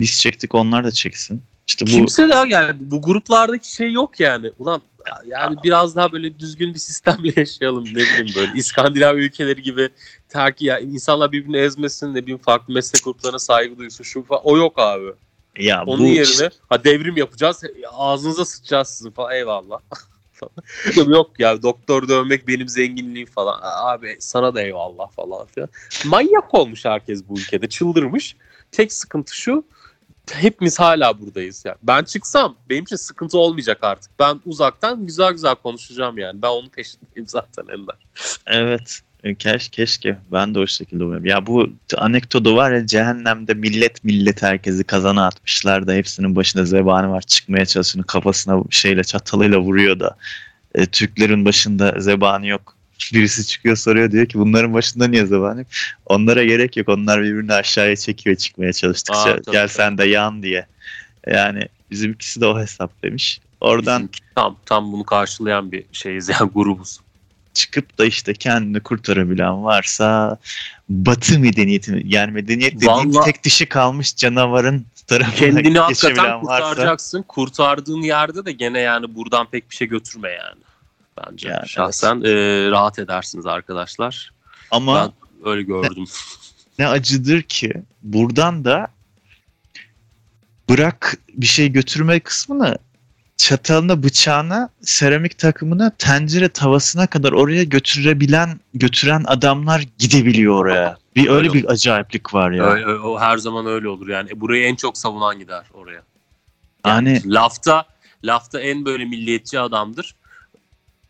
Biz 0.00 0.20
çektik 0.20 0.54
onlar 0.54 0.84
da 0.84 0.90
çeksin. 0.90 1.42
İşte 1.68 1.86
bu 1.86 1.90
Kimse 1.90 2.28
de 2.28 2.34
yani 2.48 2.76
bu 2.80 3.02
gruplardaki 3.02 3.72
şey 3.72 3.92
yok 3.92 4.20
yani. 4.20 4.52
Ulan 4.58 4.82
yani 5.26 5.56
biraz 5.64 5.96
daha 5.96 6.12
böyle 6.12 6.38
düzgün 6.38 6.74
bir 6.74 6.78
sistemle 6.78 7.32
yaşayalım 7.40 7.84
ne 7.84 7.94
bileyim 7.94 8.28
böyle 8.36 8.52
İskandinav 8.54 9.16
ülkeleri 9.16 9.62
gibi 9.62 9.88
terki 10.28 10.64
ya 10.64 10.78
insanlar 10.78 11.32
birbirini 11.32 11.56
ezmesin 11.56 12.14
ne 12.14 12.22
bileyim 12.22 12.38
farklı 12.38 12.74
meslek 12.74 13.04
gruplarına 13.04 13.38
saygı 13.38 13.78
duysun 13.78 14.04
şu 14.04 14.22
falan. 14.22 14.42
O 14.44 14.56
yok 14.56 14.78
abi. 14.78 15.12
ya 15.58 15.84
Onun 15.86 16.04
bu 16.04 16.06
yerine 16.06 16.22
işte- 16.22 16.50
ha 16.68 16.84
devrim 16.84 17.16
yapacağız 17.16 17.62
ağzınıza 17.92 18.44
sıçacağız 18.44 18.88
sizin 18.88 19.10
falan 19.10 19.34
eyvallah. 19.34 19.80
yok 21.06 21.40
ya 21.40 21.62
doktor 21.62 22.08
dövmek 22.08 22.48
benim 22.48 22.68
zenginliğim 22.68 23.28
falan. 23.28 23.60
Abi 23.62 24.16
sana 24.20 24.54
da 24.54 24.62
eyvallah 24.62 25.10
falan 25.10 25.46
filan. 25.46 25.68
Manyak 26.04 26.54
olmuş 26.54 26.84
herkes 26.84 27.28
bu 27.28 27.38
ülkede 27.38 27.68
çıldırmış. 27.68 28.36
Tek 28.72 28.92
sıkıntı 28.92 29.36
şu 29.36 29.64
hepimiz 30.34 30.80
hala 30.80 31.20
buradayız 31.20 31.64
yani. 31.64 31.76
Ben 31.82 32.04
çıksam 32.04 32.56
benim 32.70 32.84
için 32.84 32.96
sıkıntı 32.96 33.38
olmayacak 33.38 33.78
artık. 33.82 34.10
Ben 34.18 34.40
uzaktan 34.44 35.06
güzel 35.06 35.32
güzel 35.32 35.54
konuşacağım 35.54 36.18
yani. 36.18 36.42
Ben 36.42 36.48
onun 36.48 36.68
peşindeyim 36.68 37.26
zaten 37.28 37.64
Ender. 37.74 37.96
Evet. 38.46 39.00
E, 39.24 39.34
Keş, 39.34 39.68
keşke. 39.68 40.18
Ben 40.32 40.54
de 40.54 40.58
o 40.58 40.66
şekilde 40.66 41.04
umuyorum. 41.04 41.26
Ya 41.26 41.46
bu 41.46 41.68
anekdotu 41.96 42.56
var 42.56 42.72
ya 42.72 42.86
cehennemde 42.86 43.54
millet 43.54 44.04
millet 44.04 44.42
herkesi 44.42 44.84
kazana 44.84 45.26
atmışlar 45.26 45.86
da 45.86 45.92
hepsinin 45.92 46.36
başında 46.36 46.64
zebani 46.64 47.10
var 47.10 47.22
çıkmaya 47.22 47.66
çalışıyor 47.66 48.06
kafasına 48.06 48.62
şeyle 48.70 49.04
çatalıyla 49.04 49.58
vuruyor 49.58 50.00
da 50.00 50.16
e, 50.74 50.86
Türklerin 50.86 51.44
başında 51.44 51.94
zebani 51.98 52.48
yok. 52.48 52.77
Birisi 53.12 53.46
çıkıyor 53.46 53.76
soruyor 53.76 54.10
diyor 54.10 54.26
ki 54.26 54.38
bunların 54.38 54.74
başında 54.74 55.06
niye 55.08 55.26
zebani 55.26 55.58
yok? 55.58 55.66
Onlara 56.06 56.44
gerek 56.44 56.76
yok. 56.76 56.88
Onlar 56.88 57.22
birbirini 57.22 57.52
aşağıya 57.52 57.96
çekiyor 57.96 58.36
çıkmaya 58.36 58.72
çalıştıkça. 58.72 59.20
Aa, 59.22 59.24
tabii, 59.24 59.52
Gel 59.52 59.62
tabii. 59.68 59.72
sen 59.76 59.98
de 59.98 60.04
yan 60.04 60.42
diye. 60.42 60.66
Yani 61.26 61.62
bizimkisi 61.90 62.40
de 62.40 62.46
o 62.46 62.58
hesap 62.60 63.02
demiş. 63.02 63.40
Oradan 63.60 63.98
Bizimki 64.02 64.20
tam 64.34 64.56
tam 64.66 64.92
bunu 64.92 65.04
karşılayan 65.04 65.72
bir 65.72 65.84
şeyiz 65.92 66.28
yani 66.28 66.50
grubuz. 66.54 67.00
çıkıp 67.54 67.98
da 67.98 68.04
işte 68.04 68.32
kendini 68.34 68.80
kurtarabilen 68.80 69.64
varsa 69.64 70.36
batı 70.88 71.38
medeniyeti 71.38 72.02
yani 72.06 72.32
medeniyet 72.32 72.74
dediğim 72.76 72.92
Vallahi- 72.92 73.24
tek 73.24 73.44
dişi 73.44 73.66
kalmış 73.66 74.16
canavarın 74.16 74.86
tarafına 75.06 75.34
Kendini 75.34 75.78
hakikaten 75.78 76.10
geçebilen 76.14 76.44
varsa 76.46 76.68
kurtaracaksın. 76.68 77.24
Kurtardığın 77.28 78.02
yerde 78.02 78.44
de 78.44 78.52
gene 78.52 78.80
yani 78.80 79.14
buradan 79.14 79.46
pek 79.50 79.70
bir 79.70 79.76
şey 79.76 79.88
götürme 79.88 80.28
yani. 80.30 80.60
Bence 81.26 81.48
Yani 81.48 81.68
şahsen 81.68 82.22
e, 82.24 82.32
rahat 82.70 82.98
edersiniz 82.98 83.46
arkadaşlar. 83.46 84.32
ama 84.70 85.12
Ben 85.42 85.50
öyle 85.50 85.62
gördüm. 85.62 86.04
ne 86.78 86.88
acıdır 86.88 87.42
ki 87.42 87.72
buradan 88.02 88.64
da 88.64 88.88
bırak 90.68 91.18
bir 91.34 91.46
şey 91.46 91.72
götürme 91.72 92.20
kısmını 92.20 92.78
çatalına, 93.36 94.02
bıçağına, 94.02 94.70
seramik 94.80 95.38
takımına, 95.38 95.90
tencere 95.98 96.48
tavasına 96.48 97.06
kadar 97.06 97.32
oraya 97.32 97.64
götürebilen, 97.64 98.60
götüren 98.74 99.24
adamlar 99.26 99.84
gidebiliyor 99.98 100.54
oraya. 100.54 100.98
Bir 101.16 101.28
öyle 101.28 101.32
Öyle 101.32 101.52
bir 101.52 101.70
acayiplik 101.70 102.34
var 102.34 102.50
ya. 102.50 102.64
Öyle- 102.64 102.86
o 102.86 103.20
her 103.20 103.38
zaman 103.38 103.66
öyle 103.66 103.88
olur 103.88 104.08
yani. 104.08 104.30
E, 104.30 104.40
burayı 104.40 104.64
en 104.64 104.74
çok 104.74 104.98
savunan 104.98 105.38
gider 105.38 105.64
oraya. 105.74 106.02
Yani 106.86 107.22
Lafta 107.26 107.84
lafta 108.24 108.60
en 108.60 108.84
böyle 108.84 109.04
milliyetçi 109.04 109.60
adamdır. 109.60 110.14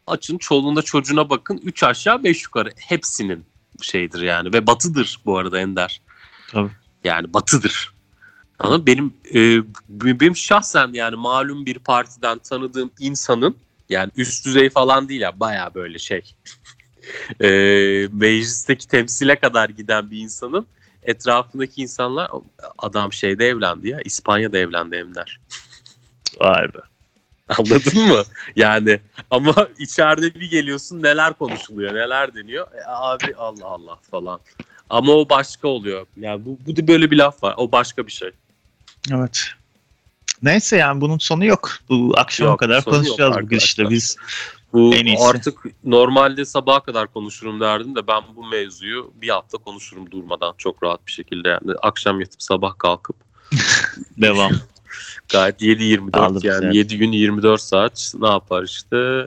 Açın 0.09 0.39
çoluğuna 0.39 0.83
çocuğuna 0.83 1.31
bakın. 1.31 1.61
Üç 1.65 1.83
aşağı 1.83 2.25
beş 2.25 2.45
yukarı. 2.45 2.71
Hepsinin 2.77 3.45
şeydir 3.83 4.23
yani. 4.23 4.53
Ve 4.53 4.67
batıdır 4.67 5.21
bu 5.25 5.39
arada 5.39 5.61
Ender. 5.61 6.01
Tabii. 6.51 6.71
Yani 7.05 7.35
batıdır. 7.35 7.93
Ama 8.59 8.87
benim 8.87 9.15
e, 9.35 9.63
benim 9.89 10.37
şahsen 10.37 10.91
yani 10.93 11.17
malum 11.17 11.67
bir 11.67 11.79
partiden 11.79 12.39
tanıdığım 12.39 12.91
insanın 12.99 13.57
yani 13.89 14.11
üst 14.17 14.47
düzey 14.47 14.71
falan 14.71 15.09
değil 15.09 15.21
ya 15.21 15.41
baya 15.41 15.75
böyle 15.75 15.99
şey 15.99 16.35
e, 17.41 17.49
meclisteki 18.13 18.89
temsile 18.89 19.37
kadar 19.37 19.69
giden 19.69 20.11
bir 20.11 20.19
insanın 20.19 20.67
etrafındaki 21.03 21.83
insanlar 21.83 22.31
adam 22.79 23.13
şeyde 23.13 23.49
evlendi 23.49 23.89
ya 23.89 24.01
İspanya'da 24.05 24.59
evlendi 24.59 24.97
Ender. 24.97 25.41
vay 26.41 26.75
be. 26.75 26.79
Anladın 27.59 28.09
mı? 28.09 28.22
Yani 28.57 29.01
ama 29.30 29.68
içeride 29.78 30.34
bir 30.34 30.51
geliyorsun 30.51 31.03
neler 31.03 31.32
konuşuluyor, 31.32 31.94
neler 31.94 32.34
deniyor. 32.34 32.66
E, 32.74 32.78
abi 32.86 33.34
Allah 33.38 33.66
Allah 33.66 33.99
falan. 34.11 34.40
Ama 34.90 35.12
o 35.12 35.28
başka 35.28 35.68
oluyor. 35.68 36.07
Yani 36.16 36.44
bu, 36.44 36.59
bu 36.66 36.76
da 36.76 36.88
böyle 36.88 37.11
bir 37.11 37.16
laf 37.16 37.42
var. 37.42 37.55
O 37.57 37.72
başka 37.72 38.07
bir 38.07 38.12
şey. 38.12 38.30
Evet. 39.12 39.46
Neyse 40.42 40.76
yani 40.76 41.01
bunun 41.01 41.18
sonu 41.18 41.44
yok. 41.44 41.70
Bu 41.88 42.12
akşama 42.16 42.51
Yok, 42.51 42.61
kadar 42.61 42.84
konuşacağız 42.84 43.36
bugün 43.42 43.59
işte 43.59 43.90
biz. 43.90 44.16
Bu 44.72 44.94
En 44.94 45.07
iyisi. 45.07 45.24
artık 45.24 45.59
normalde 45.84 46.44
sabaha 46.44 46.80
kadar 46.80 47.12
konuşurum 47.12 47.61
derdim 47.61 47.96
de 47.96 48.07
ben 48.07 48.22
bu 48.36 48.46
mevzuyu 48.46 49.12
bir 49.14 49.28
hafta 49.28 49.59
konuşurum 49.59 50.11
durmadan 50.11 50.55
çok 50.59 50.82
rahat 50.82 51.07
bir 51.07 51.12
şekilde 51.12 51.49
yani 51.49 51.72
akşam 51.82 52.20
yatıp 52.20 52.42
sabah 52.42 52.78
kalkıp 52.78 53.16
Devam. 54.18 54.53
Gayet 55.28 55.62
7-24 55.62 56.16
Aldım 56.18 56.41
yani 56.45 56.61
seni. 56.61 56.76
7 56.76 56.99
gün 56.99 57.12
24 57.12 57.61
saat 57.61 58.12
ne 58.20 58.28
yapar 58.28 58.62
işte 58.62 59.26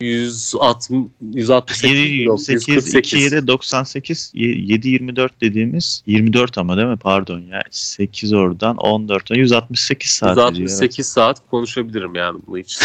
160 0.00 0.90
168 1.34 1.90
7 1.90 1.98
28 1.98 2.68
148. 2.68 3.12
2 3.12 3.16
7 3.34 3.46
98 3.46 4.30
7 4.34 4.88
24 4.88 5.40
dediğimiz 5.40 6.02
24 6.06 6.58
ama 6.58 6.76
değil 6.76 6.88
mi? 6.88 6.96
Pardon 6.96 7.40
ya. 7.40 7.62
8 7.70 8.32
oradan 8.32 8.76
14 8.76 9.30
168 9.30 10.10
saat 10.10 10.32
ediyor. 10.32 10.48
evet. 10.50 10.60
168 10.60 11.06
saat 11.06 11.50
konuşabilirim 11.50 12.14
yani 12.14 12.38
bu 12.46 12.58
hiç 12.58 12.78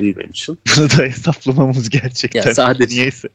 değil 0.00 0.16
benim 0.16 0.30
için. 0.30 0.58
Bunu 0.76 0.90
da 0.90 1.02
hesaplamamız 1.02 1.90
gerçekten. 1.90 2.46
Ya 2.48 2.54
sadece- 2.54 2.94
Niyeyse. 2.94 3.28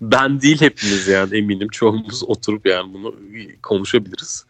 Ben 0.00 0.40
değil 0.40 0.60
hepimiz 0.60 1.08
yani 1.08 1.36
eminim 1.36 1.68
çoğumuz 1.68 2.22
oturup 2.22 2.66
yani 2.66 2.94
bunu 2.94 3.14
konuşabiliriz. 3.62 4.44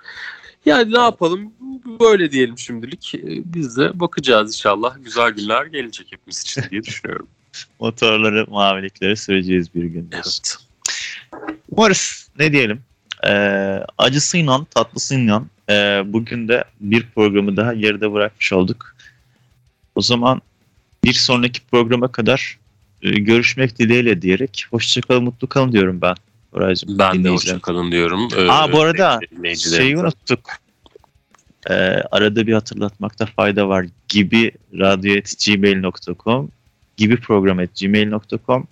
Yani 0.66 0.92
ne 0.92 0.98
yapalım 0.98 1.52
böyle 2.00 2.30
diyelim 2.30 2.58
şimdilik. 2.58 3.14
Ee, 3.14 3.42
Biz 3.44 3.76
de 3.76 4.00
bakacağız 4.00 4.54
inşallah. 4.54 4.96
Güzel 5.04 5.30
günler 5.30 5.66
gelecek 5.66 6.06
hepimiz 6.12 6.40
için 6.40 6.62
diye 6.70 6.84
düşünüyorum. 6.84 7.28
Motorları, 7.80 8.46
mavilikleri 8.50 9.16
süreceğiz 9.16 9.74
bir 9.74 9.84
gün. 9.84 10.08
Evet. 10.12 10.56
Umarız. 11.70 12.30
Ne 12.38 12.52
diyelim? 12.52 12.80
Ee, 13.26 13.80
acısıyla, 13.98 14.64
tatlısıyla 14.64 15.42
ee, 15.70 16.02
bugün 16.06 16.48
de 16.48 16.64
bir 16.80 17.06
programı 17.14 17.56
daha 17.56 17.74
geride 17.74 18.12
bırakmış 18.12 18.52
olduk. 18.52 18.96
O 19.94 20.00
zaman 20.00 20.40
bir 21.04 21.12
sonraki 21.12 21.60
programa 21.60 22.12
kadar 22.12 22.58
e, 23.02 23.10
görüşmek 23.10 23.78
dileğiyle 23.78 24.22
diyerek 24.22 24.66
hoşçakalın, 24.70 25.24
mutlu 25.24 25.48
kalın 25.48 25.72
diyorum 25.72 26.00
ben. 26.00 26.14
Oraycığım, 26.52 26.98
Ben 26.98 27.24
de 27.24 27.28
hoşçakalın 27.28 27.92
diyorum. 27.92 28.28
Ee, 28.36 28.48
Aa 28.50 28.72
bu 28.72 28.80
arada 28.80 29.20
şeyi 29.56 29.96
unuttuk. 29.98 30.40
Ee, 31.70 31.74
arada 32.10 32.46
bir 32.46 32.52
hatırlatmakta 32.52 33.26
fayda 33.26 33.68
var. 33.68 33.86
Gibi 34.08 34.52
radyo.gmail.com 34.78 36.48
gibi 36.96 37.16
program.gmail.com 37.20 38.66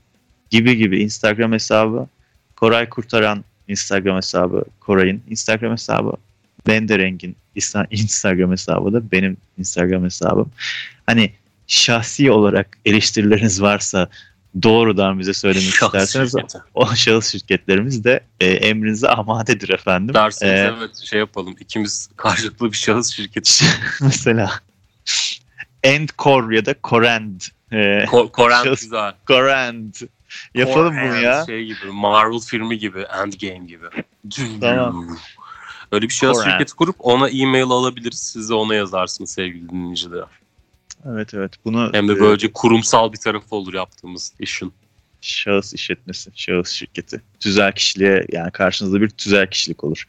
gibi 0.50 0.76
gibi 0.76 1.02
Instagram 1.02 1.52
hesabı 1.52 2.06
Koray 2.56 2.88
Kurtaran 2.88 3.44
Instagram 3.68 4.16
hesabı 4.16 4.64
Koray'ın 4.80 5.22
Instagram 5.30 5.72
hesabı 5.72 6.12
Bendereng'in 6.66 7.36
İsta- 7.56 7.86
Instagram 7.90 8.50
hesabı 8.52 8.92
da 8.92 9.10
benim 9.12 9.36
Instagram 9.58 10.04
hesabım. 10.04 10.50
Hani 11.06 11.32
şahsi 11.66 12.30
olarak 12.30 12.78
eleştirileriniz 12.84 13.62
varsa 13.62 14.08
doğrudan 14.62 15.18
bize 15.18 15.34
söylemek 15.34 15.74
Şahsi 15.74 15.86
isterseniz 15.86 16.32
şirketi. 16.32 16.58
o 16.74 16.94
şahıs 16.94 17.32
şirketlerimiz 17.32 18.04
de 18.04 18.20
e, 18.40 18.46
emrinize 18.46 19.08
amadedir 19.08 19.68
efendim. 19.68 20.14
Derseniz 20.14 20.52
Ee, 20.60 20.74
evet 20.78 20.96
şey 20.96 21.18
yapalım. 21.18 21.56
İkimiz 21.60 22.08
karşılıklı 22.16 22.72
bir 22.72 22.76
şahıs 22.76 23.10
şirketi. 23.12 23.64
mesela 24.00 24.50
Endcore 25.82 26.56
ya 26.56 26.66
da 26.66 26.74
Corand. 26.84 27.40
E, 27.72 27.76
Ko- 27.76 28.30
Şahıs- 28.50 28.70
güzel. 28.82 29.12
Corand. 29.26 29.94
Yapalım 30.54 30.94
Core 30.94 31.10
bunu 31.12 31.20
ya. 31.20 31.44
Şey 31.46 31.64
gibi 31.66 31.86
Marvel 31.92 32.38
filmi 32.38 32.78
gibi 32.78 33.00
Endgame 33.00 33.66
gibi. 33.66 33.86
Tamam. 34.60 35.18
Öyle 35.92 36.08
bir 36.08 36.12
şahıs 36.14 36.36
Core 36.36 36.44
and. 36.46 36.52
şirketi 36.52 36.74
kurup 36.76 36.96
ona 36.98 37.28
e-mail 37.28 37.62
alabiliriz. 37.64 38.18
Siz 38.18 38.48
de 38.50 38.54
ona 38.54 38.74
yazarsınız 38.74 39.30
sevgili 39.32 39.68
dinleyiciler. 39.68 40.24
Evet 41.06 41.34
evet 41.34 41.52
bunu 41.64 41.90
Hem 41.92 42.08
de 42.08 42.12
e, 42.12 42.20
böylece 42.20 42.52
kurumsal 42.52 43.12
bir 43.12 43.18
tarafı 43.18 43.56
olur 43.56 43.74
yaptığımız 43.74 44.32
işin. 44.40 44.72
şahıs 45.20 45.74
işletmesi, 45.74 46.30
şahıs 46.34 46.70
şirketi. 46.70 47.20
Tüzel 47.40 47.72
kişiliğe 47.72 48.26
yani 48.32 48.50
karşınızda 48.50 49.00
bir 49.00 49.08
tüzel 49.08 49.50
kişilik 49.50 49.84
olur. 49.84 50.04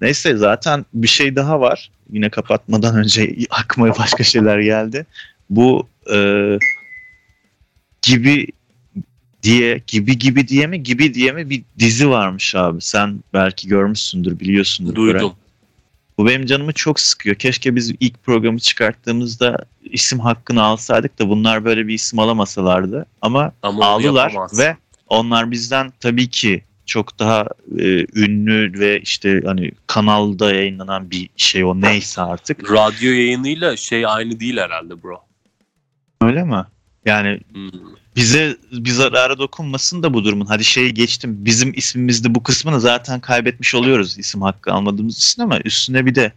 Neyse 0.00 0.36
zaten 0.36 0.86
bir 0.94 1.08
şey 1.08 1.36
daha 1.36 1.60
var. 1.60 1.90
Yine 2.12 2.30
kapatmadan 2.30 2.96
önce 3.04 3.36
aklıma 3.50 3.98
başka 3.98 4.24
şeyler 4.24 4.58
geldi. 4.58 5.06
Bu 5.50 5.88
e, 6.12 6.58
gibi 8.02 8.46
diye 9.42 9.82
gibi 9.86 10.18
gibi 10.18 10.48
diye 10.48 10.66
mi 10.66 10.82
gibi 10.82 11.14
diye 11.14 11.32
mi 11.32 11.50
bir 11.50 11.62
dizi 11.78 12.10
varmış 12.10 12.54
abi. 12.54 12.80
Sen 12.80 13.20
belki 13.34 13.68
görmüşsündür 13.68 14.40
biliyorsundur. 14.40 14.94
Duydum. 14.94 15.34
Bu 16.18 16.26
benim 16.26 16.46
canımı 16.46 16.72
çok 16.72 17.00
sıkıyor. 17.00 17.36
Keşke 17.36 17.76
biz 17.76 17.92
ilk 18.00 18.22
programı 18.24 18.58
çıkarttığımızda 18.58 19.58
isim 19.82 20.20
hakkını 20.20 20.62
alsaydık 20.62 21.18
da 21.18 21.28
bunlar 21.28 21.64
böyle 21.64 21.86
bir 21.88 21.94
isim 21.94 22.18
alamasalardı. 22.18 23.06
Ama 23.22 23.52
Ama 23.62 23.86
aldılar 23.86 24.34
ve 24.58 24.76
onlar 25.08 25.50
bizden 25.50 25.92
tabii 26.00 26.30
ki 26.30 26.62
çok 26.86 27.18
daha 27.18 27.46
e, 27.78 28.06
ünlü 28.20 28.80
ve 28.80 29.00
işte 29.00 29.42
hani 29.44 29.72
kanalda 29.86 30.54
yayınlanan 30.54 31.10
bir 31.10 31.30
şey 31.36 31.64
o 31.64 31.80
neyse 31.80 32.22
artık. 32.22 32.72
Radyo 32.72 33.10
yayınıyla 33.10 33.76
şey 33.76 34.06
aynı 34.06 34.40
değil 34.40 34.56
herhalde 34.56 35.02
bro. 35.02 35.20
Öyle 36.22 36.44
mi? 36.44 36.64
Yani 37.04 37.40
Hmm. 37.52 37.70
bize 38.16 38.56
bir 38.72 38.90
zarara 38.90 39.38
dokunmasın 39.38 40.02
da 40.02 40.14
bu 40.14 40.24
durumun. 40.24 40.46
Hadi 40.46 40.64
şeyi 40.64 40.94
geçtim. 40.94 41.36
Bizim 41.44 41.72
ismimizde 41.76 42.34
bu 42.34 42.42
kısmını 42.42 42.80
zaten 42.80 43.20
kaybetmiş 43.20 43.74
oluyoruz 43.74 44.18
isim 44.18 44.42
hakkı 44.42 44.72
almadığımız 44.72 45.18
için 45.18 45.42
ama 45.42 45.60
üstüne 45.64 46.06
bir 46.06 46.14
de 46.14 46.32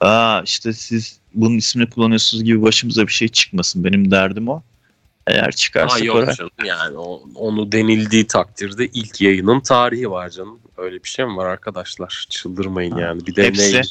aa 0.00 0.42
işte 0.44 0.72
siz 0.72 1.18
bunun 1.34 1.56
ismini 1.56 1.90
kullanıyorsunuz 1.90 2.44
gibi 2.44 2.62
başımıza 2.62 3.06
bir 3.06 3.12
şey 3.12 3.28
çıkmasın. 3.28 3.84
Benim 3.84 4.10
derdim 4.10 4.48
o. 4.48 4.62
Eğer 5.26 5.52
çıkarsa 5.52 5.94
Ha 5.94 5.98
yok 6.04 6.16
Koray. 6.16 6.34
canım 6.34 6.50
yani 6.64 6.96
o- 6.98 7.22
onu 7.34 7.72
denildiği 7.72 8.26
takdirde 8.26 8.86
ilk 8.86 9.20
yayının 9.20 9.60
tarihi 9.60 10.10
var 10.10 10.30
canım. 10.30 10.58
Öyle 10.76 11.04
bir 11.04 11.08
şey 11.08 11.24
mi 11.24 11.36
var 11.36 11.46
arkadaşlar? 11.46 12.26
Çıldırmayın 12.30 12.90
Ha. 12.92 13.00
yani. 13.00 13.26
Bir 13.26 13.36
de 13.36 13.44
Hepsi- 13.46 13.74
ne? 13.76 13.82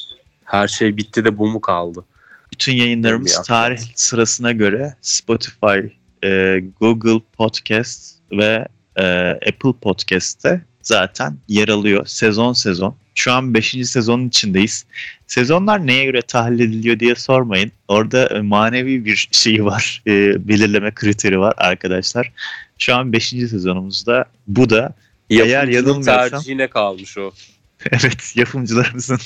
Her 0.46 0.68
şey 0.68 0.98
bitti 0.98 1.26
de 1.26 1.38
bu 1.38 1.48
mu 1.48 1.62
kaldı? 1.62 2.06
Bütün 2.54 2.74
yayınlarımız 2.74 3.42
tarih 3.46 3.80
sırasına 3.96 4.52
göre 4.52 4.96
Spotify, 5.02 5.80
e, 6.24 6.60
Google 6.80 7.22
Podcast 7.38 8.16
ve 8.32 8.68
e, 8.96 9.04
Apple 9.30 9.74
Podcast'te 9.82 10.62
zaten 10.82 11.38
yer 11.48 11.68
alıyor 11.68 12.06
sezon 12.06 12.54
sezon. 12.54 12.96
Şu 13.16 13.32
an 13.34 13.54
5. 13.54 13.70
sezonun 13.86 14.28
içindeyiz. 14.28 14.86
Sezonlar 15.28 15.88
neye 15.88 16.06
göre 16.06 16.22
tahlil 16.22 16.60
ediliyor 16.60 17.00
diye 17.00 17.16
sormayın. 17.16 17.72
Orada 17.88 18.28
e, 18.28 18.42
manevi 18.42 19.06
bir 19.06 19.30
şey 19.32 19.66
var. 19.66 20.02
e, 20.08 20.48
belirleme 20.48 20.92
kriteri 20.92 21.40
var 21.40 21.54
arkadaşlar. 21.58 22.32
Şu 22.78 22.96
an 22.96 23.14
5. 23.14 23.28
sezonumuzda 23.30 24.26
bu 24.48 24.70
da 24.70 24.94
Eğer 25.30 25.68
Yapımcının 25.68 26.02
yanılmıyorsam- 26.02 26.30
tercihine 26.30 26.68
kalmış 26.68 27.18
o. 27.18 27.32
Evet 27.92 28.34
yapımcılarımızın 28.36 29.20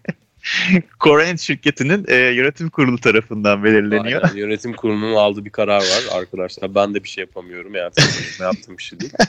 Korean 0.98 1.36
şirketinin 1.36 2.04
e, 2.08 2.14
yönetim 2.16 2.70
kurulu 2.70 2.98
tarafından 2.98 3.64
belirleniyor. 3.64 4.22
Aynen, 4.22 4.36
yönetim 4.36 4.72
kurulunun 4.76 5.14
aldığı 5.16 5.44
bir 5.44 5.50
karar 5.50 5.78
var 5.80 6.04
arkadaşlar. 6.20 6.74
Ben 6.74 6.94
de 6.94 7.04
bir 7.04 7.08
şey 7.08 7.22
yapamıyorum 7.24 7.74
yani. 7.74 7.92
ne 8.40 8.44
yaptığım 8.46 8.78
bir 8.78 8.82
şey 8.82 9.00
değil. 9.00 9.12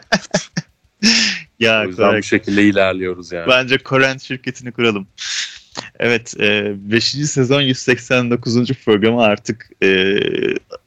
Ya 1.60 1.82
O 1.86 1.88
yüzden 1.88 2.04
Kore- 2.04 2.18
bu 2.18 2.24
şekilde 2.24 2.64
ilerliyoruz 2.64 3.32
yani. 3.32 3.48
bence 3.50 3.78
Korean 3.78 4.18
şirketini 4.18 4.72
kuralım. 4.72 5.08
Evet 6.00 6.34
5. 6.40 7.06
sezon 7.06 7.62
189. 7.62 8.68
programı 8.86 9.24
artık 9.24 9.70
e, 9.84 10.18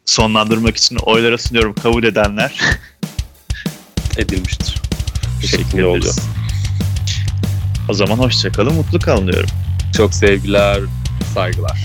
sonlandırmak 0.05 0.77
için 0.77 0.97
oylara 0.97 1.39
sunuyorum. 1.39 1.75
Kabul 1.75 2.05
edenler 2.05 2.61
Edilmiştir. 4.19 4.81
teşekkür 5.41 5.79
ederiz. 5.79 6.19
O 7.89 7.95
zaman 7.95 8.19
hoşçakalın, 8.19 8.75
mutlu 8.75 8.99
kalın 8.99 9.33
diyorum. 9.33 9.51
Çok 9.97 10.15
sevgiler, 10.15 10.81
saygılar. 11.35 11.83